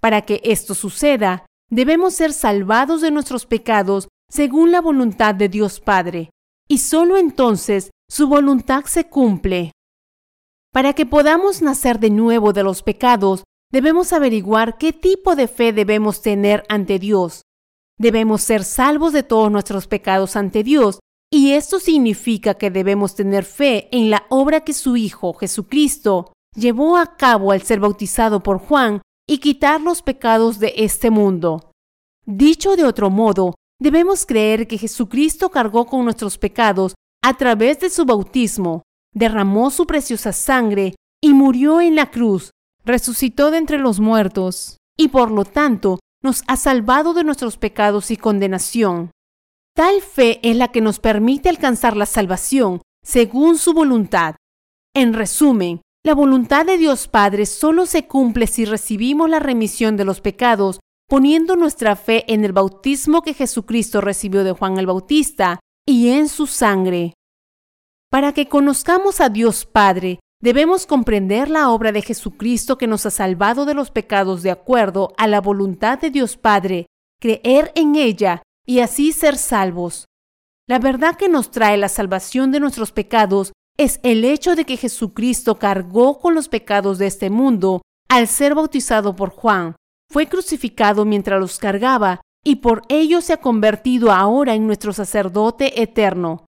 Para 0.00 0.22
que 0.22 0.40
esto 0.44 0.74
suceda, 0.74 1.46
debemos 1.70 2.14
ser 2.14 2.32
salvados 2.32 3.00
de 3.00 3.10
nuestros 3.10 3.46
pecados 3.46 4.08
según 4.28 4.70
la 4.70 4.80
voluntad 4.80 5.34
de 5.34 5.48
Dios 5.48 5.80
Padre, 5.80 6.30
y 6.68 6.78
solo 6.78 7.16
entonces 7.16 7.90
su 8.08 8.28
voluntad 8.28 8.84
se 8.84 9.08
cumple. 9.08 9.72
Para 10.72 10.92
que 10.92 11.06
podamos 11.06 11.62
nacer 11.62 11.98
de 11.98 12.10
nuevo 12.10 12.52
de 12.52 12.62
los 12.62 12.82
pecados, 12.82 13.44
debemos 13.72 14.12
averiguar 14.12 14.78
qué 14.78 14.92
tipo 14.92 15.34
de 15.34 15.48
fe 15.48 15.72
debemos 15.72 16.22
tener 16.22 16.64
ante 16.68 16.98
Dios. 16.98 17.42
Debemos 17.98 18.42
ser 18.42 18.64
salvos 18.64 19.12
de 19.12 19.22
todos 19.22 19.50
nuestros 19.50 19.86
pecados 19.86 20.36
ante 20.36 20.62
Dios, 20.62 21.00
y 21.32 21.52
esto 21.52 21.78
significa 21.78 22.54
que 22.54 22.70
debemos 22.70 23.14
tener 23.14 23.44
fe 23.44 23.88
en 23.92 24.10
la 24.10 24.24
obra 24.28 24.60
que 24.62 24.72
su 24.72 24.96
Hijo, 24.96 25.34
Jesucristo, 25.34 26.32
llevó 26.54 26.96
a 26.96 27.16
cabo 27.16 27.52
al 27.52 27.62
ser 27.62 27.80
bautizado 27.80 28.42
por 28.42 28.58
Juan 28.58 29.02
y 29.28 29.38
quitar 29.38 29.80
los 29.80 30.02
pecados 30.02 30.58
de 30.58 30.74
este 30.76 31.10
mundo. 31.10 31.70
Dicho 32.26 32.76
de 32.76 32.84
otro 32.84 33.10
modo, 33.10 33.54
Debemos 33.80 34.26
creer 34.26 34.68
que 34.68 34.76
Jesucristo 34.76 35.48
cargó 35.48 35.86
con 35.86 36.04
nuestros 36.04 36.36
pecados 36.36 36.94
a 37.22 37.38
través 37.38 37.80
de 37.80 37.88
su 37.88 38.04
bautismo, 38.04 38.82
derramó 39.14 39.70
su 39.70 39.86
preciosa 39.86 40.34
sangre 40.34 40.94
y 41.22 41.32
murió 41.32 41.80
en 41.80 41.96
la 41.96 42.10
cruz, 42.10 42.50
resucitó 42.84 43.50
de 43.50 43.56
entre 43.56 43.78
los 43.78 43.98
muertos 43.98 44.76
y 44.98 45.08
por 45.08 45.30
lo 45.30 45.46
tanto 45.46 45.98
nos 46.22 46.44
ha 46.46 46.58
salvado 46.58 47.14
de 47.14 47.24
nuestros 47.24 47.56
pecados 47.56 48.10
y 48.10 48.18
condenación. 48.18 49.10
Tal 49.80 50.02
fe 50.02 50.40
es 50.42 50.54
la 50.56 50.68
que 50.68 50.82
nos 50.82 51.00
permite 51.00 51.48
alcanzar 51.48 51.96
la 51.96 52.04
salvación 52.04 52.82
según 53.02 53.56
su 53.56 53.72
voluntad. 53.72 54.34
En 54.94 55.14
resumen, 55.14 55.80
la 56.04 56.14
voluntad 56.14 56.66
de 56.66 56.76
Dios 56.76 57.08
Padre 57.08 57.46
solo 57.46 57.86
se 57.86 58.06
cumple 58.06 58.46
si 58.46 58.66
recibimos 58.66 59.30
la 59.30 59.38
remisión 59.38 59.96
de 59.96 60.04
los 60.04 60.20
pecados 60.20 60.80
poniendo 61.08 61.56
nuestra 61.56 61.96
fe 61.96 62.30
en 62.30 62.44
el 62.44 62.52
bautismo 62.52 63.22
que 63.22 63.32
Jesucristo 63.32 64.02
recibió 64.02 64.44
de 64.44 64.52
Juan 64.52 64.76
el 64.76 64.84
Bautista 64.84 65.60
y 65.88 66.10
en 66.10 66.28
su 66.28 66.46
sangre. 66.46 67.14
Para 68.10 68.34
que 68.34 68.48
conozcamos 68.48 69.22
a 69.22 69.30
Dios 69.30 69.64
Padre, 69.64 70.20
debemos 70.42 70.84
comprender 70.84 71.48
la 71.48 71.70
obra 71.70 71.90
de 71.90 72.02
Jesucristo 72.02 72.76
que 72.76 72.86
nos 72.86 73.06
ha 73.06 73.10
salvado 73.10 73.64
de 73.64 73.72
los 73.72 73.90
pecados 73.90 74.42
de 74.42 74.50
acuerdo 74.50 75.14
a 75.16 75.26
la 75.26 75.40
voluntad 75.40 75.98
de 75.98 76.10
Dios 76.10 76.36
Padre, 76.36 76.84
creer 77.18 77.72
en 77.74 77.96
ella 77.96 78.42
y 78.70 78.78
así 78.78 79.10
ser 79.10 79.36
salvos. 79.36 80.04
La 80.68 80.78
verdad 80.78 81.16
que 81.16 81.28
nos 81.28 81.50
trae 81.50 81.76
la 81.76 81.88
salvación 81.88 82.52
de 82.52 82.60
nuestros 82.60 82.92
pecados 82.92 83.52
es 83.76 83.98
el 84.04 84.24
hecho 84.24 84.54
de 84.54 84.64
que 84.64 84.76
Jesucristo 84.76 85.58
cargó 85.58 86.20
con 86.20 86.36
los 86.36 86.48
pecados 86.48 86.98
de 86.98 87.08
este 87.08 87.30
mundo 87.30 87.82
al 88.08 88.28
ser 88.28 88.54
bautizado 88.54 89.16
por 89.16 89.30
Juan, 89.30 89.74
fue 90.08 90.28
crucificado 90.28 91.04
mientras 91.04 91.40
los 91.40 91.58
cargaba 91.58 92.20
y 92.44 92.56
por 92.56 92.82
ello 92.88 93.20
se 93.22 93.32
ha 93.32 93.38
convertido 93.38 94.12
ahora 94.12 94.54
en 94.54 94.68
nuestro 94.68 94.92
sacerdote 94.92 95.82
eterno. 95.82 96.46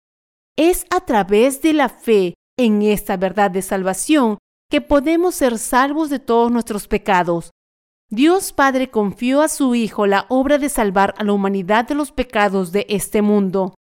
Es 0.58 0.88
a 0.90 1.06
través 1.06 1.62
de 1.62 1.72
la 1.72 1.88
fe 1.88 2.34
en 2.58 2.82
esta 2.82 3.16
verdad 3.16 3.50
de 3.50 3.62
salvación 3.62 4.40
que 4.70 4.82
podemos 4.82 5.36
ser 5.36 5.58
salvos 5.58 6.10
de 6.10 6.20
todos 6.20 6.52
nuestros 6.52 6.86
pecados. 6.90 7.52
Dios 8.12 8.54
Padre 8.54 8.90
confió 8.90 9.42
a 9.44 9.48
su 9.48 9.76
Hijo 9.76 10.08
la 10.08 10.26
obra 10.30 10.58
de 10.58 10.70
salvar 10.70 11.14
a 11.20 11.24
la 11.24 11.34
humanidad 11.34 11.88
de 11.88 11.94
los 11.94 12.12
pecados 12.12 12.72
de 12.72 12.88
este 12.90 13.22
mundo. 13.22 13.76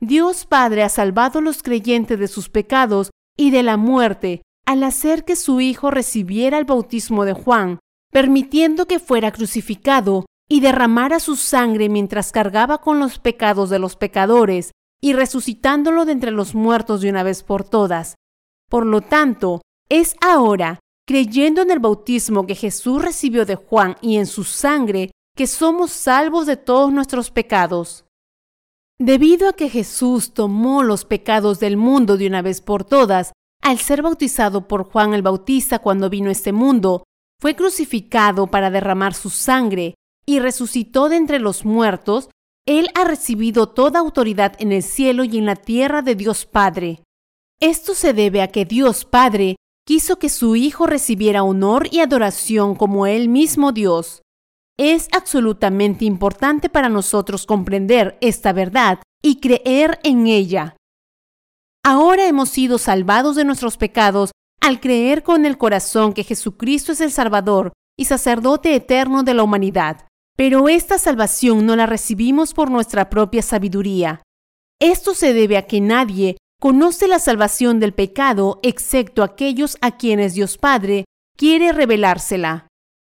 Dios 0.00 0.46
Padre 0.46 0.84
ha 0.84 0.88
salvado 0.88 1.40
a 1.40 1.42
los 1.42 1.62
creyentes 1.62 2.18
de 2.18 2.28
sus 2.28 2.48
pecados 2.48 3.10
y 3.36 3.50
de 3.50 3.64
la 3.64 3.76
muerte 3.76 4.42
al 4.64 4.84
hacer 4.84 5.24
que 5.24 5.34
su 5.34 5.60
Hijo 5.60 5.90
recibiera 5.90 6.58
el 6.58 6.64
bautismo 6.64 7.24
de 7.24 7.32
Juan, 7.32 7.80
permitiendo 8.12 8.86
que 8.86 9.00
fuera 9.00 9.32
crucificado 9.32 10.24
y 10.48 10.60
derramara 10.60 11.18
su 11.18 11.34
sangre 11.34 11.88
mientras 11.88 12.30
cargaba 12.30 12.78
con 12.78 13.00
los 13.00 13.18
pecados 13.18 13.70
de 13.70 13.80
los 13.80 13.96
pecadores 13.96 14.70
y 15.00 15.14
resucitándolo 15.14 16.04
de 16.04 16.12
entre 16.12 16.30
los 16.30 16.54
muertos 16.54 17.00
de 17.00 17.10
una 17.10 17.24
vez 17.24 17.42
por 17.42 17.64
todas. 17.64 18.14
Por 18.70 18.86
lo 18.86 19.00
tanto, 19.00 19.62
Es 19.90 20.16
ahora, 20.22 20.80
creyendo 21.06 21.62
en 21.62 21.70
el 21.70 21.78
bautismo 21.78 22.46
que 22.46 22.54
Jesús 22.54 23.02
recibió 23.02 23.44
de 23.44 23.56
Juan 23.56 23.96
y 24.00 24.16
en 24.16 24.26
su 24.26 24.44
sangre, 24.44 25.10
que 25.36 25.46
somos 25.46 25.90
salvos 25.90 26.46
de 26.46 26.56
todos 26.56 26.92
nuestros 26.92 27.30
pecados. 27.30 28.04
Debido 28.98 29.48
a 29.48 29.52
que 29.54 29.68
Jesús 29.68 30.32
tomó 30.32 30.82
los 30.82 31.04
pecados 31.04 31.58
del 31.58 31.76
mundo 31.76 32.16
de 32.16 32.26
una 32.26 32.42
vez 32.42 32.60
por 32.60 32.84
todas, 32.84 33.32
al 33.60 33.78
ser 33.78 34.02
bautizado 34.02 34.68
por 34.68 34.84
Juan 34.84 35.14
el 35.14 35.22
Bautista 35.22 35.80
cuando 35.80 36.08
vino 36.10 36.28
a 36.28 36.32
este 36.32 36.52
mundo, 36.52 37.04
fue 37.40 37.56
crucificado 37.56 38.46
para 38.46 38.70
derramar 38.70 39.14
su 39.14 39.30
sangre 39.30 39.94
y 40.24 40.38
resucitó 40.38 41.08
de 41.08 41.16
entre 41.16 41.38
los 41.40 41.64
muertos, 41.64 42.30
Él 42.66 42.88
ha 42.94 43.04
recibido 43.04 43.68
toda 43.68 44.00
autoridad 44.00 44.54
en 44.58 44.72
el 44.72 44.82
cielo 44.82 45.24
y 45.24 45.38
en 45.38 45.46
la 45.46 45.56
tierra 45.56 46.02
de 46.02 46.14
Dios 46.14 46.46
Padre. 46.46 47.02
Esto 47.60 47.94
se 47.94 48.14
debe 48.14 48.42
a 48.42 48.48
que 48.48 48.64
Dios 48.64 49.04
Padre 49.04 49.56
quiso 49.84 50.18
que 50.18 50.28
su 50.28 50.56
Hijo 50.56 50.86
recibiera 50.86 51.42
honor 51.42 51.88
y 51.90 52.00
adoración 52.00 52.74
como 52.74 53.06
Él 53.06 53.28
mismo 53.28 53.72
Dios. 53.72 54.22
Es 54.78 55.08
absolutamente 55.12 56.04
importante 56.04 56.68
para 56.68 56.88
nosotros 56.88 57.46
comprender 57.46 58.18
esta 58.20 58.52
verdad 58.52 58.98
y 59.22 59.40
creer 59.40 60.00
en 60.02 60.26
ella. 60.26 60.76
Ahora 61.84 62.26
hemos 62.26 62.48
sido 62.48 62.78
salvados 62.78 63.36
de 63.36 63.44
nuestros 63.44 63.76
pecados 63.76 64.32
al 64.60 64.80
creer 64.80 65.22
con 65.22 65.44
el 65.44 65.58
corazón 65.58 66.14
que 66.14 66.24
Jesucristo 66.24 66.92
es 66.92 67.00
el 67.00 67.12
Salvador 67.12 67.72
y 67.98 68.06
sacerdote 68.06 68.74
eterno 68.74 69.22
de 69.22 69.34
la 69.34 69.42
humanidad. 69.42 70.08
Pero 70.36 70.68
esta 70.68 70.98
salvación 70.98 71.64
no 71.66 71.76
la 71.76 71.86
recibimos 71.86 72.54
por 72.54 72.70
nuestra 72.70 73.10
propia 73.10 73.42
sabiduría. 73.42 74.22
Esto 74.80 75.14
se 75.14 75.32
debe 75.32 75.56
a 75.56 75.66
que 75.66 75.80
nadie 75.80 76.36
conoce 76.60 77.08
la 77.08 77.18
salvación 77.18 77.80
del 77.80 77.92
pecado 77.92 78.60
excepto 78.62 79.22
aquellos 79.22 79.76
a 79.80 79.96
quienes 79.96 80.34
Dios 80.34 80.58
Padre 80.58 81.04
quiere 81.36 81.72
revelársela. 81.72 82.68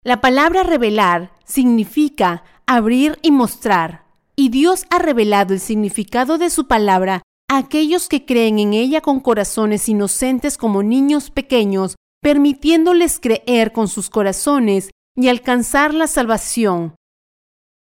La 0.03 0.21
palabra 0.21 0.63
revelar 0.63 1.31
significa 1.45 2.43
abrir 2.65 3.19
y 3.21 3.31
mostrar, 3.31 4.05
y 4.35 4.49
Dios 4.49 4.85
ha 4.89 4.99
revelado 4.99 5.53
el 5.53 5.59
significado 5.59 6.37
de 6.37 6.49
su 6.49 6.67
palabra 6.67 7.23
a 7.49 7.57
aquellos 7.57 8.07
que 8.07 8.25
creen 8.25 8.59
en 8.59 8.73
ella 8.73 9.01
con 9.01 9.19
corazones 9.19 9.87
inocentes 9.87 10.57
como 10.57 10.83
niños 10.83 11.29
pequeños, 11.29 11.95
permitiéndoles 12.21 13.19
creer 13.19 13.71
con 13.71 13.87
sus 13.87 14.09
corazones 14.09 14.89
y 15.15 15.27
alcanzar 15.27 15.93
la 15.93 16.07
salvación. 16.07 16.95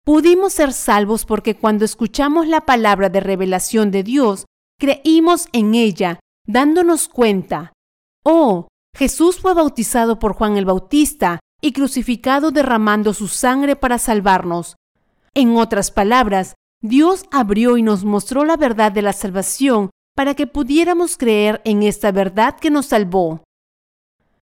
Pudimos 0.05 0.53
ser 0.53 0.73
salvos 0.73 1.25
porque 1.25 1.57
cuando 1.57 1.85
escuchamos 1.85 2.47
la 2.47 2.61
palabra 2.61 3.09
de 3.09 3.21
revelación 3.21 3.91
de 3.91 4.03
Dios, 4.03 4.45
creímos 4.79 5.49
en 5.53 5.75
ella, 5.75 6.21
dándonos 6.47 7.09
cuenta, 7.09 7.73
oh, 8.25 8.69
Jesús 8.97 9.41
fue 9.41 9.55
bautizado 9.55 10.19
por 10.19 10.33
Juan 10.33 10.57
el 10.57 10.65
Bautista 10.65 11.41
y 11.61 11.73
crucificado 11.73 12.51
derramando 12.51 13.13
su 13.15 13.29
sangre 13.29 13.77
para 13.77 13.99
salvarnos. 13.99 14.77
En 15.35 15.57
otras 15.57 15.91
palabras, 15.91 16.55
Dios 16.83 17.25
abrió 17.31 17.77
y 17.77 17.83
nos 17.83 18.05
mostró 18.05 18.45
la 18.45 18.57
verdad 18.57 18.93
de 18.93 19.03
la 19.03 19.13
salvación 19.13 19.91
para 20.15 20.35
que 20.35 20.47
pudiéramos 20.47 21.19
creer 21.19 21.61
en 21.65 21.83
esta 21.83 22.11
verdad 22.11 22.59
que 22.59 22.71
nos 22.71 22.87
salvó. 22.87 23.45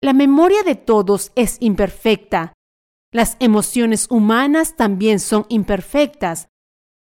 La 0.03 0.13
memoria 0.13 0.63
de 0.63 0.75
todos 0.75 1.33
es 1.35 1.57
imperfecta. 1.61 2.53
Las 3.13 3.37
emociones 3.41 4.07
humanas 4.11 4.77
también 4.77 5.19
son 5.19 5.47
imperfectas. 5.49 6.49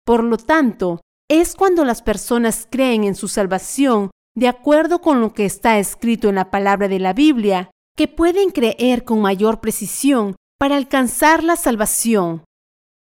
Por 0.06 0.24
lo 0.24 0.38
tanto, 0.38 1.02
es 1.30 1.56
cuando 1.56 1.84
las 1.84 2.02
personas 2.02 2.68
creen 2.70 3.04
en 3.04 3.16
su 3.16 3.28
salvación 3.28 4.12
de 4.36 4.48
acuerdo 4.48 5.02
con 5.02 5.20
lo 5.20 5.34
que 5.34 5.46
está 5.46 5.80
escrito 5.80 6.30
en 6.30 6.36
la 6.36 6.52
palabra 6.52 6.88
de 6.88 7.00
la 7.00 7.14
Biblia, 7.14 7.72
que 7.98 8.08
pueden 8.08 8.52
creer 8.52 9.04
con 9.04 9.20
mayor 9.20 9.60
precisión 9.60 10.36
para 10.60 10.78
alcanzar 10.78 11.44
la 11.44 11.56
salvación. 11.56 12.44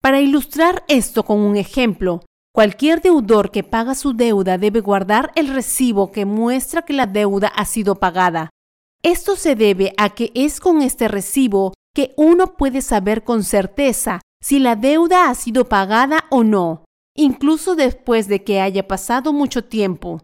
Para 0.02 0.20
ilustrar 0.20 0.82
esto 0.88 1.24
con 1.24 1.40
un 1.40 1.56
ejemplo, 1.56 2.24
cualquier 2.54 3.02
deudor 3.02 3.50
que 3.50 3.62
paga 3.62 3.94
su 3.94 4.14
deuda 4.14 4.56
debe 4.56 4.80
guardar 4.80 5.30
el 5.34 5.48
recibo 5.48 6.10
que 6.10 6.24
muestra 6.24 6.82
que 6.82 6.94
la 6.94 7.06
deuda 7.06 7.48
ha 7.48 7.66
sido 7.66 7.96
pagada. 7.96 8.50
Esto 9.02 9.36
se 9.36 9.54
debe 9.54 9.92
a 9.98 10.10
que 10.10 10.32
es 10.34 10.58
con 10.58 10.80
este 10.80 11.06
recibo 11.06 11.74
que 11.94 12.14
uno 12.16 12.56
puede 12.56 12.80
saber 12.80 13.24
con 13.24 13.44
certeza 13.44 14.20
si 14.42 14.58
la 14.58 14.74
deuda 14.74 15.28
ha 15.28 15.34
sido 15.34 15.68
pagada 15.68 16.24
o 16.30 16.44
no 16.44 16.85
incluso 17.16 17.74
después 17.76 18.28
de 18.28 18.44
que 18.44 18.60
haya 18.60 18.86
pasado 18.86 19.32
mucho 19.32 19.64
tiempo. 19.64 20.22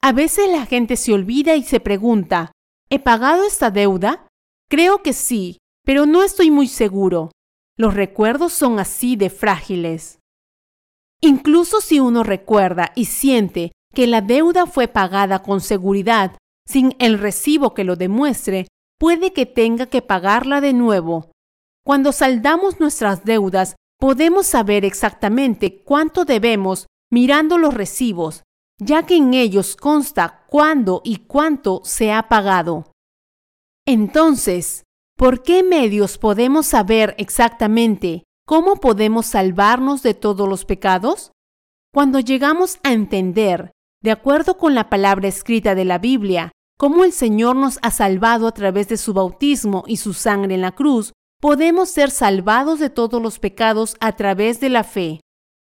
A 0.00 0.12
veces 0.12 0.50
la 0.50 0.66
gente 0.66 0.96
se 0.96 1.12
olvida 1.12 1.56
y 1.56 1.64
se 1.64 1.80
pregunta, 1.80 2.52
¿he 2.88 2.98
pagado 2.98 3.44
esta 3.44 3.70
deuda? 3.70 4.26
Creo 4.70 5.02
que 5.02 5.12
sí, 5.12 5.58
pero 5.84 6.06
no 6.06 6.22
estoy 6.22 6.50
muy 6.50 6.68
seguro. 6.68 7.30
Los 7.76 7.94
recuerdos 7.94 8.52
son 8.52 8.78
así 8.78 9.16
de 9.16 9.30
frágiles. 9.30 10.18
Incluso 11.20 11.80
si 11.80 12.00
uno 12.00 12.22
recuerda 12.22 12.92
y 12.94 13.06
siente 13.06 13.72
que 13.94 14.06
la 14.06 14.20
deuda 14.20 14.66
fue 14.66 14.86
pagada 14.86 15.42
con 15.42 15.60
seguridad, 15.60 16.36
sin 16.66 16.94
el 16.98 17.18
recibo 17.18 17.74
que 17.74 17.84
lo 17.84 17.96
demuestre, 17.96 18.68
puede 18.98 19.32
que 19.32 19.46
tenga 19.46 19.86
que 19.86 20.02
pagarla 20.02 20.60
de 20.60 20.74
nuevo. 20.74 21.32
Cuando 21.84 22.12
saldamos 22.12 22.78
nuestras 22.78 23.24
deudas, 23.24 23.76
podemos 23.98 24.46
saber 24.46 24.84
exactamente 24.84 25.82
cuánto 25.82 26.24
debemos 26.24 26.86
mirando 27.10 27.58
los 27.58 27.74
recibos, 27.74 28.44
ya 28.78 29.04
que 29.04 29.16
en 29.16 29.34
ellos 29.34 29.76
consta 29.76 30.44
cuándo 30.48 31.00
y 31.04 31.16
cuánto 31.26 31.80
se 31.84 32.12
ha 32.12 32.28
pagado. 32.28 32.92
Entonces, 33.86 34.84
¿por 35.16 35.42
qué 35.42 35.62
medios 35.62 36.18
podemos 36.18 36.66
saber 36.66 37.14
exactamente 37.18 38.24
cómo 38.46 38.76
podemos 38.76 39.26
salvarnos 39.26 40.02
de 40.02 40.14
todos 40.14 40.48
los 40.48 40.64
pecados? 40.64 41.32
Cuando 41.92 42.20
llegamos 42.20 42.78
a 42.84 42.92
entender, 42.92 43.72
de 44.02 44.10
acuerdo 44.10 44.58
con 44.58 44.74
la 44.74 44.90
palabra 44.90 45.26
escrita 45.26 45.74
de 45.74 45.84
la 45.84 45.98
Biblia, 45.98 46.52
cómo 46.78 47.04
el 47.04 47.12
Señor 47.12 47.56
nos 47.56 47.78
ha 47.82 47.90
salvado 47.90 48.46
a 48.46 48.52
través 48.52 48.88
de 48.88 48.96
su 48.96 49.12
bautismo 49.12 49.84
y 49.86 49.96
su 49.96 50.12
sangre 50.12 50.54
en 50.54 50.60
la 50.60 50.72
cruz, 50.72 51.12
podemos 51.40 51.88
ser 51.88 52.10
salvados 52.10 52.80
de 52.80 52.90
todos 52.90 53.22
los 53.22 53.38
pecados 53.38 53.96
a 54.00 54.16
través 54.16 54.60
de 54.60 54.68
la 54.68 54.84
fe. 54.84 55.20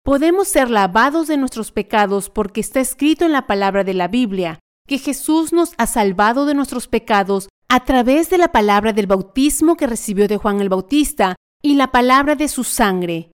Podemos 0.04 0.48
ser 0.48 0.70
lavados 0.70 1.28
de 1.28 1.36
nuestros 1.36 1.70
pecados 1.70 2.28
porque 2.28 2.60
está 2.60 2.80
escrito 2.80 3.24
en 3.24 3.32
la 3.32 3.46
palabra 3.46 3.84
de 3.84 3.94
la 3.94 4.08
Biblia 4.08 4.58
que 4.88 4.98
Jesús 4.98 5.52
nos 5.52 5.74
ha 5.78 5.86
salvado 5.86 6.44
de 6.44 6.54
nuestros 6.54 6.88
pecados 6.88 7.48
a 7.68 7.84
través 7.84 8.28
de 8.28 8.38
la 8.38 8.50
palabra 8.50 8.92
del 8.92 9.06
bautismo 9.06 9.76
que 9.76 9.86
recibió 9.86 10.26
de 10.26 10.36
Juan 10.36 10.60
el 10.60 10.68
Bautista 10.68 11.36
y 11.62 11.76
la 11.76 11.92
palabra 11.92 12.34
de 12.34 12.48
su 12.48 12.64
sangre. 12.64 13.30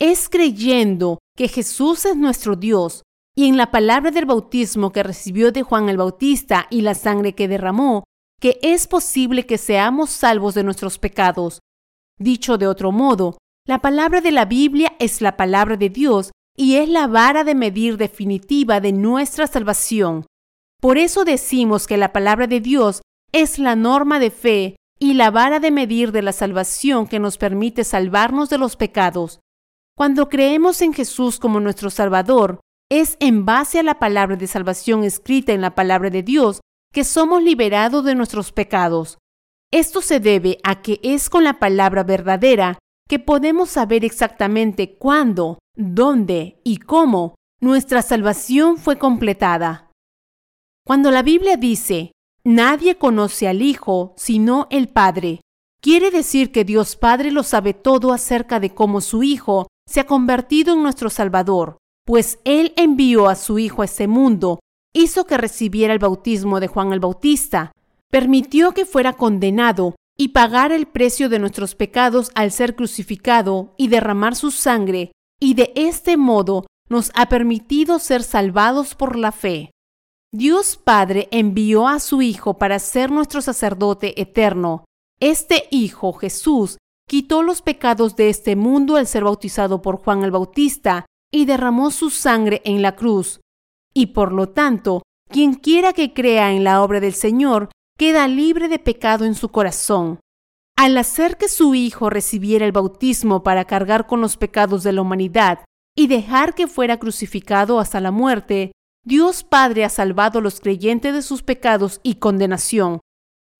Es 0.00 0.28
creyendo 0.28 1.18
que 1.36 1.46
Jesús 1.46 2.04
es 2.04 2.16
nuestro 2.16 2.56
Dios 2.56 3.04
y 3.36 3.46
en 3.46 3.56
la 3.56 3.70
palabra 3.70 4.10
del 4.10 4.26
bautismo 4.26 4.90
que 4.90 5.04
recibió 5.04 5.52
de 5.52 5.62
Juan 5.62 5.88
el 5.88 5.96
Bautista 5.96 6.66
y 6.70 6.80
la 6.80 6.94
sangre 6.94 7.36
que 7.36 7.46
derramó, 7.46 8.02
que 8.40 8.58
es 8.62 8.88
posible 8.88 9.46
que 9.46 9.58
seamos 9.58 10.10
salvos 10.10 10.54
de 10.54 10.64
nuestros 10.64 10.98
pecados. 10.98 11.60
Dicho 12.18 12.58
de 12.58 12.66
otro 12.66 12.92
modo, 12.92 13.38
la 13.66 13.80
palabra 13.80 14.20
de 14.20 14.32
la 14.32 14.44
Biblia 14.44 14.94
es 14.98 15.20
la 15.20 15.36
palabra 15.36 15.76
de 15.76 15.88
Dios 15.88 16.32
y 16.56 16.76
es 16.76 16.88
la 16.88 17.06
vara 17.06 17.44
de 17.44 17.54
medir 17.54 17.96
definitiva 17.96 18.80
de 18.80 18.92
nuestra 18.92 19.46
salvación. 19.46 20.26
Por 20.80 20.98
eso 20.98 21.24
decimos 21.24 21.86
que 21.86 21.96
la 21.96 22.12
palabra 22.12 22.46
de 22.46 22.60
Dios 22.60 23.02
es 23.32 23.58
la 23.58 23.76
norma 23.76 24.18
de 24.18 24.30
fe 24.30 24.76
y 24.98 25.14
la 25.14 25.30
vara 25.30 25.60
de 25.60 25.70
medir 25.70 26.12
de 26.12 26.22
la 26.22 26.32
salvación 26.32 27.06
que 27.06 27.20
nos 27.20 27.38
permite 27.38 27.84
salvarnos 27.84 28.48
de 28.48 28.58
los 28.58 28.76
pecados. 28.76 29.40
Cuando 29.96 30.28
creemos 30.28 30.82
en 30.82 30.92
Jesús 30.92 31.38
como 31.38 31.60
nuestro 31.60 31.90
Salvador, 31.90 32.60
es 32.90 33.16
en 33.20 33.44
base 33.44 33.80
a 33.80 33.82
la 33.82 33.98
palabra 33.98 34.36
de 34.36 34.46
salvación 34.46 35.04
escrita 35.04 35.52
en 35.52 35.60
la 35.60 35.74
palabra 35.74 36.10
de 36.10 36.22
Dios 36.22 36.60
que 36.92 37.04
somos 37.04 37.42
liberados 37.42 38.04
de 38.04 38.14
nuestros 38.14 38.50
pecados. 38.50 39.18
Esto 39.70 40.00
se 40.00 40.18
debe 40.18 40.58
a 40.64 40.80
que 40.80 40.98
es 41.02 41.28
con 41.28 41.44
la 41.44 41.58
palabra 41.58 42.02
verdadera 42.02 42.78
que 43.06 43.18
podemos 43.18 43.70
saber 43.70 44.04
exactamente 44.04 44.96
cuándo, 44.96 45.58
dónde 45.76 46.60
y 46.64 46.78
cómo 46.78 47.34
nuestra 47.60 48.02
salvación 48.02 48.78
fue 48.78 48.98
completada. 48.98 49.90
Cuando 50.86 51.10
la 51.10 51.22
Biblia 51.22 51.56
dice, 51.56 52.12
nadie 52.44 52.96
conoce 52.96 53.46
al 53.46 53.60
Hijo 53.60 54.14
sino 54.16 54.68
el 54.70 54.88
Padre, 54.88 55.40
quiere 55.82 56.10
decir 56.10 56.50
que 56.50 56.64
Dios 56.64 56.96
Padre 56.96 57.30
lo 57.30 57.42
sabe 57.42 57.74
todo 57.74 58.12
acerca 58.12 58.60
de 58.60 58.74
cómo 58.74 59.02
su 59.02 59.22
Hijo 59.22 59.66
se 59.86 60.00
ha 60.00 60.06
convertido 60.06 60.74
en 60.74 60.82
nuestro 60.82 61.10
Salvador, 61.10 61.76
pues 62.06 62.38
Él 62.44 62.72
envió 62.76 63.28
a 63.28 63.34
su 63.34 63.58
Hijo 63.58 63.82
a 63.82 63.84
este 63.84 64.08
mundo, 64.08 64.60
hizo 64.94 65.26
que 65.26 65.36
recibiera 65.36 65.92
el 65.92 65.98
bautismo 65.98 66.58
de 66.58 66.68
Juan 66.68 66.92
el 66.94 67.00
Bautista, 67.00 67.72
permitió 68.10 68.72
que 68.72 68.86
fuera 68.86 69.12
condenado 69.12 69.94
y 70.16 70.28
pagar 70.28 70.72
el 70.72 70.86
precio 70.86 71.28
de 71.28 71.38
nuestros 71.38 71.74
pecados 71.74 72.30
al 72.34 72.50
ser 72.50 72.74
crucificado 72.74 73.74
y 73.76 73.88
derramar 73.88 74.34
su 74.34 74.50
sangre, 74.50 75.12
y 75.40 75.54
de 75.54 75.72
este 75.76 76.16
modo 76.16 76.66
nos 76.88 77.12
ha 77.14 77.28
permitido 77.28 77.98
ser 77.98 78.22
salvados 78.22 78.94
por 78.94 79.16
la 79.16 79.30
fe. 79.30 79.70
Dios 80.32 80.76
Padre 80.76 81.28
envió 81.30 81.86
a 81.86 82.00
su 82.00 82.20
Hijo 82.20 82.58
para 82.58 82.78
ser 82.78 83.10
nuestro 83.10 83.40
sacerdote 83.40 84.20
eterno. 84.20 84.84
Este 85.20 85.68
Hijo, 85.70 86.12
Jesús, 86.12 86.78
quitó 87.08 87.42
los 87.42 87.62
pecados 87.62 88.16
de 88.16 88.28
este 88.28 88.56
mundo 88.56 88.96
al 88.96 89.06
ser 89.06 89.24
bautizado 89.24 89.80
por 89.80 89.96
Juan 89.96 90.24
el 90.24 90.30
Bautista 90.30 91.06
y 91.32 91.46
derramó 91.46 91.90
su 91.90 92.10
sangre 92.10 92.60
en 92.64 92.82
la 92.82 92.96
cruz. 92.96 93.40
Y 93.94 94.06
por 94.06 94.32
lo 94.32 94.50
tanto, 94.50 95.02
quien 95.30 95.54
quiera 95.54 95.92
que 95.92 96.12
crea 96.12 96.52
en 96.52 96.64
la 96.64 96.82
obra 96.82 97.00
del 97.00 97.14
Señor 97.14 97.70
queda 97.98 98.28
libre 98.28 98.68
de 98.68 98.78
pecado 98.78 99.24
en 99.24 99.34
su 99.34 99.48
corazón. 99.48 100.20
Al 100.76 100.96
hacer 100.96 101.36
que 101.36 101.48
su 101.48 101.74
Hijo 101.74 102.08
recibiera 102.08 102.64
el 102.64 102.70
bautismo 102.72 103.42
para 103.42 103.64
cargar 103.64 104.06
con 104.06 104.20
los 104.20 104.36
pecados 104.36 104.84
de 104.84 104.92
la 104.92 105.02
humanidad 105.02 105.64
y 105.96 106.06
dejar 106.06 106.54
que 106.54 106.68
fuera 106.68 106.98
crucificado 106.98 107.80
hasta 107.80 108.00
la 108.00 108.12
muerte, 108.12 108.70
Dios 109.04 109.42
Padre 109.42 109.84
ha 109.84 109.88
salvado 109.88 110.38
a 110.38 110.42
los 110.42 110.60
creyentes 110.60 111.12
de 111.12 111.22
sus 111.22 111.42
pecados 111.42 111.98
y 112.04 112.14
condenación. 112.16 113.00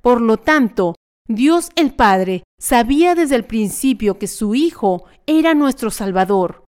Por 0.01 0.21
lo 0.21 0.37
tanto, 0.37 0.95
Dios 1.27 1.71
el 1.75 1.93
Padre 1.93 2.45
sabía 2.61 3.17
desde 3.17 3.35
el 3.35 3.45
principio 3.45 4.19
que 4.19 4.29
su 4.29 4.55
Hijo 4.55 5.05
era 5.27 5.55
nuestro 5.55 5.91
Salvador. 5.91 6.65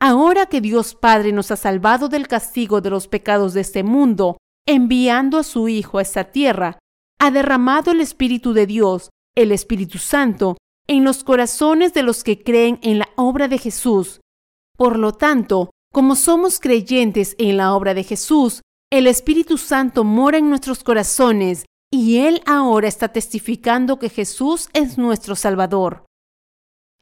Ahora 0.00 0.46
que 0.46 0.62
Dios 0.62 0.94
Padre 0.94 1.32
nos 1.32 1.50
ha 1.50 1.56
salvado 1.56 2.08
del 2.08 2.26
castigo 2.26 2.80
de 2.80 2.90
los 2.90 3.08
pecados 3.08 3.52
de 3.52 3.60
este 3.60 3.82
mundo, 3.82 4.38
enviando 4.66 5.38
a 5.38 5.42
su 5.42 5.68
Hijo 5.68 5.98
a 5.98 6.02
esta 6.02 6.24
tierra, 6.24 6.78
ha 7.20 7.30
derramado 7.30 7.90
el 7.90 8.00
Espíritu 8.00 8.52
de 8.52 8.66
Dios 8.66 9.10
el 9.34 9.52
Espíritu 9.52 9.98
Santo, 9.98 10.56
en 10.86 11.04
los 11.04 11.24
corazones 11.24 11.94
de 11.94 12.02
los 12.02 12.24
que 12.24 12.42
creen 12.42 12.78
en 12.82 12.98
la 12.98 13.08
obra 13.16 13.48
de 13.48 13.58
Jesús. 13.58 14.20
Por 14.76 14.98
lo 14.98 15.12
tanto, 15.12 15.70
como 15.92 16.16
somos 16.16 16.60
creyentes 16.60 17.34
en 17.38 17.56
la 17.56 17.74
obra 17.74 17.94
de 17.94 18.04
Jesús, 18.04 18.60
el 18.90 19.06
Espíritu 19.06 19.56
Santo 19.58 20.04
mora 20.04 20.38
en 20.38 20.50
nuestros 20.50 20.84
corazones 20.84 21.64
y 21.90 22.18
Él 22.18 22.42
ahora 22.46 22.88
está 22.88 23.08
testificando 23.08 23.98
que 23.98 24.08
Jesús 24.08 24.68
es 24.72 24.98
nuestro 24.98 25.36
Salvador. 25.36 26.04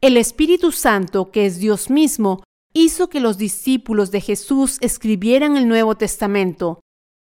El 0.01 0.17
Espíritu 0.17 0.73
Santo, 0.73 1.31
que 1.31 1.47
es 1.47 1.59
Dios 1.59 1.91
mismo, 1.91 2.43
hizo 2.73 3.09
que 3.09 3.21
los 3.21 3.39
discípulos 3.39 4.11
de 4.11 4.21
Jesús 4.21 4.79
escribieran 4.81 5.57
el 5.57 5.69
Nuevo 5.69 5.97
Testamento. 5.97 6.81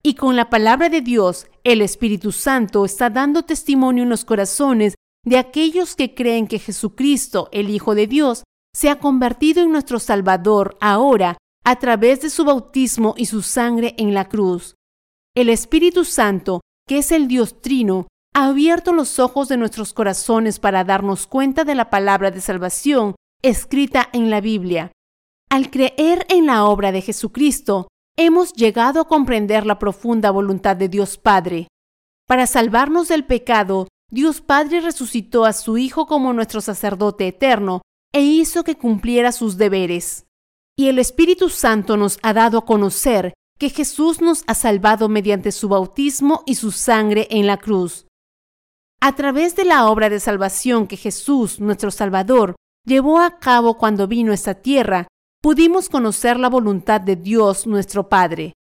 Y 0.07 0.17
con 0.17 0.37
la 0.37 0.51
palabra 0.51 0.91
de 0.91 1.01
Dios, 1.01 1.47
el 1.65 1.81
Espíritu 1.81 2.31
Santo 2.31 2.85
está 2.85 3.09
dando 3.09 3.45
testimonio 3.45 4.03
en 4.03 4.11
los 4.11 4.27
corazones 4.27 4.97
de 5.25 5.39
aquellos 5.39 5.97
que 5.97 6.15
creen 6.15 6.47
que 6.47 6.59
Jesucristo, 6.59 7.49
el 7.53 7.71
Hijo 7.71 7.95
de 7.95 8.07
Dios, 8.07 8.45
se 8.77 8.91
ha 8.91 8.99
convertido 8.99 9.63
en 9.63 9.73
nuestro 9.73 9.99
Salvador 9.99 10.77
ahora 10.83 11.39
a 11.65 11.77
través 11.77 12.21
de 12.21 12.29
su 12.29 12.45
bautismo 12.45 13.15
y 13.17 13.25
su 13.25 13.41
sangre 13.41 13.95
en 13.97 14.13
la 14.13 14.29
cruz. 14.29 14.75
El 15.35 15.49
Espíritu 15.49 16.05
Santo, 16.05 16.61
que 16.87 16.99
es 16.99 17.11
el 17.11 17.27
Dios 17.27 17.63
Trino, 17.63 18.07
ha 18.35 18.49
abierto 18.49 18.93
los 18.93 19.19
ojos 19.19 19.49
de 19.49 19.57
nuestros 19.57 19.95
corazones 19.95 20.59
para 20.59 20.85
darnos 20.85 21.27
cuenta 21.27 21.65
de 21.65 21.75
la 21.75 21.89
palabra 21.89 22.31
de 22.31 22.43
salvación 22.43 23.15
escrita 23.43 24.11
en 24.13 24.29
la 24.29 24.43
Biblia. 24.43 24.93
Al 25.49 25.71
creer 25.71 26.27
en 26.29 26.45
la 26.45 26.67
obra 26.67 26.93
de 26.93 27.01
Jesucristo, 27.01 27.89
hemos 28.17 28.53
llegado 28.53 29.01
a 29.01 29.09
comprender 29.09 29.67
la 29.67 29.79
profunda 29.79 30.31
voluntad 30.31 30.77
de 30.77 30.89
Dios 30.89 31.19
Padre. 31.19 31.69
Para 32.27 32.47
salvarnos 32.47 33.09
del 33.09 33.25
pecado, 33.25 33.89
Dios 34.11 34.41
Padre 34.41 34.81
resucitó 34.81 35.45
a 35.45 35.53
su 35.53 35.77
Hijo 35.77 36.07
como 36.07 36.33
nuestro 36.33 36.61
sacerdote 36.61 37.27
eterno 37.27 37.83
e 38.13 38.23
hizo 38.23 38.63
que 38.63 38.77
cumpliera 38.77 39.33
sus 39.33 39.57
deberes. 39.57 40.27
Y 40.77 40.89
el 40.89 40.99
Espíritu 40.99 41.49
Santo 41.49 41.97
nos 41.97 42.19
ha 42.23 42.33
dado 42.33 42.59
a 42.59 42.65
conocer 42.65 43.35
que 43.59 43.71
Jesús 43.71 44.21
nos 44.21 44.45
ha 44.47 44.55
salvado 44.55 45.09
mediante 45.09 45.53
su 45.53 45.69
bautismo 45.69 46.43
y 46.47 46.57
su 46.57 46.73
sangre 46.73 47.27
en 47.31 47.47
la 47.47 47.57
cruz. 47.57 48.07
A 49.01 49.15
través 49.15 49.55
de 49.57 49.65
la 49.65 49.89
obra 49.89 50.09
de 50.09 50.21
salvación 50.21 50.87
que 50.87 50.97
Jesús, 50.97 51.61
nuestro 51.61 51.91
Salvador, 51.91 52.57
llevó 52.85 53.21
a 53.21 53.39
cabo 53.39 53.77
cuando 53.77 54.07
vino 54.09 54.33
a 54.33 54.35
esta 54.35 54.55
tierra, 54.55 55.07
pudimos 55.45 55.91
conocer 55.91 56.41
la 56.41 56.49
voluntad 56.49 57.03
de 57.03 57.17
Dios 57.17 57.67
nuestro 57.67 58.09
Padre. 58.09 58.55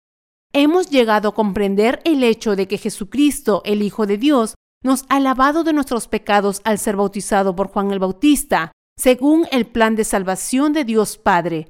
Hemos 0.51 0.89
llegado 0.89 1.29
a 1.29 1.33
comprender 1.33 2.01
el 2.03 2.23
hecho 2.23 2.57
de 2.57 2.67
que 2.67 2.77
Jesucristo, 2.77 3.61
el 3.63 3.81
Hijo 3.81 4.05
de 4.05 4.17
Dios, 4.17 4.55
nos 4.83 5.05
ha 5.07 5.21
lavado 5.21 5.63
de 5.63 5.71
nuestros 5.71 6.09
pecados 6.09 6.59
al 6.65 6.77
ser 6.77 6.97
bautizado 6.97 7.55
por 7.55 7.69
Juan 7.69 7.91
el 7.91 7.99
Bautista, 7.99 8.73
según 8.99 9.47
el 9.53 9.65
plan 9.65 9.95
de 9.95 10.03
salvación 10.03 10.73
de 10.73 10.83
Dios 10.83 11.17
Padre. 11.17 11.69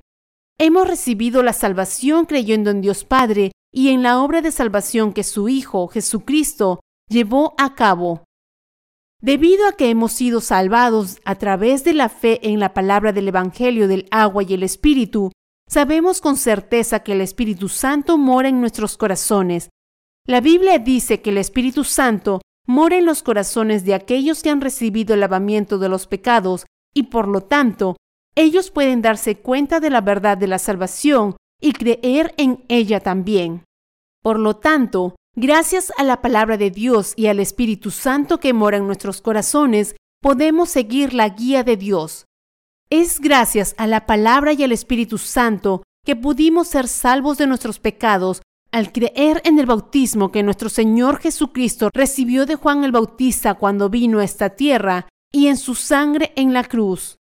Hemos 0.58 0.88
recibido 0.88 1.44
la 1.44 1.54
salvación 1.54 2.26
creyendo 2.26 2.72
en 2.72 2.82
Dios 2.82 3.06
Padre 3.06 3.52
y 3.72 3.90
en 3.90 4.02
la 4.02 4.20
obra 4.20 4.42
de 4.42 4.52
salvación 4.52 5.14
que 5.14 5.24
su 5.24 5.48
Hijo, 5.48 5.90
Jesucristo, 5.90 6.80
llevó 7.08 7.54
a 7.60 7.76
cabo. 7.76 8.24
Debido 9.24 9.66
a 9.70 9.72
que 9.72 9.90
hemos 9.90 10.12
sido 10.12 10.42
salvados 10.42 11.22
a 11.24 11.36
través 11.36 11.86
de 11.86 11.94
la 11.94 12.10
fe 12.10 12.46
en 12.50 12.60
la 12.60 12.74
palabra 12.74 13.14
del 13.14 13.30
Evangelio 13.30 13.88
del 13.88 14.06
agua 14.12 14.44
y 14.44 14.54
el 14.54 14.64
Espíritu, 14.64 15.32
sabemos 15.66 16.20
con 16.20 16.36
certeza 16.36 17.04
que 17.04 17.14
el 17.14 17.22
Espíritu 17.22 17.70
Santo 17.70 18.18
mora 18.18 18.50
en 18.50 18.60
nuestros 18.60 18.98
corazones. 18.98 19.70
La 20.28 20.42
Biblia 20.42 20.78
dice 20.78 21.22
que 21.22 21.30
el 21.30 21.38
Espíritu 21.38 21.86
Santo 21.86 22.42
mora 22.68 22.98
en 22.98 23.06
los 23.06 23.24
corazones 23.24 23.86
de 23.86 23.94
aquellos 23.94 24.44
que 24.44 24.50
han 24.50 24.60
recibido 24.60 25.14
el 25.14 25.22
lavamiento 25.22 25.78
de 25.78 25.88
los 25.88 26.06
pecados 26.06 26.66
y 26.94 27.04
por 27.04 27.30
lo 27.30 27.40
tanto, 27.40 27.96
ellos 28.36 28.72
pueden 28.72 29.02
darse 29.02 29.38
cuenta 29.38 29.80
de 29.80 29.90
la 29.90 30.02
verdad 30.02 30.38
de 30.38 30.48
la 30.48 30.60
salvación 30.60 31.38
y 31.62 31.72
creer 31.72 32.34
en 32.36 32.66
ella 32.68 33.00
también. 33.00 33.64
Por 34.22 34.38
lo 34.38 34.58
tanto, 34.58 35.16
Gracias 35.36 35.92
a 35.98 36.04
la 36.04 36.22
palabra 36.22 36.58
de 36.58 36.70
Dios 36.70 37.14
y 37.16 37.26
al 37.26 37.40
Espíritu 37.40 37.90
Santo 37.90 38.40
que 38.40 38.54
mora 38.54 38.78
en 38.78 38.86
nuestros 38.86 39.20
corazones, 39.20 39.96
podemos 40.22 40.70
seguir 40.70 41.16
la 41.16 41.30
guía 41.30 41.64
de 41.64 41.76
Dios. 41.76 42.28
Es 42.92 43.20
gracias 43.20 43.74
a 43.80 43.88
la 43.88 44.06
palabra 44.06 44.54
y 44.54 44.62
al 44.62 44.72
Espíritu 44.72 45.18
Santo 45.18 45.82
que 46.06 46.16
pudimos 46.16 46.68
ser 46.68 46.88
salvos 46.88 47.40
de 47.40 47.48
nuestros 47.48 47.80
pecados 47.80 48.44
al 48.72 48.92
creer 48.92 49.42
en 49.44 49.58
el 49.58 49.66
bautismo 49.66 50.32
que 50.32 50.44
nuestro 50.44 50.70
Señor 50.70 51.20
Jesucristo 51.20 51.90
recibió 51.92 52.46
de 52.46 52.56
Juan 52.56 52.84
el 52.84 52.92
Bautista 52.92 53.56
cuando 53.56 53.90
vino 53.90 54.20
a 54.20 54.24
esta 54.24 54.52
tierra 54.52 55.08
y 55.32 55.48
en 55.48 55.58
su 55.58 55.74
sangre 55.74 56.32
en 56.36 56.54
la 56.54 56.64
cruz. 56.64 57.18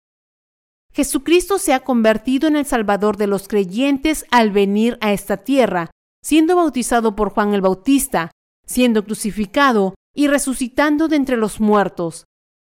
Jesucristo 0.91 1.57
se 1.57 1.73
ha 1.73 1.79
convertido 1.79 2.49
en 2.49 2.57
el 2.57 2.65
Salvador 2.65 3.15
de 3.15 3.27
los 3.27 3.47
creyentes 3.47 4.25
al 4.31 4.51
venir 4.51 4.97
a 4.99 5.13
esta 5.13 5.37
tierra 5.37 5.91
siendo 6.23 6.55
bautizado 6.55 7.15
por 7.15 7.31
Juan 7.31 7.53
el 7.53 7.61
Bautista, 7.61 8.31
siendo 8.65 9.03
crucificado 9.03 9.95
y 10.15 10.27
resucitando 10.27 11.07
de 11.07 11.15
entre 11.15 11.37
los 11.37 11.59
muertos. 11.59 12.25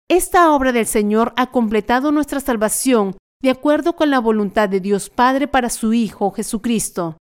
Esta 0.08 0.52
obra 0.52 0.72
del 0.72 0.86
Señor 0.86 1.32
ha 1.36 1.50
completado 1.50 2.12
nuestra 2.12 2.40
salvación 2.40 3.16
de 3.42 3.50
acuerdo 3.50 3.94
con 3.94 4.10
la 4.10 4.20
voluntad 4.20 4.68
de 4.68 4.80
Dios 4.80 5.10
Padre 5.10 5.48
para 5.48 5.70
su 5.70 5.92
Hijo 5.92 6.30
Jesucristo. 6.30 7.18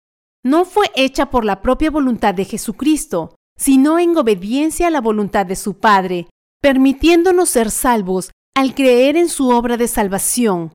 No 0.45 0.65
fue 0.65 0.91
hecha 0.95 1.31
por 1.31 1.45
la 1.45 1.61
propia 1.61 1.91
voluntad 1.91 2.35
de 2.35 2.45
Jesucristo, 2.45 3.35
sino 3.59 3.99
en 3.99 4.17
obediencia 4.17 4.87
a 4.87 4.91
la 4.91 5.01
voluntad 5.01 5.45
de 5.45 5.57
su 5.57 5.79
Padre, 5.79 6.29
permitiéndonos 6.63 7.51
ser 7.51 7.71
salvos 7.71 8.31
al 8.55 8.75
creer 8.75 9.17
en 9.17 9.29
su 9.29 9.51
obra 9.51 9.77
de 9.77 9.89
salvación. 9.89 10.73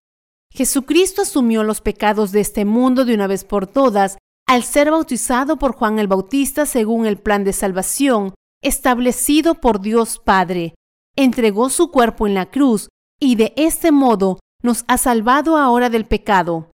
Jesucristo 0.51 1.21
asumió 1.21 1.63
los 1.63 1.81
pecados 1.81 2.31
de 2.31 2.41
este 2.41 2.65
mundo 2.65 3.05
de 3.05 3.15
una 3.15 3.27
vez 3.27 3.43
por 3.43 3.65
todas 3.65 4.17
al 4.51 4.65
ser 4.65 4.91
bautizado 4.91 5.55
por 5.55 5.71
Juan 5.71 5.97
el 5.97 6.09
Bautista 6.09 6.65
según 6.65 7.05
el 7.05 7.17
plan 7.17 7.45
de 7.45 7.53
salvación 7.53 8.33
establecido 8.61 9.55
por 9.55 9.79
Dios 9.79 10.19
Padre, 10.19 10.75
entregó 11.15 11.69
su 11.69 11.89
cuerpo 11.89 12.27
en 12.27 12.33
la 12.33 12.51
cruz 12.51 12.89
y 13.17 13.35
de 13.35 13.53
este 13.55 13.93
modo 13.93 14.39
nos 14.61 14.83
ha 14.89 14.97
salvado 14.97 15.55
ahora 15.55 15.89
del 15.89 16.05
pecado. 16.05 16.69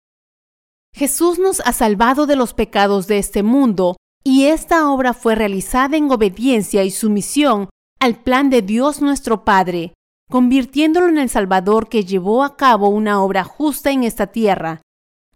Jesús 0.92 1.38
nos 1.38 1.60
ha 1.60 1.72
salvado 1.72 2.26
de 2.26 2.34
los 2.34 2.52
pecados 2.52 3.06
de 3.06 3.18
este 3.18 3.44
mundo 3.44 3.94
y 4.24 4.46
esta 4.46 4.90
obra 4.90 5.14
fue 5.14 5.36
realizada 5.36 5.96
en 5.96 6.10
obediencia 6.10 6.82
y 6.82 6.90
sumisión 6.90 7.68
al 8.00 8.20
plan 8.20 8.50
de 8.50 8.60
Dios 8.60 9.00
nuestro 9.00 9.44
Padre, 9.44 9.94
convirtiéndolo 10.28 11.06
en 11.06 11.18
el 11.18 11.28
Salvador 11.28 11.88
que 11.88 12.04
llevó 12.04 12.42
a 12.42 12.56
cabo 12.56 12.88
una 12.88 13.22
obra 13.22 13.44
justa 13.44 13.92
en 13.92 14.02
esta 14.02 14.26
tierra. 14.26 14.82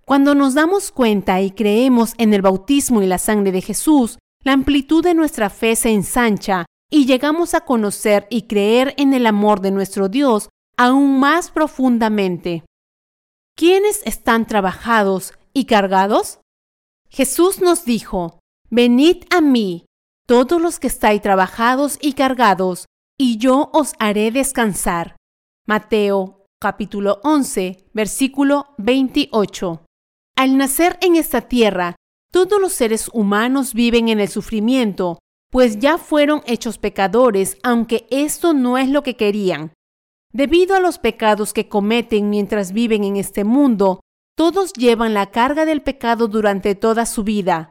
Cuando 0.04 0.34
nos 0.34 0.54
damos 0.54 0.90
cuenta 0.90 1.40
y 1.40 1.52
creemos 1.52 2.14
en 2.18 2.34
el 2.34 2.42
bautismo 2.42 3.02
y 3.02 3.06
la 3.06 3.18
sangre 3.18 3.52
de 3.52 3.62
Jesús, 3.62 4.18
la 4.42 4.52
amplitud 4.52 5.02
de 5.02 5.14
nuestra 5.14 5.48
fe 5.48 5.76
se 5.76 5.90
ensancha 5.90 6.66
y 6.90 7.06
llegamos 7.06 7.54
a 7.54 7.62
conocer 7.62 8.26
y 8.28 8.42
creer 8.42 8.94
en 8.98 9.14
el 9.14 9.26
amor 9.26 9.60
de 9.60 9.70
nuestro 9.70 10.08
Dios 10.08 10.48
aún 10.76 11.20
más 11.20 11.50
profundamente. 11.50 12.64
¿Quiénes 13.56 14.02
están 14.04 14.46
trabajados 14.46 15.34
y 15.52 15.66
cargados? 15.66 16.40
Jesús 17.08 17.60
nos 17.60 17.84
dijo, 17.84 18.40
Venid 18.70 19.24
a 19.30 19.40
mí, 19.40 19.86
todos 20.26 20.60
los 20.60 20.80
que 20.80 20.88
estáis 20.88 21.22
trabajados 21.22 21.98
y 22.00 22.14
cargados, 22.14 22.86
y 23.18 23.36
yo 23.36 23.70
os 23.72 23.92
haré 23.98 24.30
descansar. 24.32 25.16
Mateo 25.66 26.46
capítulo 26.58 27.20
11, 27.22 27.90
versículo 27.92 28.74
28. 28.78 29.84
Al 30.36 30.56
nacer 30.56 30.98
en 31.00 31.16
esta 31.16 31.42
tierra, 31.42 31.96
Todos 32.32 32.58
los 32.58 32.72
seres 32.72 33.10
humanos 33.12 33.74
viven 33.74 34.08
en 34.08 34.18
el 34.18 34.28
sufrimiento, 34.28 35.18
pues 35.50 35.78
ya 35.78 35.98
fueron 35.98 36.40
hechos 36.46 36.78
pecadores, 36.78 37.58
aunque 37.62 38.06
esto 38.10 38.54
no 38.54 38.78
es 38.78 38.88
lo 38.88 39.02
que 39.02 39.16
querían. 39.16 39.74
Debido 40.32 40.74
a 40.74 40.80
los 40.80 40.98
pecados 40.98 41.52
que 41.52 41.68
cometen 41.68 42.30
mientras 42.30 42.72
viven 42.72 43.04
en 43.04 43.16
este 43.16 43.44
mundo, 43.44 44.00
todos 44.34 44.72
llevan 44.72 45.12
la 45.12 45.30
carga 45.30 45.66
del 45.66 45.82
pecado 45.82 46.26
durante 46.26 46.74
toda 46.74 47.04
su 47.04 47.22
vida. 47.22 47.70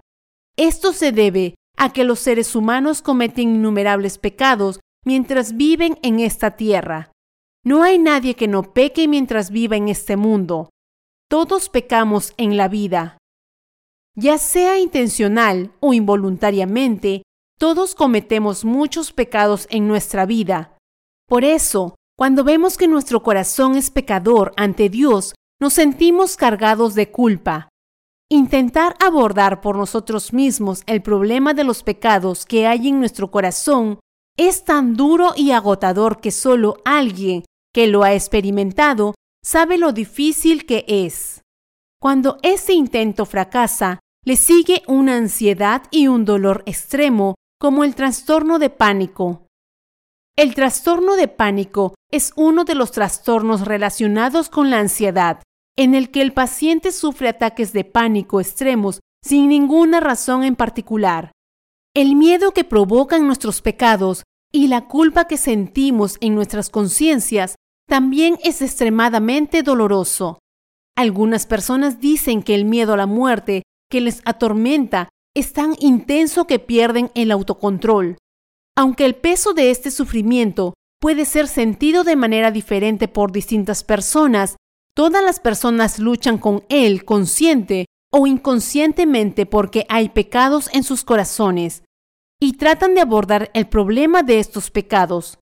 Esto 0.57 0.93
se 0.93 1.11
debe 1.11 1.55
a 1.75 1.91
que 1.91 2.03
los 2.03 2.19
seres 2.19 2.55
humanos 2.55 3.01
cometen 3.01 3.55
innumerables 3.55 4.19
pecados 4.19 4.79
mientras 5.03 5.57
viven 5.57 5.97
en 6.03 6.19
esta 6.19 6.51
tierra. 6.51 7.11
No 7.65 7.81
hay 7.81 7.97
nadie 7.97 8.35
que 8.35 8.47
no 8.47 8.73
peque 8.73 9.07
mientras 9.07 9.49
viva 9.49 9.75
en 9.75 9.89
este 9.89 10.17
mundo. 10.17 10.69
Todos 11.31 11.69
pecamos 11.69 12.33
en 12.35 12.57
la 12.57 12.67
vida. 12.67 13.17
Ya 14.17 14.37
sea 14.37 14.79
intencional 14.79 15.71
o 15.79 15.93
involuntariamente, 15.93 17.23
todos 17.57 17.95
cometemos 17.95 18.65
muchos 18.65 19.13
pecados 19.13 19.65
en 19.69 19.87
nuestra 19.87 20.25
vida. 20.25 20.77
Por 21.29 21.45
eso, 21.45 21.95
cuando 22.17 22.43
vemos 22.43 22.75
que 22.75 22.89
nuestro 22.89 23.23
corazón 23.23 23.77
es 23.77 23.91
pecador 23.91 24.51
ante 24.57 24.89
Dios, 24.89 25.33
nos 25.61 25.71
sentimos 25.71 26.35
cargados 26.35 26.95
de 26.95 27.11
culpa. 27.11 27.69
Intentar 28.29 28.97
abordar 28.99 29.61
por 29.61 29.77
nosotros 29.77 30.33
mismos 30.33 30.83
el 30.85 31.01
problema 31.01 31.53
de 31.53 31.63
los 31.63 31.81
pecados 31.81 32.45
que 32.45 32.67
hay 32.67 32.89
en 32.89 32.99
nuestro 32.99 33.31
corazón 33.31 34.01
es 34.37 34.65
tan 34.65 34.97
duro 34.97 35.31
y 35.37 35.51
agotador 35.51 36.19
que 36.19 36.31
solo 36.31 36.79
alguien 36.83 37.45
que 37.73 37.87
lo 37.87 38.03
ha 38.03 38.13
experimentado 38.15 39.13
sabe 39.43 39.77
lo 39.77 39.91
difícil 39.91 40.65
que 40.65 40.85
es. 40.87 41.41
Cuando 41.99 42.37
ese 42.41 42.73
intento 42.73 43.25
fracasa, 43.25 43.99
le 44.23 44.35
sigue 44.35 44.83
una 44.87 45.17
ansiedad 45.17 45.83
y 45.91 46.07
un 46.07 46.25
dolor 46.25 46.63
extremo 46.65 47.35
como 47.59 47.83
el 47.83 47.95
trastorno 47.95 48.59
de 48.59 48.69
pánico. 48.69 49.47
El 50.35 50.55
trastorno 50.55 51.15
de 51.15 51.27
pánico 51.27 51.95
es 52.11 52.33
uno 52.35 52.63
de 52.63 52.75
los 52.75 52.91
trastornos 52.91 53.65
relacionados 53.65 54.49
con 54.49 54.69
la 54.69 54.79
ansiedad, 54.79 55.41
en 55.77 55.95
el 55.95 56.11
que 56.11 56.21
el 56.21 56.33
paciente 56.33 56.91
sufre 56.91 57.29
ataques 57.29 57.73
de 57.73 57.83
pánico 57.83 58.39
extremos 58.39 58.99
sin 59.23 59.49
ninguna 59.49 59.99
razón 59.99 60.43
en 60.43 60.55
particular. 60.55 61.31
El 61.95 62.15
miedo 62.15 62.51
que 62.51 62.63
provocan 62.63 63.27
nuestros 63.27 63.61
pecados 63.61 64.23
y 64.51 64.67
la 64.67 64.87
culpa 64.87 65.25
que 65.25 65.37
sentimos 65.37 66.17
en 66.21 66.35
nuestras 66.35 66.69
conciencias 66.69 67.55
también 67.91 68.39
es 68.41 68.61
extremadamente 68.61 69.63
doloroso. 69.63 70.39
Algunas 70.95 71.45
personas 71.45 71.99
dicen 71.99 72.41
que 72.41 72.55
el 72.55 72.63
miedo 72.63 72.93
a 72.93 72.97
la 72.97 73.05
muerte 73.05 73.63
que 73.91 73.99
les 73.99 74.21
atormenta 74.23 75.09
es 75.35 75.51
tan 75.51 75.75
intenso 75.77 76.47
que 76.47 76.57
pierden 76.57 77.11
el 77.15 77.31
autocontrol. 77.31 78.15
Aunque 78.77 79.03
el 79.03 79.15
peso 79.15 79.53
de 79.53 79.71
este 79.71 79.91
sufrimiento 79.91 80.73
puede 81.01 81.25
ser 81.25 81.49
sentido 81.49 82.05
de 82.05 82.15
manera 82.15 82.49
diferente 82.49 83.09
por 83.09 83.33
distintas 83.33 83.83
personas, 83.83 84.55
todas 84.95 85.21
las 85.21 85.41
personas 85.41 85.99
luchan 85.99 86.37
con 86.37 86.63
él 86.69 87.03
consciente 87.03 87.87
o 88.09 88.25
inconscientemente 88.25 89.45
porque 89.45 89.85
hay 89.89 90.07
pecados 90.07 90.69
en 90.71 90.85
sus 90.85 91.03
corazones 91.03 91.83
y 92.39 92.53
tratan 92.53 92.95
de 92.95 93.01
abordar 93.01 93.51
el 93.53 93.67
problema 93.67 94.23
de 94.23 94.39
estos 94.39 94.71
pecados. 94.71 95.40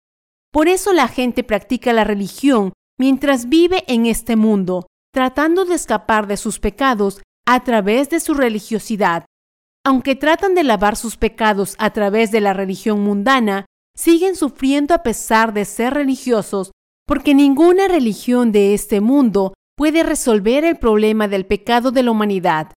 Por 0.51 0.67
eso 0.67 0.93
la 0.93 1.07
gente 1.07 1.43
practica 1.43 1.93
la 1.93 2.03
religión 2.03 2.73
mientras 2.97 3.49
vive 3.49 3.83
en 3.87 4.05
este 4.05 4.35
mundo, 4.35 4.87
tratando 5.13 5.65
de 5.65 5.75
escapar 5.75 6.27
de 6.27 6.37
sus 6.37 6.59
pecados 6.59 7.21
a 7.47 7.63
través 7.63 8.09
de 8.09 8.19
su 8.19 8.33
religiosidad 8.33 9.25
aunque 9.85 10.15
tratan 10.15 10.55
de 10.55 10.63
lavar 10.63 10.95
sus 10.95 11.17
pecados 11.17 11.75
a 11.79 11.91
través 11.91 12.31
de 12.31 12.41
la 12.41 12.53
religión 12.53 13.01
mundana, 13.01 13.65
siguen 13.95 14.35
sufriendo 14.35 14.93
a 14.93 15.03
pesar 15.03 15.53
de 15.53 15.65
ser 15.65 15.93
religiosos, 15.93 16.71
porque 17.07 17.33
ninguna 17.33 17.87
religión 17.87 18.51
de 18.51 18.73
este 18.73 19.01
mundo 19.01 19.53
puede 19.75 20.03
resolver 20.03 20.63
el 20.63 20.77
problema 20.77 21.27
del 21.27 21.45
pecado 21.45 21.91
de 21.91 22.03
la 22.03 22.11
humanidad. 22.11 22.73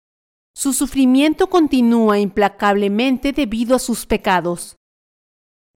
Su 0.56 0.74
sufrimiento 0.74 1.48
continúa 1.48 2.20
implacablemente 2.20 3.32
debido 3.34 3.76
a 3.76 3.80
sus 3.80 4.06
pecados. 4.06 4.76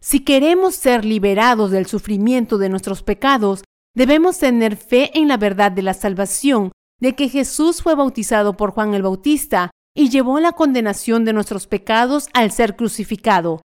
Si 0.08 0.20
queremos 0.20 0.76
ser 0.76 1.04
liberados 1.04 1.72
del 1.72 1.88
sufrimiento 1.88 2.60
de 2.60 2.70
nuestros 2.70 3.02
pecados, 3.02 3.64
debemos 3.96 4.38
tener 4.38 4.78
fe 4.78 5.10
en 5.18 5.28
la 5.28 5.38
verdad 5.38 5.72
de 5.72 5.82
la 5.82 5.96
salvación, 5.96 6.72
de 7.02 7.16
que 7.16 7.28
Jesús 7.28 7.82
fue 7.82 7.96
bautizado 7.96 8.56
por 8.56 8.70
Juan 8.70 8.94
el 8.94 9.02
Bautista 9.02 9.72
y 9.96 10.10
llevó 10.10 10.40
la 10.40 10.52
condenación 10.52 11.26
de 11.26 11.34
nuestros 11.34 11.66
pecados 11.66 12.30
al 12.34 12.52
ser 12.52 12.76
crucificado. 12.76 13.64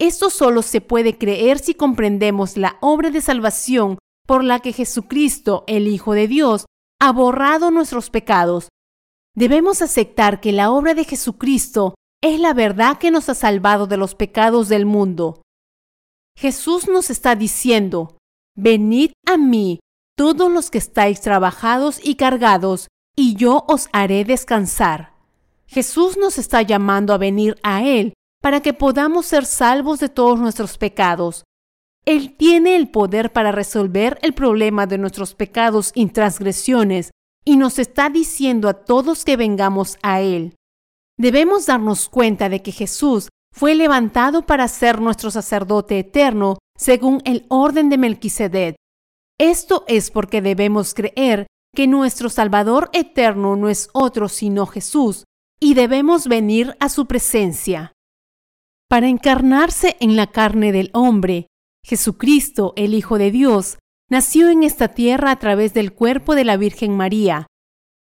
Esto 0.00 0.30
solo 0.30 0.62
se 0.62 0.80
puede 0.80 1.18
creer 1.18 1.58
si 1.58 1.74
comprendemos 1.74 2.56
la 2.56 2.78
obra 2.80 3.10
de 3.10 3.20
salvación 3.20 3.98
por 4.26 4.42
la 4.42 4.60
que 4.60 4.72
Jesucristo, 4.72 5.64
el 5.66 5.86
Hijo 5.86 6.14
de 6.14 6.28
Dios, 6.28 6.64
ha 6.98 7.12
borrado 7.12 7.70
nuestros 7.70 8.08
pecados. 8.08 8.70
Debemos 9.36 9.82
aceptar 9.82 10.40
que 10.40 10.52
la 10.52 10.70
obra 10.70 10.94
de 10.94 11.04
Jesucristo 11.04 11.94
es 12.22 12.40
la 12.40 12.54
verdad 12.54 12.96
que 12.96 13.10
nos 13.10 13.28
ha 13.28 13.34
salvado 13.34 13.86
de 13.86 13.98
los 13.98 14.14
pecados 14.14 14.70
del 14.70 14.86
mundo. 14.86 15.43
Jesús 16.36 16.88
nos 16.88 17.10
está 17.10 17.36
diciendo, 17.36 18.16
venid 18.56 19.12
a 19.26 19.36
mí, 19.36 19.80
todos 20.16 20.50
los 20.50 20.70
que 20.70 20.78
estáis 20.78 21.20
trabajados 21.20 22.00
y 22.02 22.16
cargados, 22.16 22.88
y 23.16 23.34
yo 23.36 23.64
os 23.68 23.88
haré 23.92 24.24
descansar. 24.24 25.14
Jesús 25.66 26.16
nos 26.16 26.38
está 26.38 26.62
llamando 26.62 27.12
a 27.12 27.18
venir 27.18 27.56
a 27.62 27.84
Él 27.84 28.12
para 28.42 28.60
que 28.60 28.72
podamos 28.74 29.26
ser 29.26 29.46
salvos 29.46 30.00
de 30.00 30.08
todos 30.08 30.38
nuestros 30.38 30.76
pecados. 30.76 31.44
Él 32.04 32.36
tiene 32.36 32.76
el 32.76 32.90
poder 32.90 33.32
para 33.32 33.50
resolver 33.50 34.18
el 34.22 34.34
problema 34.34 34.86
de 34.86 34.98
nuestros 34.98 35.34
pecados 35.34 35.92
y 35.94 36.06
transgresiones 36.06 37.10
y 37.44 37.56
nos 37.56 37.78
está 37.78 38.10
diciendo 38.10 38.68
a 38.68 38.74
todos 38.74 39.24
que 39.24 39.36
vengamos 39.36 39.96
a 40.02 40.20
Él. 40.20 40.54
Debemos 41.16 41.66
darnos 41.66 42.08
cuenta 42.08 42.48
de 42.48 42.62
que 42.62 42.72
Jesús 42.72 43.28
fue 43.54 43.76
levantado 43.76 44.44
para 44.46 44.66
ser 44.66 45.00
nuestro 45.00 45.30
sacerdote 45.30 46.00
eterno 46.00 46.58
según 46.76 47.22
el 47.24 47.46
orden 47.48 47.88
de 47.88 47.98
Melquisedec. 47.98 48.74
Esto 49.38 49.84
es 49.86 50.10
porque 50.10 50.42
debemos 50.42 50.92
creer 50.92 51.46
que 51.72 51.86
nuestro 51.86 52.30
Salvador 52.30 52.90
eterno 52.92 53.54
no 53.54 53.68
es 53.68 53.90
otro 53.92 54.28
sino 54.28 54.66
Jesús, 54.66 55.24
y 55.60 55.74
debemos 55.74 56.26
venir 56.26 56.76
a 56.80 56.88
su 56.88 57.06
presencia. 57.06 57.92
Para 58.88 59.06
encarnarse 59.06 59.96
en 60.00 60.16
la 60.16 60.26
carne 60.26 60.72
del 60.72 60.90
hombre, 60.92 61.46
Jesucristo, 61.84 62.72
el 62.74 62.92
Hijo 62.92 63.18
de 63.18 63.30
Dios, 63.30 63.78
nació 64.10 64.50
en 64.50 64.64
esta 64.64 64.88
tierra 64.88 65.30
a 65.30 65.38
través 65.38 65.74
del 65.74 65.94
cuerpo 65.94 66.34
de 66.34 66.44
la 66.44 66.56
Virgen 66.56 66.96
María. 66.96 67.46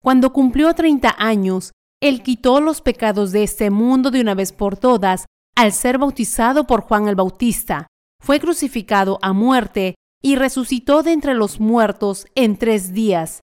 Cuando 0.02 0.34
cumplió 0.34 0.74
30 0.74 1.16
años, 1.18 1.74
Él 2.02 2.24
quitó 2.24 2.60
los 2.60 2.82
pecados 2.82 3.32
de 3.32 3.44
este 3.44 3.70
mundo 3.70 4.10
de 4.10 4.20
una 4.20 4.34
vez 4.34 4.52
por 4.52 4.78
todas 4.78 5.26
al 5.56 5.72
ser 5.72 5.98
bautizado 5.98 6.66
por 6.66 6.82
Juan 6.82 7.08
el 7.08 7.16
Bautista. 7.16 7.88
Fue 8.22 8.40
crucificado 8.40 9.20
a 9.22 9.34
muerte 9.34 9.96
y 10.22 10.36
resucitó 10.36 11.04
de 11.04 11.12
entre 11.12 11.34
los 11.34 11.60
muertos 11.60 12.26
en 12.36 12.58
tres 12.58 12.94
días 12.94 13.42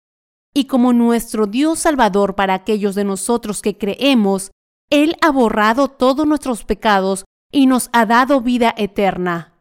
y 0.54 0.64
como 0.64 0.92
nuestro 0.92 1.46
Dios 1.46 1.80
Salvador 1.80 2.34
para 2.34 2.54
aquellos 2.54 2.94
de 2.94 3.04
nosotros 3.04 3.62
que 3.62 3.78
creemos, 3.78 4.50
Él 4.90 5.16
ha 5.20 5.30
borrado 5.30 5.88
todos 5.88 6.26
nuestros 6.26 6.64
pecados 6.64 7.24
y 7.52 7.66
nos 7.66 7.88
ha 7.92 8.06
dado 8.06 8.40
vida 8.40 8.74
eterna. 8.76 9.58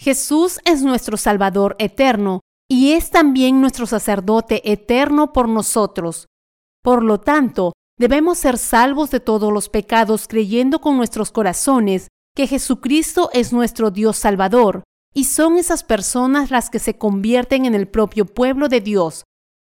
Jesús 0.00 0.58
es 0.64 0.82
nuestro 0.82 1.16
Salvador 1.16 1.76
eterno 1.78 2.40
y 2.68 2.92
es 2.92 3.10
también 3.10 3.60
nuestro 3.60 3.86
sacerdote 3.86 4.72
eterno 4.72 5.32
por 5.32 5.48
nosotros. 5.48 6.26
Por 6.82 7.04
lo 7.04 7.20
tanto, 7.20 7.71
debemos 7.98 8.38
ser 8.38 8.58
salvos 8.58 9.10
de 9.10 9.20
todos 9.20 9.52
los 9.52 9.68
pecados 9.68 10.26
creyendo 10.28 10.80
con 10.80 10.96
nuestros 10.96 11.30
corazones 11.30 12.08
que 12.34 12.46
Jesucristo 12.46 13.30
es 13.32 13.52
nuestro 13.52 13.90
Dios 13.90 14.16
Salvador, 14.16 14.84
y 15.14 15.24
son 15.24 15.58
esas 15.58 15.84
personas 15.84 16.50
las 16.50 16.70
que 16.70 16.78
se 16.78 16.96
convierten 16.96 17.66
en 17.66 17.74
el 17.74 17.86
propio 17.88 18.24
pueblo 18.24 18.68
de 18.68 18.80
Dios, 18.80 19.24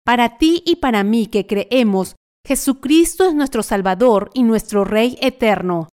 para 0.04 0.36
ti 0.36 0.62
y 0.66 0.76
para 0.76 1.04
mí 1.04 1.26
que 1.26 1.46
creemos, 1.46 2.16
Jesucristo 2.44 3.24
es 3.24 3.34
nuestro 3.34 3.62
Salvador 3.62 4.30
y 4.34 4.42
nuestro 4.42 4.84
Rey 4.84 5.16
eterno. 5.20 5.88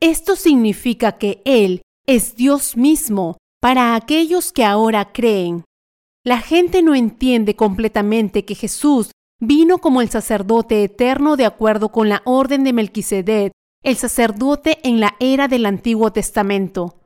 Esto 0.00 0.36
significa 0.36 1.12
que 1.12 1.40
Él 1.46 1.82
es 2.06 2.36
Dios 2.36 2.76
mismo 2.76 3.38
para 3.60 3.94
aquellos 3.94 4.52
que 4.52 4.62
ahora 4.62 5.12
creen. 5.12 5.64
La 6.22 6.40
gente 6.40 6.82
no 6.82 6.94
entiende 6.94 7.56
completamente 7.56 8.44
que 8.44 8.54
Jesús 8.54 9.10
vino 9.40 9.78
como 9.78 10.00
el 10.00 10.10
sacerdote 10.10 10.84
eterno 10.84 11.36
de 11.36 11.44
acuerdo 11.44 11.90
con 11.90 12.08
la 12.08 12.22
orden 12.24 12.64
de 12.64 12.72
Melquisedec, 12.72 13.52
el 13.82 13.96
sacerdote 13.96 14.78
en 14.82 15.00
la 15.00 15.16
era 15.20 15.48
del 15.48 15.66
Antiguo 15.66 16.12
Testamento. 16.12 16.96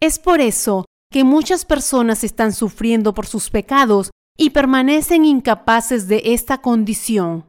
Es 0.00 0.18
por 0.18 0.40
eso 0.40 0.84
que 1.10 1.24
muchas 1.24 1.64
personas 1.64 2.22
están 2.22 2.52
sufriendo 2.52 3.14
por 3.14 3.26
sus 3.26 3.50
pecados 3.50 4.10
y 4.38 4.50
permanecen 4.50 5.24
incapaces 5.24 6.06
de 6.06 6.22
esta 6.26 6.62
condición. 6.62 7.46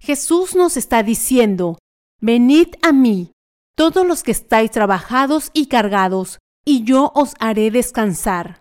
Jesús 0.00 0.54
nos 0.54 0.76
está 0.76 1.02
diciendo, 1.02 1.78
Venid 2.20 2.68
a 2.82 2.92
mí, 2.92 3.32
todos 3.76 4.06
los 4.06 4.22
que 4.22 4.32
estáis 4.32 4.70
trabajados 4.70 5.50
y 5.52 5.66
cargados, 5.66 6.38
y 6.64 6.84
yo 6.84 7.12
os 7.14 7.34
haré 7.38 7.70
descansar. 7.70 8.60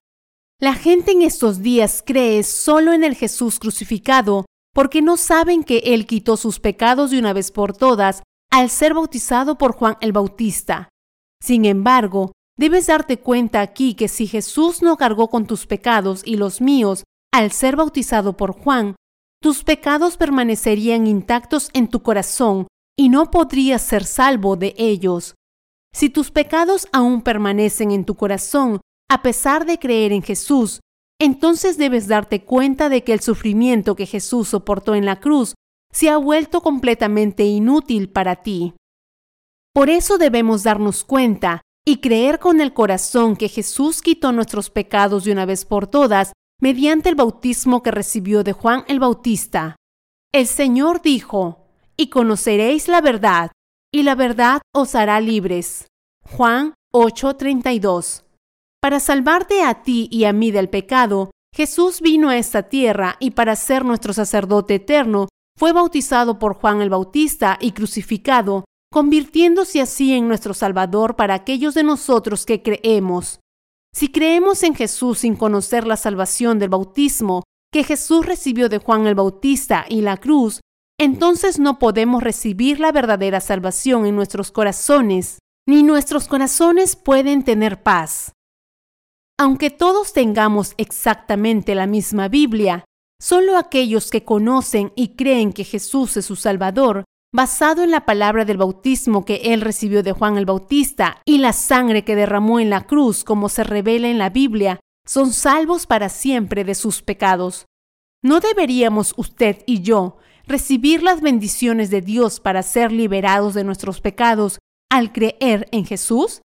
La 0.59 0.73
gente 0.73 1.11
en 1.11 1.21
estos 1.21 1.61
días 1.61 2.03
cree 2.05 2.43
solo 2.43 2.93
en 2.93 3.03
el 3.03 3.15
Jesús 3.15 3.59
crucificado 3.59 4.45
porque 4.75 5.01
no 5.01 5.15
saben 5.15 5.63
que 5.63 5.77
Él 5.85 6.05
quitó 6.05 6.35
sus 6.35 6.59
pecados 6.59 7.09
de 7.09 7.17
una 7.17 7.31
vez 7.31 7.49
por 7.49 7.75
todas 7.75 8.23
al 8.51 8.69
ser 8.69 8.93
bautizado 8.93 9.57
por 9.57 9.71
Juan 9.71 9.95
el 10.01 10.11
Bautista. 10.11 10.89
Sin 11.41 11.63
embargo, 11.63 12.33
debes 12.59 12.87
darte 12.87 13.17
cuenta 13.17 13.61
aquí 13.61 13.93
que 13.93 14.09
si 14.09 14.27
Jesús 14.27 14.81
no 14.81 14.97
cargó 14.97 15.29
con 15.29 15.47
tus 15.47 15.65
pecados 15.65 16.23
y 16.25 16.35
los 16.35 16.59
míos 16.59 17.05
al 17.33 17.53
ser 17.53 17.77
bautizado 17.77 18.35
por 18.35 18.51
Juan, 18.51 18.95
tus 19.41 19.63
pecados 19.63 20.17
permanecerían 20.17 21.07
intactos 21.07 21.69
en 21.73 21.87
tu 21.87 22.03
corazón 22.03 22.67
y 22.97 23.07
no 23.07 23.31
podrías 23.31 23.81
ser 23.81 24.03
salvo 24.03 24.57
de 24.57 24.73
ellos. 24.77 25.35
Si 25.93 26.09
tus 26.09 26.31
pecados 26.31 26.89
aún 26.91 27.21
permanecen 27.21 27.91
en 27.91 28.03
tu 28.03 28.15
corazón, 28.15 28.81
a 29.09 29.21
pesar 29.21 29.65
de 29.65 29.79
creer 29.79 30.11
en 30.11 30.21
Jesús, 30.21 30.81
entonces 31.19 31.77
debes 31.77 32.07
darte 32.07 32.43
cuenta 32.43 32.89
de 32.89 33.03
que 33.03 33.13
el 33.13 33.21
sufrimiento 33.21 33.95
que 33.95 34.05
Jesús 34.05 34.49
soportó 34.49 34.95
en 34.95 35.05
la 35.05 35.19
cruz 35.19 35.55
se 35.91 36.09
ha 36.09 36.17
vuelto 36.17 36.61
completamente 36.61 37.43
inútil 37.45 38.09
para 38.09 38.37
ti. 38.37 38.73
Por 39.73 39.89
eso 39.89 40.17
debemos 40.17 40.63
darnos 40.63 41.03
cuenta 41.03 41.61
y 41.85 41.97
creer 41.97 42.39
con 42.39 42.59
el 42.59 42.73
corazón 42.73 43.35
que 43.35 43.47
Jesús 43.47 44.01
quitó 44.01 44.31
nuestros 44.31 44.69
pecados 44.69 45.23
de 45.23 45.31
una 45.31 45.45
vez 45.45 45.65
por 45.65 45.87
todas 45.87 46.33
mediante 46.61 47.09
el 47.09 47.15
bautismo 47.15 47.83
que 47.83 47.91
recibió 47.91 48.43
de 48.43 48.53
Juan 48.53 48.83
el 48.87 48.99
Bautista. 48.99 49.75
El 50.33 50.47
Señor 50.47 51.01
dijo, 51.01 51.67
y 51.95 52.09
conoceréis 52.09 52.87
la 52.87 53.01
verdad, 53.01 53.51
y 53.93 54.03
la 54.03 54.15
verdad 54.15 54.61
os 54.73 54.95
hará 54.95 55.21
libres. 55.21 55.87
Juan 56.23 56.73
8:32 56.93 58.24
para 58.85 58.99
salvarte 58.99 59.63
a 59.63 59.81
ti 59.81 60.07
y 60.11 60.25
a 60.25 60.31
mí 60.31 60.51
del 60.51 60.69
pecado, 60.69 61.31
Jesús 61.55 62.01
vino 62.01 62.29
a 62.29 62.37
esta 62.37 62.69
tierra 62.69 63.15
y 63.19 63.31
para 63.31 63.55
ser 63.55 63.83
nuestro 63.83 64.13
sacerdote 64.13 64.75
eterno, 64.75 65.27
fue 65.57 65.71
bautizado 65.71 66.37
por 66.37 66.53
Juan 66.53 66.83
el 66.83 66.91
Bautista 66.91 67.57
y 67.59 67.71
crucificado, 67.71 68.63
convirtiéndose 68.93 69.81
así 69.81 70.13
en 70.13 70.27
nuestro 70.27 70.53
Salvador 70.53 71.15
para 71.15 71.33
aquellos 71.33 71.73
de 71.73 71.81
nosotros 71.81 72.45
que 72.45 72.61
creemos. 72.61 73.39
Si 73.91 74.09
creemos 74.11 74.61
en 74.61 74.75
Jesús 74.75 75.17
sin 75.17 75.35
conocer 75.35 75.87
la 75.87 75.97
salvación 75.97 76.59
del 76.59 76.69
bautismo 76.69 77.41
que 77.73 77.83
Jesús 77.83 78.23
recibió 78.23 78.69
de 78.69 78.77
Juan 78.77 79.07
el 79.07 79.15
Bautista 79.15 79.87
y 79.89 80.01
la 80.01 80.17
cruz, 80.17 80.61
entonces 80.99 81.57
no 81.57 81.79
podemos 81.79 82.21
recibir 82.21 82.79
la 82.79 82.91
verdadera 82.91 83.41
salvación 83.41 84.05
en 84.05 84.15
nuestros 84.15 84.51
corazones, 84.51 85.39
ni 85.67 85.81
nuestros 85.81 86.27
corazones 86.27 86.95
pueden 86.95 87.43
tener 87.43 87.81
paz. 87.81 88.33
Aunque 89.37 89.69
todos 89.69 90.13
tengamos 90.13 90.73
exactamente 90.77 91.75
la 91.75 91.87
misma 91.87 92.29
Biblia, 92.29 92.85
solo 93.21 93.57
aquellos 93.57 94.09
que 94.09 94.23
conocen 94.23 94.93
y 94.95 95.09
creen 95.09 95.51
que 95.51 95.65
Jesús 95.65 96.15
es 96.15 96.25
su 96.25 96.37
Salvador, 96.37 97.03
basado 97.33 97.83
en 97.83 97.91
la 97.91 98.05
palabra 98.05 98.45
del 98.45 98.55
bautismo 98.55 99.25
que 99.25 99.41
él 99.53 99.59
recibió 99.59 100.03
de 100.03 100.13
Juan 100.13 100.37
el 100.37 100.45
Bautista 100.45 101.21
y 101.25 101.39
la 101.39 101.51
sangre 101.51 102.05
que 102.05 102.15
derramó 102.15 102.61
en 102.61 102.69
la 102.69 102.87
cruz 102.87 103.25
como 103.25 103.49
se 103.49 103.65
revela 103.65 104.07
en 104.07 104.17
la 104.17 104.29
Biblia, 104.29 104.79
son 105.05 105.33
salvos 105.33 105.85
para 105.85 106.07
siempre 106.07 106.63
de 106.63 106.75
sus 106.75 107.01
pecados. 107.01 107.65
¿No 108.23 108.39
deberíamos 108.39 109.13
usted 109.17 109.63
y 109.65 109.81
yo 109.81 110.17
recibir 110.47 111.03
las 111.03 111.19
bendiciones 111.19 111.89
de 111.89 112.01
Dios 112.01 112.39
para 112.39 112.63
ser 112.63 112.93
liberados 112.93 113.53
de 113.53 113.65
nuestros 113.65 113.99
pecados 113.99 114.59
al 114.89 115.11
creer 115.11 115.67
en 115.71 115.85
Jesús? 115.85 116.41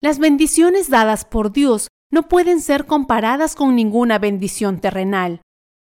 Las 0.00 0.20
bendiciones 0.20 0.88
dadas 0.88 1.24
por 1.24 1.50
Dios 1.50 1.88
no 2.10 2.28
pueden 2.28 2.60
ser 2.60 2.86
comparadas 2.86 3.54
con 3.54 3.74
ninguna 3.74 4.18
bendición 4.18 4.80
terrenal. 4.80 5.42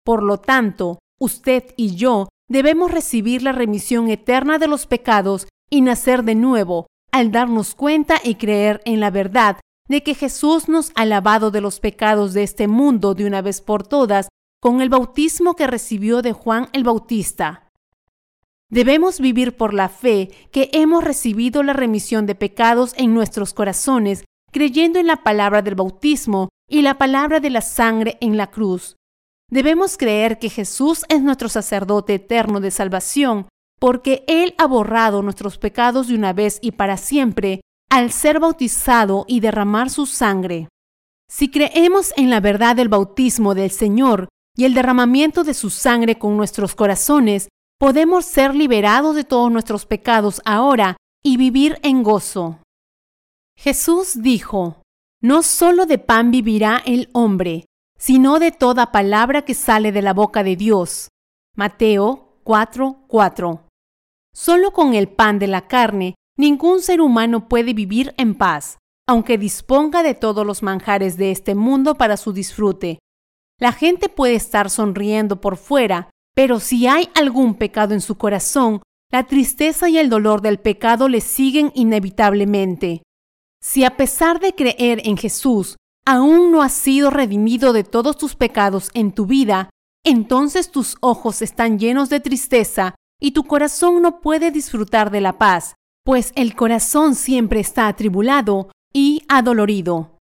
Por 0.03 0.23
lo 0.23 0.37
tanto, 0.37 0.99
usted 1.19 1.73
y 1.75 1.95
yo 1.95 2.29
debemos 2.47 2.91
recibir 2.91 3.41
la 3.43 3.51
remisión 3.51 4.09
eterna 4.09 4.57
de 4.59 4.67
los 4.67 4.85
pecados 4.85 5.47
y 5.69 5.81
nacer 5.81 6.23
de 6.23 6.35
nuevo 6.35 6.87
al 7.11 7.31
darnos 7.31 7.75
cuenta 7.75 8.19
y 8.23 8.35
creer 8.35 8.81
en 8.85 8.99
la 8.99 9.09
verdad 9.09 9.59
de 9.87 10.03
que 10.03 10.15
Jesús 10.15 10.67
nos 10.67 10.91
ha 10.95 11.05
lavado 11.05 11.51
de 11.51 11.61
los 11.61 11.79
pecados 11.79 12.33
de 12.33 12.43
este 12.43 12.67
mundo 12.67 13.13
de 13.13 13.25
una 13.25 13.41
vez 13.41 13.61
por 13.61 13.87
todas 13.87 14.27
con 14.61 14.81
el 14.81 14.89
bautismo 14.89 15.55
que 15.55 15.67
recibió 15.67 16.21
de 16.21 16.33
Juan 16.33 16.69
el 16.73 16.83
Bautista. 16.83 17.71
Debemos 18.69 19.19
vivir 19.19 19.55
por 19.55 19.73
la 19.73 19.89
fe 19.89 20.31
que 20.51 20.69
hemos 20.73 21.03
recibido 21.03 21.61
la 21.61 21.73
remisión 21.73 22.25
de 22.25 22.35
pecados 22.35 22.93
en 22.97 23.13
nuestros 23.13 23.53
corazones 23.53 24.25
creyendo 24.55 24.99
en 24.99 25.07
la 25.07 25.17
palabra 25.17 25.61
del 25.61 25.75
bautismo 25.75 26.47
y 26.69 26.81
la 26.81 26.97
palabra 26.97 27.41
de 27.41 27.49
la 27.49 27.59
sangre 27.59 28.17
en 28.21 28.37
la 28.37 28.51
cruz. 28.51 28.95
Debemos 29.51 29.97
creer 29.97 30.39
que 30.39 30.49
Jesús 30.49 31.03
es 31.09 31.21
nuestro 31.21 31.49
sacerdote 31.49 32.13
eterno 32.13 32.61
de 32.61 32.71
salvación, 32.71 33.49
porque 33.81 34.23
Él 34.29 34.55
ha 34.57 34.65
borrado 34.65 35.21
nuestros 35.21 35.57
pecados 35.57 36.07
de 36.07 36.15
una 36.15 36.31
vez 36.31 36.59
y 36.61 36.71
para 36.71 36.95
siempre 36.95 37.59
al 37.89 38.13
ser 38.13 38.39
bautizado 38.39 39.25
y 39.27 39.41
derramar 39.41 39.89
su 39.89 40.05
sangre. 40.05 40.69
Si 41.29 41.51
creemos 41.51 42.13
en 42.15 42.29
la 42.29 42.39
verdad 42.39 42.77
del 42.77 42.87
bautismo 42.87 43.55
del 43.55 43.71
Señor 43.71 44.29
y 44.55 44.63
el 44.63 44.73
derramamiento 44.73 45.43
de 45.43 45.53
su 45.53 45.69
sangre 45.69 46.17
con 46.17 46.37
nuestros 46.37 46.75
corazones, 46.75 47.49
podemos 47.77 48.23
ser 48.23 48.55
liberados 48.55 49.17
de 49.17 49.25
todos 49.25 49.51
nuestros 49.51 49.85
pecados 49.85 50.41
ahora 50.45 50.95
y 51.21 51.35
vivir 51.35 51.77
en 51.83 52.03
gozo. 52.03 52.59
Jesús 53.57 54.21
dijo, 54.21 54.81
No 55.21 55.43
solo 55.43 55.85
de 55.85 55.97
pan 55.97 56.31
vivirá 56.31 56.81
el 56.85 57.09
hombre, 57.13 57.65
sino 57.97 58.39
de 58.39 58.51
toda 58.51 58.91
palabra 58.91 59.43
que 59.43 59.53
sale 59.53 59.91
de 59.91 60.01
la 60.01 60.13
boca 60.13 60.43
de 60.43 60.55
Dios. 60.55 61.09
Mateo 61.55 62.39
4:4. 62.43 63.61
Solo 64.33 64.71
con 64.71 64.93
el 64.93 65.07
pan 65.07 65.39
de 65.39 65.47
la 65.47 65.67
carne, 65.67 66.15
ningún 66.37 66.81
ser 66.81 67.01
humano 67.01 67.47
puede 67.47 67.73
vivir 67.73 68.13
en 68.17 68.35
paz, 68.35 68.77
aunque 69.07 69.37
disponga 69.37 70.03
de 70.03 70.13
todos 70.13 70.45
los 70.45 70.61
manjares 70.61 71.17
de 71.17 71.31
este 71.31 71.55
mundo 71.55 71.95
para 71.95 72.17
su 72.17 72.33
disfrute. 72.33 72.99
La 73.59 73.71
gente 73.71 74.09
puede 74.09 74.35
estar 74.35 74.69
sonriendo 74.69 75.39
por 75.39 75.55
fuera, 75.55 76.09
pero 76.35 76.59
si 76.59 76.87
hay 76.87 77.09
algún 77.15 77.55
pecado 77.55 77.93
en 77.93 78.01
su 78.01 78.17
corazón, 78.17 78.81
la 79.11 79.25
tristeza 79.25 79.87
y 79.87 79.97
el 79.97 80.09
dolor 80.09 80.41
del 80.41 80.59
pecado 80.59 81.07
le 81.07 81.21
siguen 81.21 81.71
inevitablemente. 81.73 83.03
Si 83.67 83.83
a 83.83 83.97
pesar 83.97 84.39
de 84.39 84.53
creer 84.53 85.01
en 85.05 85.17
Jesús, 85.17 85.75
aún 86.05 86.51
no 86.51 86.61
has 86.61 86.71
sido 86.71 87.09
redimido 87.09 87.73
de 87.73 87.83
todos 87.83 88.15
tus 88.15 88.35
pecados 88.35 88.91
en 88.93 89.11
tu 89.11 89.25
vida, 89.25 89.71
entonces 90.05 90.69
tus 90.69 90.97
ojos 91.01 91.41
están 91.41 91.79
llenos 91.79 92.09
de 92.09 92.19
tristeza 92.19 92.93
y 93.19 93.31
tu 93.31 93.43
corazón 93.45 94.03
no 94.03 94.21
puede 94.21 94.51
disfrutar 94.51 95.09
de 95.09 95.19
la 95.19 95.39
paz, 95.39 95.73
pues 96.05 96.31
el 96.35 96.55
corazón 96.55 97.15
siempre 97.15 97.59
está 97.59 97.87
atribulado 97.87 98.69
y 98.93 99.23
adolorido. 99.27 100.19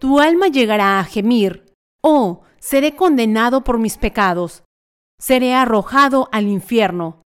Tu 0.00 0.18
alma 0.18 0.48
llegará 0.48 0.98
a 0.98 1.04
gemir, 1.04 1.74
oh, 2.02 2.40
seré 2.58 2.96
condenado 2.96 3.64
por 3.64 3.78
mis 3.78 3.98
pecados, 3.98 4.64
seré 5.20 5.54
arrojado 5.54 6.30
al 6.32 6.48
infierno. 6.48 7.20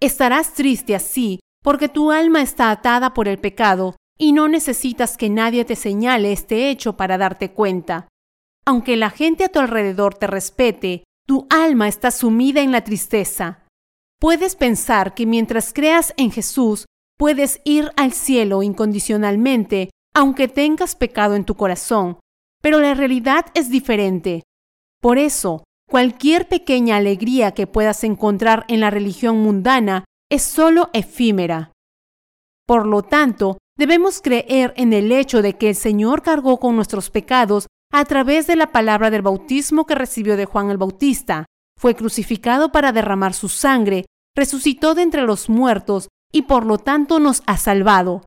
Estarás 0.00 0.54
triste 0.54 0.96
así, 0.96 1.38
porque 1.62 1.88
tu 1.88 2.10
alma 2.10 2.42
está 2.42 2.72
atada 2.72 3.14
por 3.14 3.28
el 3.28 3.38
pecado 3.38 3.94
y 4.18 4.32
no 4.32 4.48
necesitas 4.48 5.16
que 5.16 5.30
nadie 5.30 5.64
te 5.64 5.76
señale 5.76 6.32
este 6.32 6.70
hecho 6.70 6.96
para 6.96 7.18
darte 7.18 7.52
cuenta. 7.52 8.08
Aunque 8.64 8.96
la 8.96 9.10
gente 9.10 9.44
a 9.44 9.48
tu 9.48 9.58
alrededor 9.58 10.14
te 10.14 10.26
respete, 10.26 11.04
tu 11.26 11.46
alma 11.50 11.88
está 11.88 12.10
sumida 12.10 12.60
en 12.60 12.72
la 12.72 12.84
tristeza. 12.84 13.64
Puedes 14.20 14.54
pensar 14.54 15.14
que 15.14 15.26
mientras 15.26 15.72
creas 15.72 16.14
en 16.16 16.30
Jesús, 16.30 16.86
puedes 17.18 17.60
ir 17.64 17.90
al 17.96 18.12
cielo 18.12 18.62
incondicionalmente, 18.62 19.90
aunque 20.14 20.48
tengas 20.48 20.94
pecado 20.94 21.34
en 21.34 21.44
tu 21.44 21.56
corazón, 21.56 22.18
pero 22.60 22.80
la 22.80 22.94
realidad 22.94 23.46
es 23.54 23.70
diferente. 23.70 24.42
Por 25.00 25.18
eso, 25.18 25.64
cualquier 25.88 26.48
pequeña 26.48 26.96
alegría 26.96 27.52
que 27.52 27.66
puedas 27.66 28.04
encontrar 28.04 28.64
en 28.68 28.80
la 28.80 28.90
religión 28.90 29.38
mundana 29.40 30.04
es 30.30 30.42
solo 30.42 30.90
efímera. 30.92 31.72
Por 32.66 32.86
lo 32.86 33.02
tanto, 33.02 33.58
Debemos 33.76 34.20
creer 34.20 34.74
en 34.76 34.92
el 34.92 35.12
hecho 35.12 35.42
de 35.42 35.54
que 35.54 35.70
el 35.70 35.74
Señor 35.74 36.22
cargó 36.22 36.58
con 36.58 36.76
nuestros 36.76 37.10
pecados 37.10 37.66
a 37.92 38.04
través 38.04 38.46
de 38.46 38.56
la 38.56 38.72
palabra 38.72 39.10
del 39.10 39.22
bautismo 39.22 39.86
que 39.86 39.94
recibió 39.94 40.36
de 40.36 40.46
Juan 40.46 40.70
el 40.70 40.78
Bautista, 40.78 41.46
fue 41.78 41.94
crucificado 41.94 42.70
para 42.70 42.92
derramar 42.92 43.34
su 43.34 43.48
sangre, 43.48 44.04
resucitó 44.36 44.94
de 44.94 45.02
entre 45.02 45.22
los 45.22 45.48
muertos 45.48 46.08
y 46.32 46.42
por 46.42 46.64
lo 46.64 46.78
tanto 46.78 47.18
nos 47.18 47.42
ha 47.46 47.56
salvado. 47.56 48.24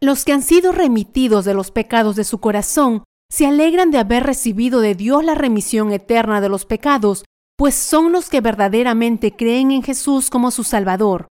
Los 0.00 0.24
que 0.24 0.32
han 0.32 0.42
sido 0.42 0.72
remitidos 0.72 1.44
de 1.44 1.54
los 1.54 1.70
pecados 1.70 2.16
de 2.16 2.24
su 2.24 2.38
corazón 2.38 3.04
se 3.30 3.46
alegran 3.46 3.90
de 3.90 3.98
haber 3.98 4.24
recibido 4.24 4.80
de 4.80 4.94
Dios 4.94 5.24
la 5.24 5.34
remisión 5.34 5.92
eterna 5.92 6.40
de 6.40 6.48
los 6.48 6.64
pecados, 6.64 7.24
pues 7.56 7.74
son 7.74 8.12
los 8.12 8.28
que 8.28 8.40
verdaderamente 8.40 9.34
creen 9.34 9.70
en 9.70 9.82
Jesús 9.82 10.30
como 10.30 10.50
su 10.50 10.64
Salvador. 10.64 11.28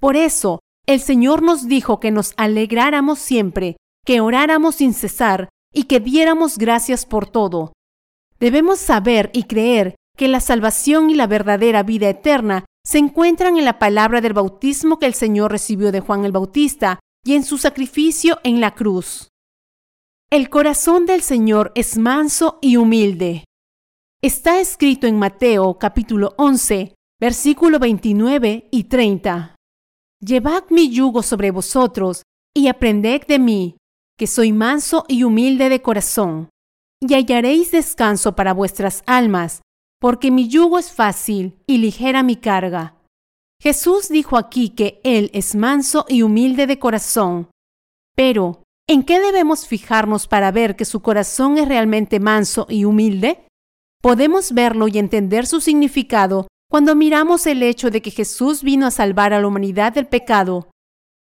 Por 0.00 0.16
eso, 0.16 0.60
el 0.86 1.00
Señor 1.00 1.42
nos 1.42 1.66
dijo 1.66 1.98
que 1.98 2.12
nos 2.12 2.32
alegráramos 2.36 3.18
siempre, 3.18 3.76
que 4.04 4.20
oráramos 4.20 4.76
sin 4.76 4.94
cesar 4.94 5.48
y 5.72 5.84
que 5.84 5.98
diéramos 6.00 6.58
gracias 6.58 7.04
por 7.04 7.28
todo. 7.28 7.72
Debemos 8.38 8.78
saber 8.78 9.30
y 9.32 9.44
creer 9.44 9.96
que 10.16 10.28
la 10.28 10.40
salvación 10.40 11.10
y 11.10 11.14
la 11.14 11.26
verdadera 11.26 11.82
vida 11.82 12.08
eterna 12.08 12.64
se 12.84 12.98
encuentran 12.98 13.58
en 13.58 13.64
la 13.64 13.78
palabra 13.78 14.20
del 14.20 14.32
bautismo 14.32 14.98
que 14.98 15.06
el 15.06 15.14
Señor 15.14 15.50
recibió 15.50 15.90
de 15.90 16.00
Juan 16.00 16.24
el 16.24 16.32
Bautista 16.32 17.00
y 17.24 17.34
en 17.34 17.42
su 17.42 17.58
sacrificio 17.58 18.38
en 18.44 18.60
la 18.60 18.74
cruz. 18.74 19.28
El 20.30 20.48
corazón 20.48 21.04
del 21.04 21.22
Señor 21.22 21.72
es 21.74 21.98
manso 21.98 22.58
y 22.62 22.76
humilde. 22.76 23.44
Está 24.22 24.60
escrito 24.60 25.06
en 25.06 25.18
Mateo 25.18 25.78
capítulo 25.78 26.34
11, 26.38 26.94
versículo 27.20 27.78
29 27.80 28.68
y 28.70 28.84
30. 28.84 29.55
Llevad 30.20 30.64
mi 30.70 30.90
yugo 30.90 31.22
sobre 31.22 31.50
vosotros 31.50 32.22
y 32.54 32.68
aprended 32.68 33.26
de 33.26 33.38
mí, 33.38 33.76
que 34.18 34.26
soy 34.26 34.52
manso 34.52 35.04
y 35.08 35.24
humilde 35.24 35.68
de 35.68 35.82
corazón, 35.82 36.48
y 37.00 37.14
hallaréis 37.14 37.70
descanso 37.70 38.34
para 38.34 38.54
vuestras 38.54 39.02
almas, 39.06 39.60
porque 40.00 40.30
mi 40.30 40.48
yugo 40.48 40.78
es 40.78 40.90
fácil 40.90 41.58
y 41.66 41.78
ligera 41.78 42.22
mi 42.22 42.36
carga. 42.36 42.94
Jesús 43.60 44.08
dijo 44.08 44.36
aquí 44.36 44.70
que 44.70 45.00
Él 45.04 45.30
es 45.34 45.54
manso 45.54 46.06
y 46.08 46.22
humilde 46.22 46.66
de 46.66 46.78
corazón. 46.78 47.50
Pero, 48.14 48.62
¿en 48.88 49.02
qué 49.02 49.20
debemos 49.20 49.66
fijarnos 49.66 50.28
para 50.28 50.50
ver 50.50 50.76
que 50.76 50.84
su 50.84 51.00
corazón 51.00 51.58
es 51.58 51.68
realmente 51.68 52.20
manso 52.20 52.66
y 52.70 52.84
humilde? 52.84 53.46
Podemos 54.02 54.52
verlo 54.52 54.88
y 54.88 54.98
entender 54.98 55.46
su 55.46 55.60
significado 55.60 56.46
cuando 56.68 56.94
miramos 56.94 57.46
el 57.46 57.62
hecho 57.62 57.90
de 57.90 58.02
que 58.02 58.10
Jesús 58.10 58.62
vino 58.62 58.86
a 58.86 58.90
salvar 58.90 59.32
a 59.32 59.40
la 59.40 59.46
humanidad 59.46 59.92
del 59.92 60.06
pecado. 60.06 60.70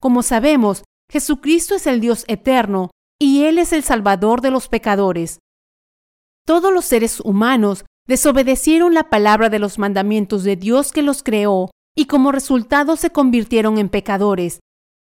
Como 0.00 0.22
sabemos, 0.22 0.84
Jesucristo 1.10 1.74
es 1.74 1.86
el 1.86 2.00
Dios 2.00 2.24
eterno 2.28 2.90
y 3.18 3.44
Él 3.44 3.58
es 3.58 3.72
el 3.72 3.82
Salvador 3.82 4.40
de 4.40 4.50
los 4.50 4.68
pecadores. 4.68 5.38
Todos 6.46 6.72
los 6.72 6.84
seres 6.84 7.20
humanos 7.20 7.84
desobedecieron 8.06 8.94
la 8.94 9.10
palabra 9.10 9.48
de 9.48 9.58
los 9.58 9.78
mandamientos 9.78 10.44
de 10.44 10.56
Dios 10.56 10.92
que 10.92 11.02
los 11.02 11.22
creó 11.22 11.70
y 11.96 12.06
como 12.06 12.30
resultado 12.30 12.96
se 12.96 13.10
convirtieron 13.10 13.78
en 13.78 13.88
pecadores. 13.88 14.60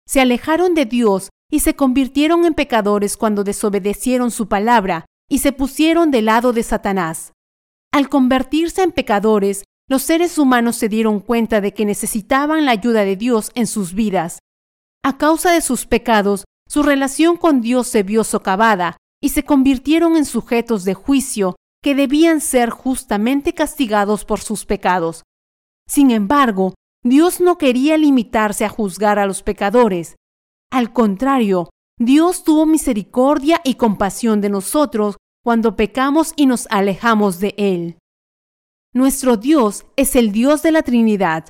Se 0.07 0.21
alejaron 0.21 0.73
de 0.73 0.85
Dios 0.85 1.29
y 1.51 1.59
se 1.59 1.75
convirtieron 1.75 2.45
en 2.45 2.53
pecadores 2.53 3.17
cuando 3.17 3.43
desobedecieron 3.43 4.31
su 4.31 4.47
palabra 4.47 5.05
y 5.29 5.39
se 5.39 5.51
pusieron 5.51 6.09
del 6.09 6.25
lado 6.25 6.53
de 6.53 6.63
Satanás. 6.63 7.33
Al 7.91 8.09
convertirse 8.09 8.81
en 8.81 8.91
pecadores, 8.91 9.63
los 9.89 10.03
seres 10.03 10.37
humanos 10.37 10.75
se 10.75 10.87
dieron 10.87 11.19
cuenta 11.19 11.61
de 11.61 11.73
que 11.73 11.83
necesitaban 11.83 12.63
la 12.63 12.71
ayuda 12.71 13.03
de 13.03 13.15
Dios 13.15 13.51
en 13.55 13.67
sus 13.67 13.93
vidas. 13.93 14.39
A 15.03 15.17
causa 15.17 15.51
de 15.51 15.61
sus 15.61 15.87
pecados, 15.87 16.45
su 16.67 16.83
relación 16.83 17.37
con 17.37 17.61
Dios 17.61 17.87
se 17.87 18.03
vio 18.03 18.23
socavada 18.23 18.97
y 19.21 19.29
se 19.29 19.43
convirtieron 19.43 20.15
en 20.15 20.25
sujetos 20.25 20.85
de 20.85 20.93
juicio 20.93 21.55
que 21.81 21.95
debían 21.95 22.39
ser 22.39 22.69
justamente 22.69 23.53
castigados 23.53 24.25
por 24.25 24.39
sus 24.39 24.65
pecados. 24.65 25.23
Sin 25.87 26.11
embargo, 26.11 26.75
Dios 27.03 27.41
no 27.41 27.57
quería 27.57 27.97
limitarse 27.97 28.65
a 28.65 28.69
juzgar 28.69 29.17
a 29.17 29.25
los 29.25 29.41
pecadores. 29.41 30.15
Al 30.69 30.93
contrario, 30.93 31.69
Dios 31.97 32.43
tuvo 32.43 32.65
misericordia 32.65 33.61
y 33.63 33.75
compasión 33.75 34.41
de 34.41 34.49
nosotros 34.49 35.17
cuando 35.43 35.75
pecamos 35.75 36.33
y 36.35 36.45
nos 36.45 36.67
alejamos 36.69 37.39
de 37.39 37.55
Él. 37.57 37.98
Nuestro 38.91 39.37
Dios 39.37 39.85
es 39.97 40.15
el 40.15 40.31
Dios 40.31 40.63
de 40.63 40.71
la 40.71 40.81
Trinidad. 40.81 41.47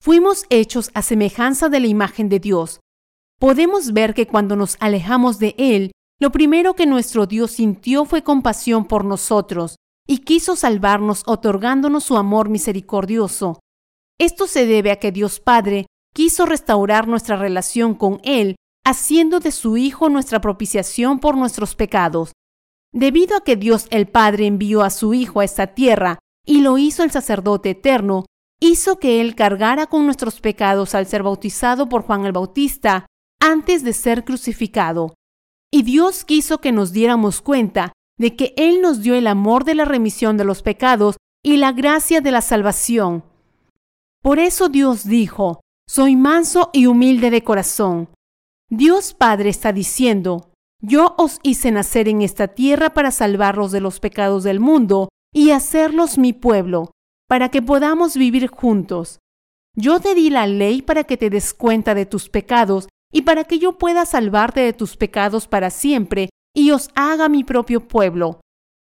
Fuimos 0.00 0.46
hechos 0.50 0.92
a 0.94 1.02
semejanza 1.02 1.68
de 1.68 1.80
la 1.80 1.88
imagen 1.88 2.28
de 2.28 2.38
Dios. 2.38 2.78
Podemos 3.40 3.92
ver 3.92 4.14
que 4.14 4.28
cuando 4.28 4.54
nos 4.54 4.76
alejamos 4.78 5.40
de 5.40 5.56
Él, 5.58 5.90
lo 6.20 6.30
primero 6.30 6.74
que 6.74 6.86
nuestro 6.86 7.26
Dios 7.26 7.50
sintió 7.50 8.04
fue 8.04 8.22
compasión 8.22 8.84
por 8.84 9.04
nosotros 9.04 9.74
y 10.06 10.18
quiso 10.18 10.54
salvarnos 10.54 11.24
otorgándonos 11.26 12.04
su 12.04 12.16
amor 12.16 12.50
misericordioso. 12.50 13.58
Esto 14.20 14.46
se 14.46 14.64
debe 14.64 14.92
a 14.92 15.00
que 15.00 15.10
Dios 15.10 15.40
Padre 15.40 15.86
quiso 16.14 16.46
restaurar 16.46 17.08
nuestra 17.08 17.34
relación 17.34 17.94
con 17.94 18.20
Él, 18.22 18.54
haciendo 18.84 19.40
de 19.40 19.50
su 19.50 19.76
Hijo 19.76 20.08
nuestra 20.08 20.40
propiciación 20.40 21.18
por 21.18 21.36
nuestros 21.36 21.74
pecados. 21.74 22.30
Debido 22.92 23.36
a 23.36 23.40
que 23.42 23.56
Dios 23.56 23.88
el 23.90 24.06
Padre 24.06 24.46
envió 24.46 24.82
a 24.82 24.90
su 24.90 25.14
Hijo 25.14 25.40
a 25.40 25.44
esta 25.44 25.74
tierra 25.74 26.20
y 26.46 26.60
lo 26.60 26.78
hizo 26.78 27.02
el 27.02 27.10
sacerdote 27.10 27.70
eterno, 27.70 28.24
hizo 28.60 28.98
que 28.98 29.20
Él 29.20 29.34
cargara 29.34 29.86
con 29.86 30.06
nuestros 30.06 30.40
pecados 30.40 30.94
al 30.94 31.06
ser 31.06 31.22
bautizado 31.22 31.88
por 31.88 32.02
Juan 32.02 32.24
el 32.24 32.32
Bautista 32.32 33.06
antes 33.40 33.82
de 33.82 33.92
ser 33.92 34.24
crucificado. 34.24 35.14
Y 35.70 35.82
Dios 35.82 36.24
quiso 36.24 36.58
que 36.58 36.72
nos 36.72 36.92
diéramos 36.92 37.42
cuenta 37.42 37.92
de 38.18 38.36
que 38.36 38.54
Él 38.56 38.80
nos 38.80 39.02
dio 39.02 39.14
el 39.14 39.26
amor 39.26 39.64
de 39.64 39.74
la 39.74 39.84
remisión 39.84 40.36
de 40.36 40.44
los 40.44 40.62
pecados 40.62 41.16
y 41.44 41.58
la 41.58 41.72
gracia 41.72 42.20
de 42.20 42.30
la 42.30 42.40
salvación. 42.40 43.24
Por 44.22 44.38
eso 44.38 44.68
Dios 44.68 45.04
dijo, 45.04 45.60
soy 45.88 46.16
manso 46.16 46.70
y 46.72 46.86
humilde 46.86 47.30
de 47.30 47.44
corazón. 47.44 48.08
Dios 48.70 49.14
Padre 49.14 49.50
está 49.50 49.72
diciendo, 49.72 50.50
yo 50.80 51.14
os 51.18 51.38
hice 51.42 51.70
nacer 51.70 52.08
en 52.08 52.22
esta 52.22 52.48
tierra 52.48 52.90
para 52.90 53.10
salvarlos 53.10 53.70
de 53.70 53.80
los 53.80 54.00
pecados 54.00 54.44
del 54.44 54.60
mundo 54.60 55.08
y 55.32 55.50
hacerlos 55.50 56.18
mi 56.18 56.32
pueblo, 56.32 56.90
para 57.28 57.50
que 57.50 57.62
podamos 57.62 58.16
vivir 58.16 58.48
juntos. 58.48 59.18
Yo 59.74 60.00
te 60.00 60.14
di 60.14 60.30
la 60.30 60.46
ley 60.46 60.82
para 60.82 61.04
que 61.04 61.16
te 61.16 61.28
des 61.28 61.52
cuenta 61.52 61.94
de 61.94 62.06
tus 62.06 62.28
pecados 62.28 62.88
y 63.12 63.22
para 63.22 63.44
que 63.44 63.58
yo 63.58 63.78
pueda 63.78 64.06
salvarte 64.06 64.60
de 64.60 64.72
tus 64.72 64.96
pecados 64.96 65.46
para 65.46 65.70
siempre 65.70 66.30
y 66.54 66.70
os 66.70 66.88
haga 66.94 67.28
mi 67.28 67.44
propio 67.44 67.86
pueblo. 67.86 68.40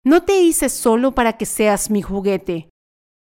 No 0.04 0.22
te 0.22 0.40
hice 0.40 0.68
solo 0.68 1.14
para 1.14 1.36
que 1.36 1.46
seas 1.46 1.90
mi 1.90 2.02
juguete. 2.02 2.70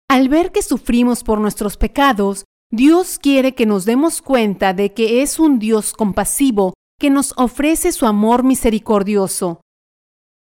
Al 0.09 0.29
ver 0.29 0.51
que 0.51 0.61
sufrimos 0.61 1.23
por 1.23 1.39
nuestros 1.39 1.77
pecados, 1.77 2.43
Dios 2.71 3.19
quiere 3.19 3.55
que 3.55 3.65
nos 3.65 3.85
demos 3.85 4.21
cuenta 4.21 4.73
de 4.73 4.93
que 4.93 5.21
es 5.21 5.39
un 5.39 5.59
Dios 5.59 5.93
compasivo 5.93 6.73
que 6.99 7.09
nos 7.09 7.33
ofrece 7.37 7.91
su 7.91 8.05
amor 8.05 8.43
misericordioso. 8.43 9.61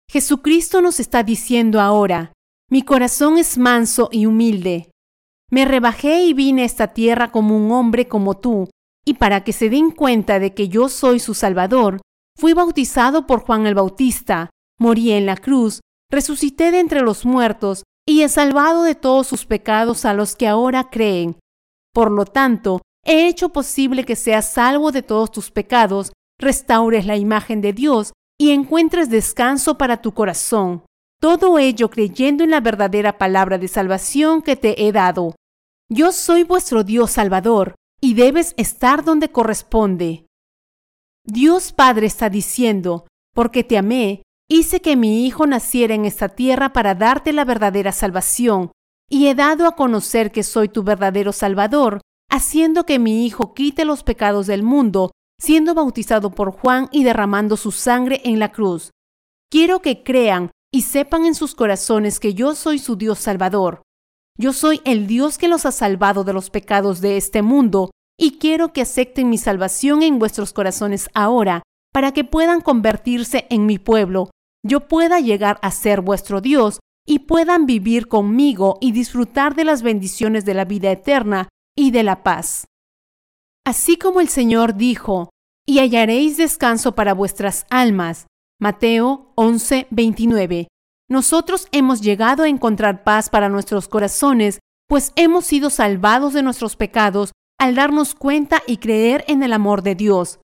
Jesucristo 0.09 0.81
nos 0.81 1.01
está 1.01 1.23
diciendo 1.23 1.81
ahora, 1.81 2.33
mi 2.73 2.81
corazón 2.81 3.37
es 3.37 3.59
manso 3.59 4.09
y 4.11 4.25
humilde. 4.25 4.91
Me 5.51 5.67
rebajé 5.67 6.23
y 6.23 6.33
vine 6.33 6.63
a 6.63 6.65
esta 6.65 6.95
tierra 6.95 7.31
como 7.31 7.55
un 7.55 7.71
hombre 7.71 8.09
como 8.09 8.39
tú, 8.39 8.71
y 9.05 9.13
para 9.13 9.45
que 9.45 9.53
se 9.53 9.69
den 9.69 9.91
cuenta 9.91 10.39
de 10.39 10.55
que 10.55 10.71
yo 10.71 10.89
soy 10.89 11.21
su 11.21 11.35
Salvador, 11.35 12.01
fui 12.35 12.55
bautizado 12.55 13.27
por 13.27 13.41
Juan 13.41 13.67
el 13.67 13.75
Bautista, 13.75 14.49
morí 14.81 15.13
en 15.13 15.27
la 15.27 15.37
cruz, 15.37 15.81
resucité 16.11 16.71
de 16.71 16.81
entre 16.81 17.03
los 17.03 17.27
muertos, 17.27 17.83
y 18.09 18.23
he 18.23 18.31
salvado 18.31 18.85
de 18.85 18.95
todos 18.95 19.27
sus 19.27 19.45
pecados 19.45 20.07
a 20.07 20.15
los 20.15 20.35
que 20.35 20.49
ahora 20.49 20.89
creen. 20.89 21.37
Por 21.93 22.11
lo 22.11 22.25
tanto, 22.25 22.81
he 23.05 23.29
hecho 23.29 23.51
posible 23.51 24.07
que 24.07 24.17
seas 24.17 24.51
salvo 24.51 24.93
de 24.93 25.03
todos 25.03 25.31
tus 25.31 25.51
pecados, 25.51 26.13
restaures 26.39 27.05
la 27.05 27.19
imagen 27.19 27.61
de 27.61 27.75
Dios 27.75 28.15
y 28.41 28.53
encuentres 28.53 29.11
descanso 29.11 29.77
para 29.77 30.01
tu 30.01 30.15
corazón. 30.15 30.85
Todo 31.23 31.61
ello 31.61 31.89
creyendo 31.89 32.43
en 32.43 32.51
la 32.51 32.61
verdadera 32.61 33.17
palabra 33.17 33.57
de 33.57 33.69
salvación 33.69 34.43
que 34.43 34.57
te 34.57 34.85
he 34.85 34.91
dado. 34.91 35.37
Yo 35.89 36.11
soy 36.11 36.43
vuestro 36.43 36.83
Dios 36.83 37.13
Salvador, 37.13 37.77
y 38.01 38.15
debes 38.15 38.55
estar 38.57 39.05
donde 39.05 39.31
corresponde. 39.31 40.27
Dios 41.25 41.73
Padre 41.73 42.09
está 42.09 42.29
diciendo, 42.29 43.07
porque 43.33 43.63
te 43.63 43.79
amé, 43.79 44.25
hice 44.51 44.81
que 44.81 44.97
mi 44.97 45.25
Hijo 45.25 45.47
naciera 45.47 45.95
en 45.95 46.07
esta 46.07 46.29
tierra 46.29 46.73
para 46.73 46.97
darte 46.97 47.33
la 47.33 47.45
verdadera 47.45 47.93
salvación, 47.93 48.73
y 49.09 49.29
he 49.29 49.37
dado 49.37 49.69
a 49.69 49.77
conocer 49.77 50.33
que 50.33 50.43
soy 50.43 50.69
tu 50.71 50.83
verdadero 50.83 51.33
Salvador, 51.33 52.01
haciendo 52.33 52.85
que 52.85 52.99
mi 52.99 53.25
Hijo 53.25 53.55
quite 53.55 53.85
los 53.85 54.03
pecados 54.03 54.49
del 54.49 54.65
mundo, 54.65 55.13
siendo 55.41 55.73
bautizado 55.73 56.33
por 56.33 56.51
Juan 56.51 56.89
y 56.91 57.05
derramando 57.05 57.57
su 57.57 57.71
sangre 57.71 58.23
en 58.25 58.41
la 58.41 58.51
cruz. 58.51 58.91
Quiero 59.49 59.83
que 59.83 60.03
crean 60.03 60.51
y 60.73 60.83
sepan 60.83 61.27
en 61.27 61.35
sus 61.35 61.55
corazones 61.55 62.19
que 62.19 62.35
yo 62.35 62.55
soy 62.55 62.79
su 62.79 62.97
Dios 62.97 63.19
Salvador. 63.19 63.83
Yo 64.39 64.53
soy 64.53 64.81
el 64.85 65.07
Dios 65.07 65.37
que 65.37 65.49
los 65.49 65.67
ha 65.67 65.73
salvado 65.73 66.25
de 66.25 66.33
los 66.33 66.49
pecados 66.49 67.01
de 67.01 67.19
este 67.19 67.43
mundo 67.43 67.91
y 68.19 68.39
quiero 68.39 68.73
que 68.73 68.83
acepten 68.83 69.29
mi 69.29 69.39
salvación 69.39 70.03
en 70.03 70.19
vuestros 70.19 70.53
corazones 70.53 71.11
ahora, 71.13 71.63
para 71.93 72.13
que 72.13 72.25
puedan 72.25 72.61
convertirse 72.63 73.47
en 73.51 73.67
mi 73.67 73.79
pueblo, 73.79 74.31
yo 74.65 74.89
pueda 74.89 75.21
llegar 75.21 75.59
a 75.61 75.71
ser 75.71 76.01
vuestro 76.01 76.41
Dios 76.41 76.81
y 77.07 77.21
puedan 77.21 77.67
vivir 77.67 78.09
conmigo 78.09 78.79
y 78.81 78.93
disfrutar 78.93 79.55
de 79.55 79.65
las 79.65 79.83
bendiciones 79.83 80.45
de 80.45 80.55
la 80.55 80.65
vida 80.65 80.91
eterna 80.91 81.49
y 81.77 81.91
de 81.91 82.03
la 82.03 82.23
paz. 82.23 82.67
Así 83.65 83.97
como 83.97 84.21
el 84.21 84.29
Señor 84.29 84.77
dijo, 84.77 85.31
y 85.67 85.79
hallaréis 85.81 86.37
descanso 86.37 86.95
para 86.95 87.13
vuestras 87.13 87.67
almas, 87.71 88.27
Mateo 88.63 89.33
11, 89.35 89.89
29. 89.91 90.69
Nosotros 91.11 91.67
hemos 91.73 92.01
llegado 92.01 92.45
a 92.45 92.49
encontrar 92.49 93.03
paz 93.03 93.29
para 93.29 93.49
nuestros 93.49 93.89
corazones, 93.89 94.61
pues 94.89 95.13
hemos 95.17 95.47
sido 95.47 95.69
salvados 95.69 96.33
de 96.33 96.45
nuestros 96.45 96.77
pecados 96.77 97.33
al 97.59 97.75
darnos 97.75 98.15
cuenta 98.15 98.63
y 98.69 98.77
creer 98.77 99.25
en 99.27 99.43
el 99.43 99.53
amor 99.53 99.83
de 99.83 99.97
Dios. 99.97 100.39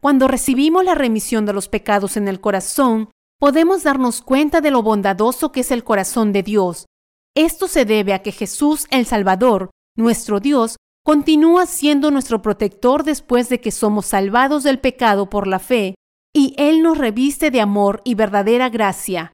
Cuando 0.00 0.28
recibimos 0.28 0.84
la 0.84 0.94
remisión 0.94 1.44
de 1.44 1.54
los 1.54 1.68
pecados 1.68 2.16
en 2.16 2.28
el 2.28 2.40
corazón, 2.40 3.10
podemos 3.40 3.82
darnos 3.82 4.22
cuenta 4.22 4.60
de 4.60 4.70
lo 4.70 4.84
bondadoso 4.84 5.50
que 5.50 5.62
es 5.62 5.72
el 5.72 5.82
corazón 5.82 6.32
de 6.32 6.44
Dios. 6.44 6.86
Esto 7.34 7.66
se 7.66 7.84
debe 7.84 8.14
a 8.14 8.22
que 8.22 8.30
Jesús 8.30 8.86
el 8.92 9.06
Salvador, 9.06 9.70
nuestro 9.96 10.38
Dios, 10.38 10.76
continúa 11.04 11.66
siendo 11.66 12.12
nuestro 12.12 12.42
protector 12.42 13.02
después 13.02 13.48
de 13.48 13.60
que 13.60 13.72
somos 13.72 14.06
salvados 14.06 14.62
del 14.62 14.78
pecado 14.78 15.28
por 15.28 15.48
la 15.48 15.58
fe, 15.58 15.96
y 16.36 16.52
Él 16.58 16.82
nos 16.82 16.98
reviste 16.98 17.50
de 17.50 17.62
amor 17.62 18.02
y 18.04 18.14
verdadera 18.14 18.68
gracia. 18.68 19.32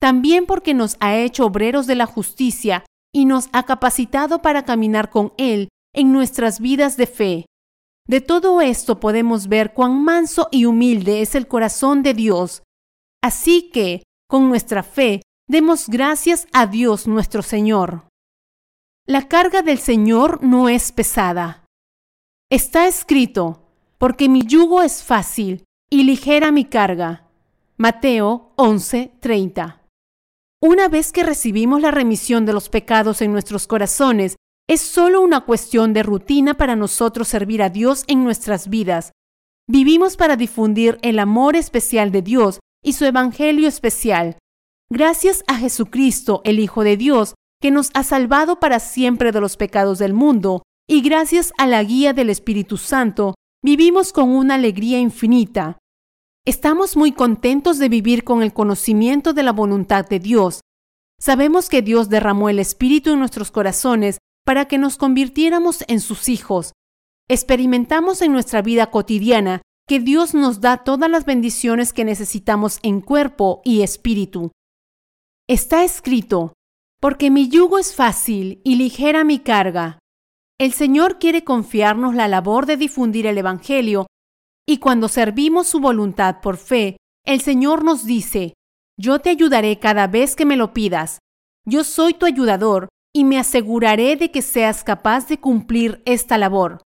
También 0.00 0.46
porque 0.46 0.74
nos 0.74 0.96
ha 1.00 1.16
hecho 1.16 1.44
obreros 1.44 1.88
de 1.88 1.96
la 1.96 2.06
justicia 2.06 2.84
y 3.12 3.24
nos 3.24 3.48
ha 3.52 3.64
capacitado 3.64 4.42
para 4.42 4.64
caminar 4.64 5.10
con 5.10 5.32
Él 5.38 5.70
en 5.92 6.12
nuestras 6.12 6.60
vidas 6.60 6.96
de 6.96 7.08
fe. 7.08 7.46
De 8.06 8.20
todo 8.20 8.60
esto 8.60 9.00
podemos 9.00 9.48
ver 9.48 9.74
cuán 9.74 10.04
manso 10.04 10.46
y 10.52 10.66
humilde 10.66 11.20
es 11.20 11.34
el 11.34 11.48
corazón 11.48 12.04
de 12.04 12.14
Dios. 12.14 12.62
Así 13.20 13.68
que, 13.72 14.04
con 14.28 14.48
nuestra 14.48 14.84
fe, 14.84 15.22
demos 15.48 15.88
gracias 15.88 16.46
a 16.52 16.68
Dios 16.68 17.08
nuestro 17.08 17.42
Señor. 17.42 18.06
La 19.04 19.26
carga 19.26 19.62
del 19.62 19.78
Señor 19.78 20.44
no 20.44 20.68
es 20.68 20.92
pesada. 20.92 21.64
Está 22.52 22.86
escrito, 22.86 23.64
porque 23.98 24.28
mi 24.28 24.42
yugo 24.46 24.82
es 24.82 25.02
fácil 25.02 25.65
y 25.90 26.04
ligera 26.04 26.50
mi 26.50 26.64
carga. 26.64 27.28
Mateo 27.76 28.52
11:30. 28.56 29.82
Una 30.60 30.88
vez 30.88 31.12
que 31.12 31.22
recibimos 31.22 31.80
la 31.80 31.90
remisión 31.90 32.46
de 32.46 32.52
los 32.52 32.68
pecados 32.68 33.22
en 33.22 33.32
nuestros 33.32 33.66
corazones, 33.66 34.36
es 34.68 34.80
solo 34.80 35.20
una 35.20 35.42
cuestión 35.42 35.92
de 35.92 36.02
rutina 36.02 36.54
para 36.54 36.74
nosotros 36.74 37.28
servir 37.28 37.62
a 37.62 37.68
Dios 37.68 38.04
en 38.08 38.24
nuestras 38.24 38.68
vidas. 38.68 39.12
Vivimos 39.68 40.16
para 40.16 40.36
difundir 40.36 40.98
el 41.02 41.18
amor 41.18 41.54
especial 41.54 42.10
de 42.10 42.22
Dios 42.22 42.58
y 42.82 42.94
su 42.94 43.04
Evangelio 43.04 43.68
especial. 43.68 44.38
Gracias 44.90 45.44
a 45.46 45.56
Jesucristo, 45.56 46.40
el 46.44 46.58
Hijo 46.58 46.82
de 46.82 46.96
Dios, 46.96 47.34
que 47.60 47.70
nos 47.70 47.90
ha 47.94 48.02
salvado 48.02 48.58
para 48.58 48.80
siempre 48.80 49.32
de 49.32 49.40
los 49.40 49.56
pecados 49.56 49.98
del 49.98 50.14
mundo, 50.14 50.62
y 50.88 51.00
gracias 51.00 51.52
a 51.58 51.66
la 51.66 51.82
guía 51.82 52.12
del 52.12 52.30
Espíritu 52.30 52.76
Santo, 52.76 53.34
vivimos 53.66 54.12
con 54.12 54.28
una 54.28 54.54
alegría 54.54 55.00
infinita. 55.00 55.76
Estamos 56.44 56.96
muy 56.96 57.10
contentos 57.10 57.80
de 57.80 57.88
vivir 57.88 58.22
con 58.22 58.44
el 58.44 58.52
conocimiento 58.52 59.32
de 59.32 59.42
la 59.42 59.50
voluntad 59.50 60.06
de 60.06 60.20
Dios. 60.20 60.60
Sabemos 61.18 61.68
que 61.68 61.82
Dios 61.82 62.08
derramó 62.08 62.48
el 62.48 62.60
Espíritu 62.60 63.10
en 63.10 63.18
nuestros 63.18 63.50
corazones 63.50 64.18
para 64.44 64.66
que 64.66 64.78
nos 64.78 64.96
convirtiéramos 64.96 65.82
en 65.88 65.98
sus 65.98 66.28
hijos. 66.28 66.74
Experimentamos 67.28 68.22
en 68.22 68.30
nuestra 68.30 68.62
vida 68.62 68.92
cotidiana 68.92 69.62
que 69.88 69.98
Dios 69.98 70.32
nos 70.32 70.60
da 70.60 70.84
todas 70.84 71.10
las 71.10 71.24
bendiciones 71.24 71.92
que 71.92 72.04
necesitamos 72.04 72.78
en 72.84 73.00
cuerpo 73.00 73.62
y 73.64 73.82
espíritu. 73.82 74.52
Está 75.48 75.82
escrito, 75.82 76.52
porque 77.00 77.32
mi 77.32 77.48
yugo 77.48 77.80
es 77.80 77.96
fácil 77.96 78.60
y 78.62 78.76
ligera 78.76 79.24
mi 79.24 79.40
carga. 79.40 79.98
El 80.58 80.72
Señor 80.72 81.18
quiere 81.18 81.44
confiarnos 81.44 82.14
la 82.14 82.28
labor 82.28 82.64
de 82.64 82.78
difundir 82.78 83.26
el 83.26 83.36
Evangelio 83.36 84.06
y 84.66 84.78
cuando 84.78 85.08
servimos 85.08 85.66
su 85.66 85.80
voluntad 85.80 86.40
por 86.40 86.56
fe, 86.56 86.96
el 87.26 87.42
Señor 87.42 87.84
nos 87.84 88.06
dice, 88.06 88.54
yo 88.98 89.18
te 89.18 89.28
ayudaré 89.28 89.78
cada 89.78 90.06
vez 90.06 90.34
que 90.34 90.46
me 90.46 90.56
lo 90.56 90.72
pidas. 90.72 91.18
Yo 91.66 91.84
soy 91.84 92.14
tu 92.14 92.24
ayudador 92.24 92.88
y 93.14 93.24
me 93.24 93.38
aseguraré 93.38 94.16
de 94.16 94.30
que 94.30 94.40
seas 94.40 94.82
capaz 94.82 95.28
de 95.28 95.38
cumplir 95.38 96.02
esta 96.06 96.38
labor. 96.38 96.80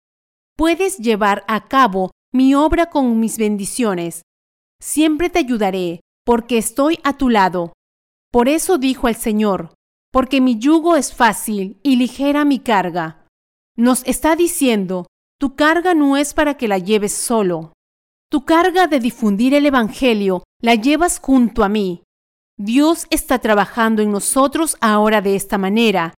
Puedes 0.56 0.98
llevar 0.98 1.44
a 1.46 1.68
cabo 1.68 2.10
mi 2.32 2.56
obra 2.56 2.90
con 2.90 3.20
mis 3.20 3.38
bendiciones. 3.38 4.22
Siempre 4.80 5.30
te 5.30 5.38
ayudaré, 5.38 6.00
porque 6.24 6.58
estoy 6.58 6.98
a 7.04 7.16
tu 7.16 7.28
lado. 7.28 7.72
Por 8.32 8.48
eso 8.48 8.78
dijo 8.78 9.06
el 9.08 9.14
Señor, 9.14 9.74
porque 10.12 10.40
mi 10.40 10.58
yugo 10.58 10.96
es 10.96 11.14
fácil 11.14 11.78
y 11.82 11.96
ligera 11.96 12.44
mi 12.44 12.58
carga. 12.58 13.19
Nos 13.80 14.02
está 14.04 14.36
diciendo, 14.36 15.06
tu 15.38 15.56
carga 15.56 15.94
no 15.94 16.18
es 16.18 16.34
para 16.34 16.58
que 16.58 16.68
la 16.68 16.76
lleves 16.76 17.14
solo. 17.14 17.72
Tu 18.30 18.44
carga 18.44 18.88
de 18.88 19.00
difundir 19.00 19.54
el 19.54 19.64
Evangelio 19.64 20.44
la 20.60 20.74
llevas 20.74 21.18
junto 21.18 21.64
a 21.64 21.70
mí. 21.70 22.02
Dios 22.58 23.06
está 23.08 23.38
trabajando 23.38 24.02
en 24.02 24.10
nosotros 24.10 24.76
ahora 24.82 25.22
de 25.22 25.34
esta 25.34 25.56
manera. 25.56 26.12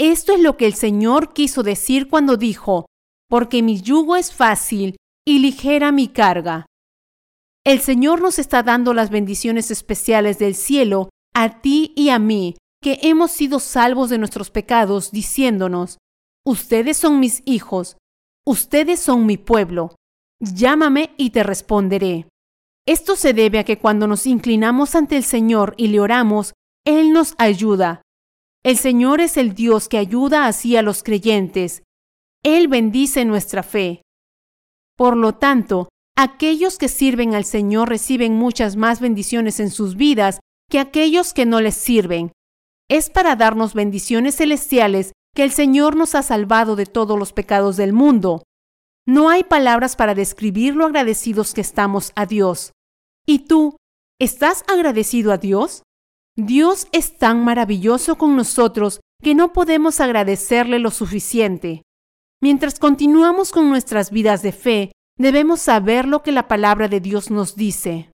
Esto 0.00 0.32
es 0.32 0.40
lo 0.40 0.56
que 0.56 0.66
el 0.66 0.74
Señor 0.74 1.32
quiso 1.32 1.62
decir 1.62 2.08
cuando 2.08 2.36
dijo, 2.36 2.86
porque 3.30 3.62
mi 3.62 3.80
yugo 3.80 4.16
es 4.16 4.34
fácil 4.34 4.96
y 5.24 5.38
ligera 5.38 5.92
mi 5.92 6.08
carga. 6.08 6.66
El 7.64 7.82
Señor 7.82 8.20
nos 8.20 8.40
está 8.40 8.64
dando 8.64 8.94
las 8.94 9.10
bendiciones 9.10 9.70
especiales 9.70 10.40
del 10.40 10.56
cielo 10.56 11.10
a 11.36 11.60
ti 11.60 11.92
y 11.94 12.08
a 12.08 12.18
mí, 12.18 12.56
que 12.82 12.98
hemos 13.02 13.30
sido 13.30 13.60
salvos 13.60 14.10
de 14.10 14.18
nuestros 14.18 14.50
pecados, 14.50 15.12
diciéndonos, 15.12 15.98
Ustedes 16.46 16.96
son 16.96 17.18
mis 17.18 17.42
hijos, 17.44 17.96
ustedes 18.46 19.00
son 19.00 19.26
mi 19.26 19.36
pueblo, 19.36 19.96
llámame 20.38 21.10
y 21.16 21.30
te 21.30 21.42
responderé. 21.42 22.28
Esto 22.86 23.16
se 23.16 23.32
debe 23.32 23.58
a 23.58 23.64
que 23.64 23.78
cuando 23.78 24.06
nos 24.06 24.28
inclinamos 24.28 24.94
ante 24.94 25.16
el 25.16 25.24
Señor 25.24 25.74
y 25.76 25.88
le 25.88 25.98
oramos, 25.98 26.52
Él 26.86 27.12
nos 27.12 27.34
ayuda. 27.38 28.02
El 28.64 28.76
Señor 28.76 29.20
es 29.20 29.36
el 29.36 29.54
Dios 29.54 29.88
que 29.88 29.98
ayuda 29.98 30.46
así 30.46 30.76
a 30.76 30.82
los 30.82 31.02
creyentes. 31.02 31.82
Él 32.44 32.68
bendice 32.68 33.24
nuestra 33.24 33.64
fe. 33.64 34.02
Por 34.96 35.16
lo 35.16 35.34
tanto, 35.34 35.88
aquellos 36.16 36.78
que 36.78 36.86
sirven 36.88 37.34
al 37.34 37.44
Señor 37.44 37.88
reciben 37.88 38.34
muchas 38.34 38.76
más 38.76 39.00
bendiciones 39.00 39.58
en 39.58 39.70
sus 39.70 39.96
vidas 39.96 40.38
que 40.70 40.78
aquellos 40.78 41.34
que 41.34 41.44
no 41.44 41.60
les 41.60 41.74
sirven. 41.74 42.30
Es 42.88 43.10
para 43.10 43.34
darnos 43.34 43.74
bendiciones 43.74 44.36
celestiales 44.36 45.10
que 45.36 45.44
el 45.44 45.52
Señor 45.52 45.96
nos 45.96 46.14
ha 46.14 46.22
salvado 46.22 46.74
de 46.76 46.86
todos 46.86 47.18
los 47.18 47.34
pecados 47.34 47.76
del 47.76 47.92
mundo. 47.92 48.42
No 49.06 49.28
hay 49.28 49.44
palabras 49.44 49.94
para 49.94 50.14
describir 50.14 50.74
lo 50.74 50.86
agradecidos 50.86 51.52
que 51.52 51.60
estamos 51.60 52.10
a 52.16 52.24
Dios. 52.24 52.72
¿Y 53.26 53.40
tú, 53.40 53.76
estás 54.18 54.64
agradecido 54.66 55.30
a 55.32 55.36
Dios? 55.36 55.82
Dios 56.36 56.88
es 56.90 57.18
tan 57.18 57.44
maravilloso 57.44 58.16
con 58.16 58.34
nosotros 58.34 59.00
que 59.22 59.34
no 59.34 59.52
podemos 59.52 60.00
agradecerle 60.00 60.78
lo 60.78 60.90
suficiente. 60.90 61.82
Mientras 62.42 62.78
continuamos 62.78 63.52
con 63.52 63.68
nuestras 63.68 64.10
vidas 64.10 64.40
de 64.40 64.52
fe, 64.52 64.92
debemos 65.18 65.60
saber 65.60 66.08
lo 66.08 66.22
que 66.22 66.32
la 66.32 66.48
palabra 66.48 66.88
de 66.88 67.00
Dios 67.00 67.30
nos 67.30 67.56
dice. 67.56 68.10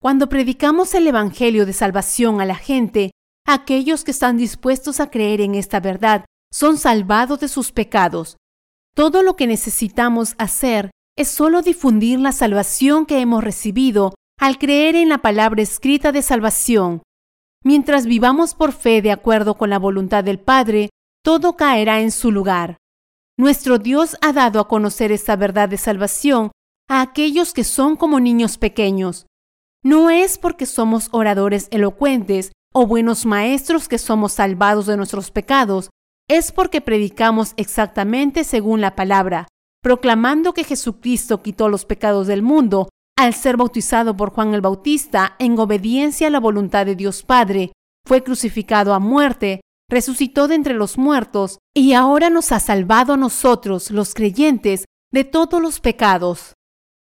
Cuando 0.00 0.30
predicamos 0.30 0.94
el 0.94 1.06
Evangelio 1.06 1.66
de 1.66 1.74
salvación 1.74 2.40
a 2.40 2.46
la 2.46 2.56
gente, 2.56 3.10
aquellos 3.46 4.04
que 4.04 4.10
están 4.10 4.36
dispuestos 4.36 5.00
a 5.00 5.10
creer 5.10 5.40
en 5.40 5.54
esta 5.54 5.80
verdad 5.80 6.24
son 6.52 6.76
salvados 6.78 7.40
de 7.40 7.48
sus 7.48 7.72
pecados. 7.72 8.36
Todo 8.94 9.22
lo 9.22 9.36
que 9.36 9.46
necesitamos 9.46 10.34
hacer 10.38 10.90
es 11.16 11.28
solo 11.28 11.62
difundir 11.62 12.18
la 12.18 12.32
salvación 12.32 13.06
que 13.06 13.20
hemos 13.20 13.42
recibido 13.42 14.14
al 14.38 14.58
creer 14.58 14.96
en 14.96 15.08
la 15.08 15.18
palabra 15.18 15.62
escrita 15.62 16.12
de 16.12 16.22
salvación. 16.22 17.02
Mientras 17.64 18.06
vivamos 18.06 18.54
por 18.54 18.72
fe 18.72 19.02
de 19.02 19.12
acuerdo 19.12 19.56
con 19.56 19.70
la 19.70 19.78
voluntad 19.78 20.24
del 20.24 20.40
Padre, 20.40 20.90
todo 21.22 21.56
caerá 21.56 22.00
en 22.00 22.10
su 22.10 22.32
lugar. 22.32 22.76
Nuestro 23.38 23.78
Dios 23.78 24.16
ha 24.20 24.32
dado 24.32 24.60
a 24.60 24.68
conocer 24.68 25.12
esta 25.12 25.36
verdad 25.36 25.68
de 25.68 25.78
salvación 25.78 26.50
a 26.88 27.00
aquellos 27.00 27.52
que 27.52 27.64
son 27.64 27.96
como 27.96 28.20
niños 28.20 28.58
pequeños. 28.58 29.26
No 29.84 30.10
es 30.10 30.38
porque 30.38 30.66
somos 30.66 31.08
oradores 31.12 31.68
elocuentes 31.70 32.52
o 32.72 32.86
buenos 32.86 33.26
maestros 33.26 33.88
que 33.88 33.98
somos 33.98 34.32
salvados 34.32 34.86
de 34.86 34.96
nuestros 34.96 35.30
pecados, 35.30 35.90
es 36.28 36.52
porque 36.52 36.80
predicamos 36.80 37.52
exactamente 37.56 38.44
según 38.44 38.80
la 38.80 38.96
palabra, 38.96 39.48
proclamando 39.82 40.54
que 40.54 40.64
Jesucristo 40.64 41.42
quitó 41.42 41.68
los 41.68 41.84
pecados 41.84 42.26
del 42.26 42.42
mundo 42.42 42.88
al 43.16 43.34
ser 43.34 43.56
bautizado 43.56 44.16
por 44.16 44.30
Juan 44.30 44.54
el 44.54 44.60
Bautista 44.60 45.36
en 45.38 45.58
obediencia 45.58 46.28
a 46.28 46.30
la 46.30 46.40
voluntad 46.40 46.86
de 46.86 46.96
Dios 46.96 47.22
Padre, 47.22 47.72
fue 48.06 48.22
crucificado 48.22 48.94
a 48.94 48.98
muerte, 48.98 49.60
resucitó 49.88 50.48
de 50.48 50.54
entre 50.54 50.74
los 50.74 50.96
muertos 50.96 51.58
y 51.74 51.92
ahora 51.92 52.30
nos 52.30 52.50
ha 52.52 52.60
salvado 52.60 53.12
a 53.12 53.16
nosotros, 53.16 53.90
los 53.90 54.14
creyentes, 54.14 54.86
de 55.12 55.24
todos 55.24 55.60
los 55.60 55.80
pecados. 55.80 56.54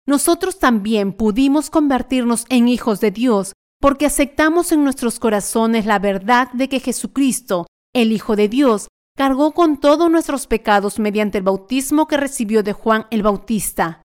Nosotros 0.07 0.61
también 0.61 1.13
pudimos 1.13 1.69
convertirnos 1.69 2.47
en 2.49 2.69
hijos 2.69 3.01
de 3.01 3.11
Dios 3.11 3.53
porque 3.81 4.07
aceptamos 4.07 4.73
en 4.73 4.85
nuestros 4.85 5.19
corazones 5.19 5.87
la 5.87 5.99
verdad 5.99 6.51
de 6.53 6.69
que 6.69 6.81
Jesucristo, 6.81 7.67
el 7.95 8.13
Hijo 8.13 8.37
de 8.37 8.49
Dios, 8.49 8.89
cargó 9.17 9.53
con 9.53 9.79
todos 9.79 10.11
nuestros 10.11 10.47
pecados 10.47 10.99
mediante 10.99 11.39
el 11.39 11.45
bautismo 11.45 12.07
que 12.07 12.17
recibió 12.17 12.63
de 12.63 12.73
Juan 12.73 13.07
el 13.11 13.23
Bautista. 13.23 14.03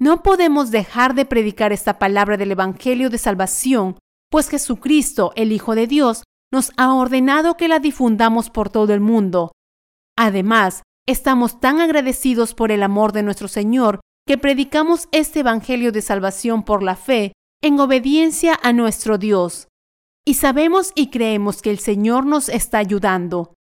No 0.00 0.22
podemos 0.22 0.70
dejar 0.70 1.14
de 1.14 1.24
predicar 1.24 1.72
esta 1.72 1.98
palabra 1.98 2.36
del 2.36 2.52
Evangelio 2.52 3.10
de 3.10 3.18
Salvación, 3.18 3.96
pues 4.30 4.48
Jesucristo, 4.48 5.32
el 5.34 5.52
Hijo 5.52 5.74
de 5.74 5.86
Dios, 5.86 6.22
nos 6.52 6.72
ha 6.76 6.94
ordenado 6.94 7.56
que 7.56 7.68
la 7.68 7.78
difundamos 7.78 8.50
por 8.50 8.70
todo 8.70 8.94
el 8.94 9.00
mundo. 9.00 9.52
Además, 10.16 10.82
estamos 11.06 11.60
tan 11.60 11.80
agradecidos 11.80 12.54
por 12.54 12.72
el 12.72 12.82
amor 12.82 13.12
de 13.12 13.22
nuestro 13.22 13.48
Señor 13.48 14.00
que 14.26 14.38
predicamos 14.38 15.08
este 15.10 15.40
Evangelio 15.40 15.92
de 15.92 16.02
salvación 16.02 16.62
por 16.62 16.82
la 16.82 16.96
fe 16.96 17.32
en 17.62 17.80
obediencia 17.80 18.58
a 18.62 18.72
nuestro 18.72 19.18
Dios. 19.18 19.68
Y 20.24 20.34
sabemos 20.34 20.92
y 20.94 21.10
creemos 21.10 21.62
que 21.62 21.70
el 21.70 21.78
Señor 21.78 22.26
nos 22.26 22.48
está 22.48 22.78
ayudando. 22.78 23.54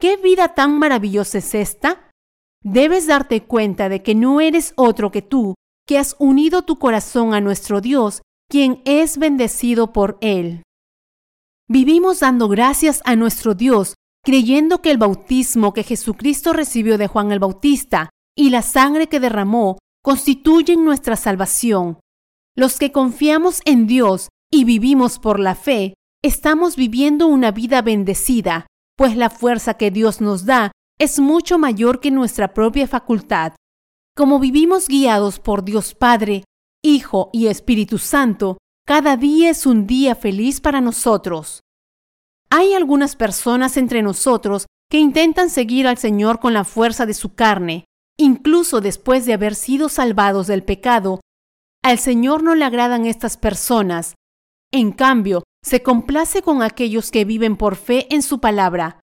¿Qué 0.00 0.16
vida 0.16 0.54
tan 0.54 0.78
maravillosa 0.78 1.38
es 1.38 1.54
esta? 1.54 2.10
Debes 2.62 3.06
darte 3.06 3.42
cuenta 3.44 3.88
de 3.88 4.02
que 4.02 4.14
no 4.14 4.40
eres 4.40 4.72
otro 4.76 5.10
que 5.10 5.22
tú, 5.22 5.54
que 5.86 5.98
has 5.98 6.16
unido 6.18 6.62
tu 6.62 6.78
corazón 6.78 7.34
a 7.34 7.40
nuestro 7.40 7.80
Dios, 7.80 8.22
quien 8.48 8.82
es 8.84 9.18
bendecido 9.18 9.92
por 9.92 10.18
Él. 10.20 10.62
Vivimos 11.68 12.20
dando 12.20 12.48
gracias 12.48 13.00
a 13.04 13.16
nuestro 13.16 13.54
Dios, 13.54 13.94
creyendo 14.24 14.80
que 14.80 14.90
el 14.90 14.98
bautismo 14.98 15.72
que 15.72 15.82
Jesucristo 15.82 16.52
recibió 16.52 16.98
de 16.98 17.08
Juan 17.08 17.32
el 17.32 17.38
Bautista 17.38 18.10
y 18.36 18.50
la 18.50 18.62
sangre 18.62 19.08
que 19.08 19.20
derramó 19.20 19.78
constituyen 20.02 20.84
nuestra 20.84 21.16
salvación. 21.16 21.98
Los 22.56 22.78
que 22.78 22.92
confiamos 22.92 23.62
en 23.64 23.86
Dios 23.86 24.28
y 24.50 24.64
vivimos 24.64 25.18
por 25.18 25.40
la 25.40 25.54
fe, 25.54 25.94
estamos 26.22 26.76
viviendo 26.76 27.26
una 27.26 27.50
vida 27.50 27.80
bendecida, 27.80 28.66
pues 28.96 29.16
la 29.16 29.30
fuerza 29.30 29.74
que 29.74 29.90
Dios 29.90 30.20
nos 30.20 30.44
da 30.44 30.70
es 30.98 31.18
mucho 31.18 31.58
mayor 31.58 32.00
que 32.00 32.10
nuestra 32.10 32.52
propia 32.52 32.86
facultad. 32.86 33.54
Como 34.14 34.38
vivimos 34.38 34.88
guiados 34.88 35.38
por 35.38 35.64
Dios 35.64 35.94
Padre, 35.94 36.44
Hijo 36.84 37.30
y 37.32 37.46
Espíritu 37.46 37.96
Santo, 37.96 38.58
cada 38.86 39.16
día 39.16 39.48
es 39.48 39.64
un 39.64 39.86
día 39.86 40.14
feliz 40.14 40.60
para 40.60 40.82
nosotros. 40.82 41.60
Hay 42.50 42.74
algunas 42.74 43.16
personas 43.16 43.78
entre 43.78 44.02
nosotros 44.02 44.66
que 44.90 44.98
intentan 44.98 45.48
seguir 45.48 45.86
al 45.86 45.96
Señor 45.96 46.38
con 46.38 46.52
la 46.52 46.64
fuerza 46.64 47.06
de 47.06 47.14
su 47.14 47.34
carne, 47.34 47.86
incluso 48.18 48.82
después 48.82 49.24
de 49.24 49.32
haber 49.32 49.54
sido 49.54 49.88
salvados 49.88 50.48
del 50.48 50.62
pecado. 50.62 51.20
Al 51.84 51.98
Señor 51.98 52.44
no 52.44 52.54
le 52.54 52.64
agradan 52.64 53.06
estas 53.06 53.36
personas. 53.36 54.14
En 54.72 54.92
cambio, 54.92 55.42
se 55.64 55.82
complace 55.82 56.40
con 56.40 56.62
aquellos 56.62 57.10
que 57.10 57.24
viven 57.24 57.56
por 57.56 57.74
fe 57.74 58.06
en 58.14 58.22
su 58.22 58.38
palabra. 58.38 59.00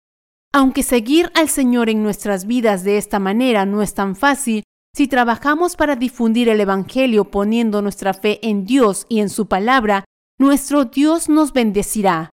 Aunque 0.54 0.84
seguir 0.84 1.32
al 1.34 1.50
Señor 1.50 1.90
en 1.90 2.04
nuestras 2.04 2.46
vidas 2.46 2.84
de 2.84 2.98
esta 2.98 3.18
manera 3.18 3.66
no 3.66 3.82
es 3.82 3.96
tan 3.96 4.16
fácil, 4.16 4.64
si 4.96 5.08
trabajamos 5.08 5.76
para 5.76 5.96
difundir 5.96 6.50
el 6.50 6.62
Evangelio 6.62 7.32
poniendo 7.32 7.82
nuestra 7.82 8.14
fe 8.14 8.40
en 8.48 8.66
Dios 8.66 9.06
y 9.10 9.22
en 9.22 9.30
su 9.30 9.48
palabra, 9.48 10.06
nuestro 10.40 10.86
Dios 10.86 11.30
nos 11.30 11.54
bendecirá. 11.54 12.30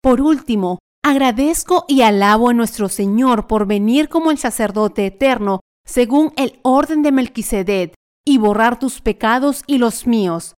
Por 0.00 0.20
último, 0.20 0.78
agradezco 1.04 1.84
y 1.88 2.02
alabo 2.02 2.50
a 2.50 2.54
nuestro 2.54 2.88
Señor 2.88 3.48
por 3.48 3.66
venir 3.66 4.08
como 4.08 4.30
el 4.30 4.38
sacerdote 4.38 5.06
eterno 5.06 5.60
según 5.84 6.32
el 6.36 6.60
orden 6.62 7.02
de 7.02 7.12
Melquisedec 7.12 7.94
y 8.24 8.38
borrar 8.38 8.78
tus 8.78 9.00
pecados 9.00 9.62
y 9.66 9.78
los 9.78 10.06
míos. 10.06 10.54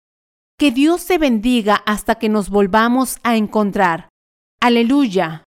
Que 0.59 0.71
Dios 0.71 1.07
te 1.07 1.19
bendiga 1.19 1.77
hasta 1.87 2.17
que 2.17 2.29
nos 2.29 2.51
volvamos 2.51 3.19
a 3.23 3.37
encontrar. 3.37 4.09
Aleluya. 4.61 5.45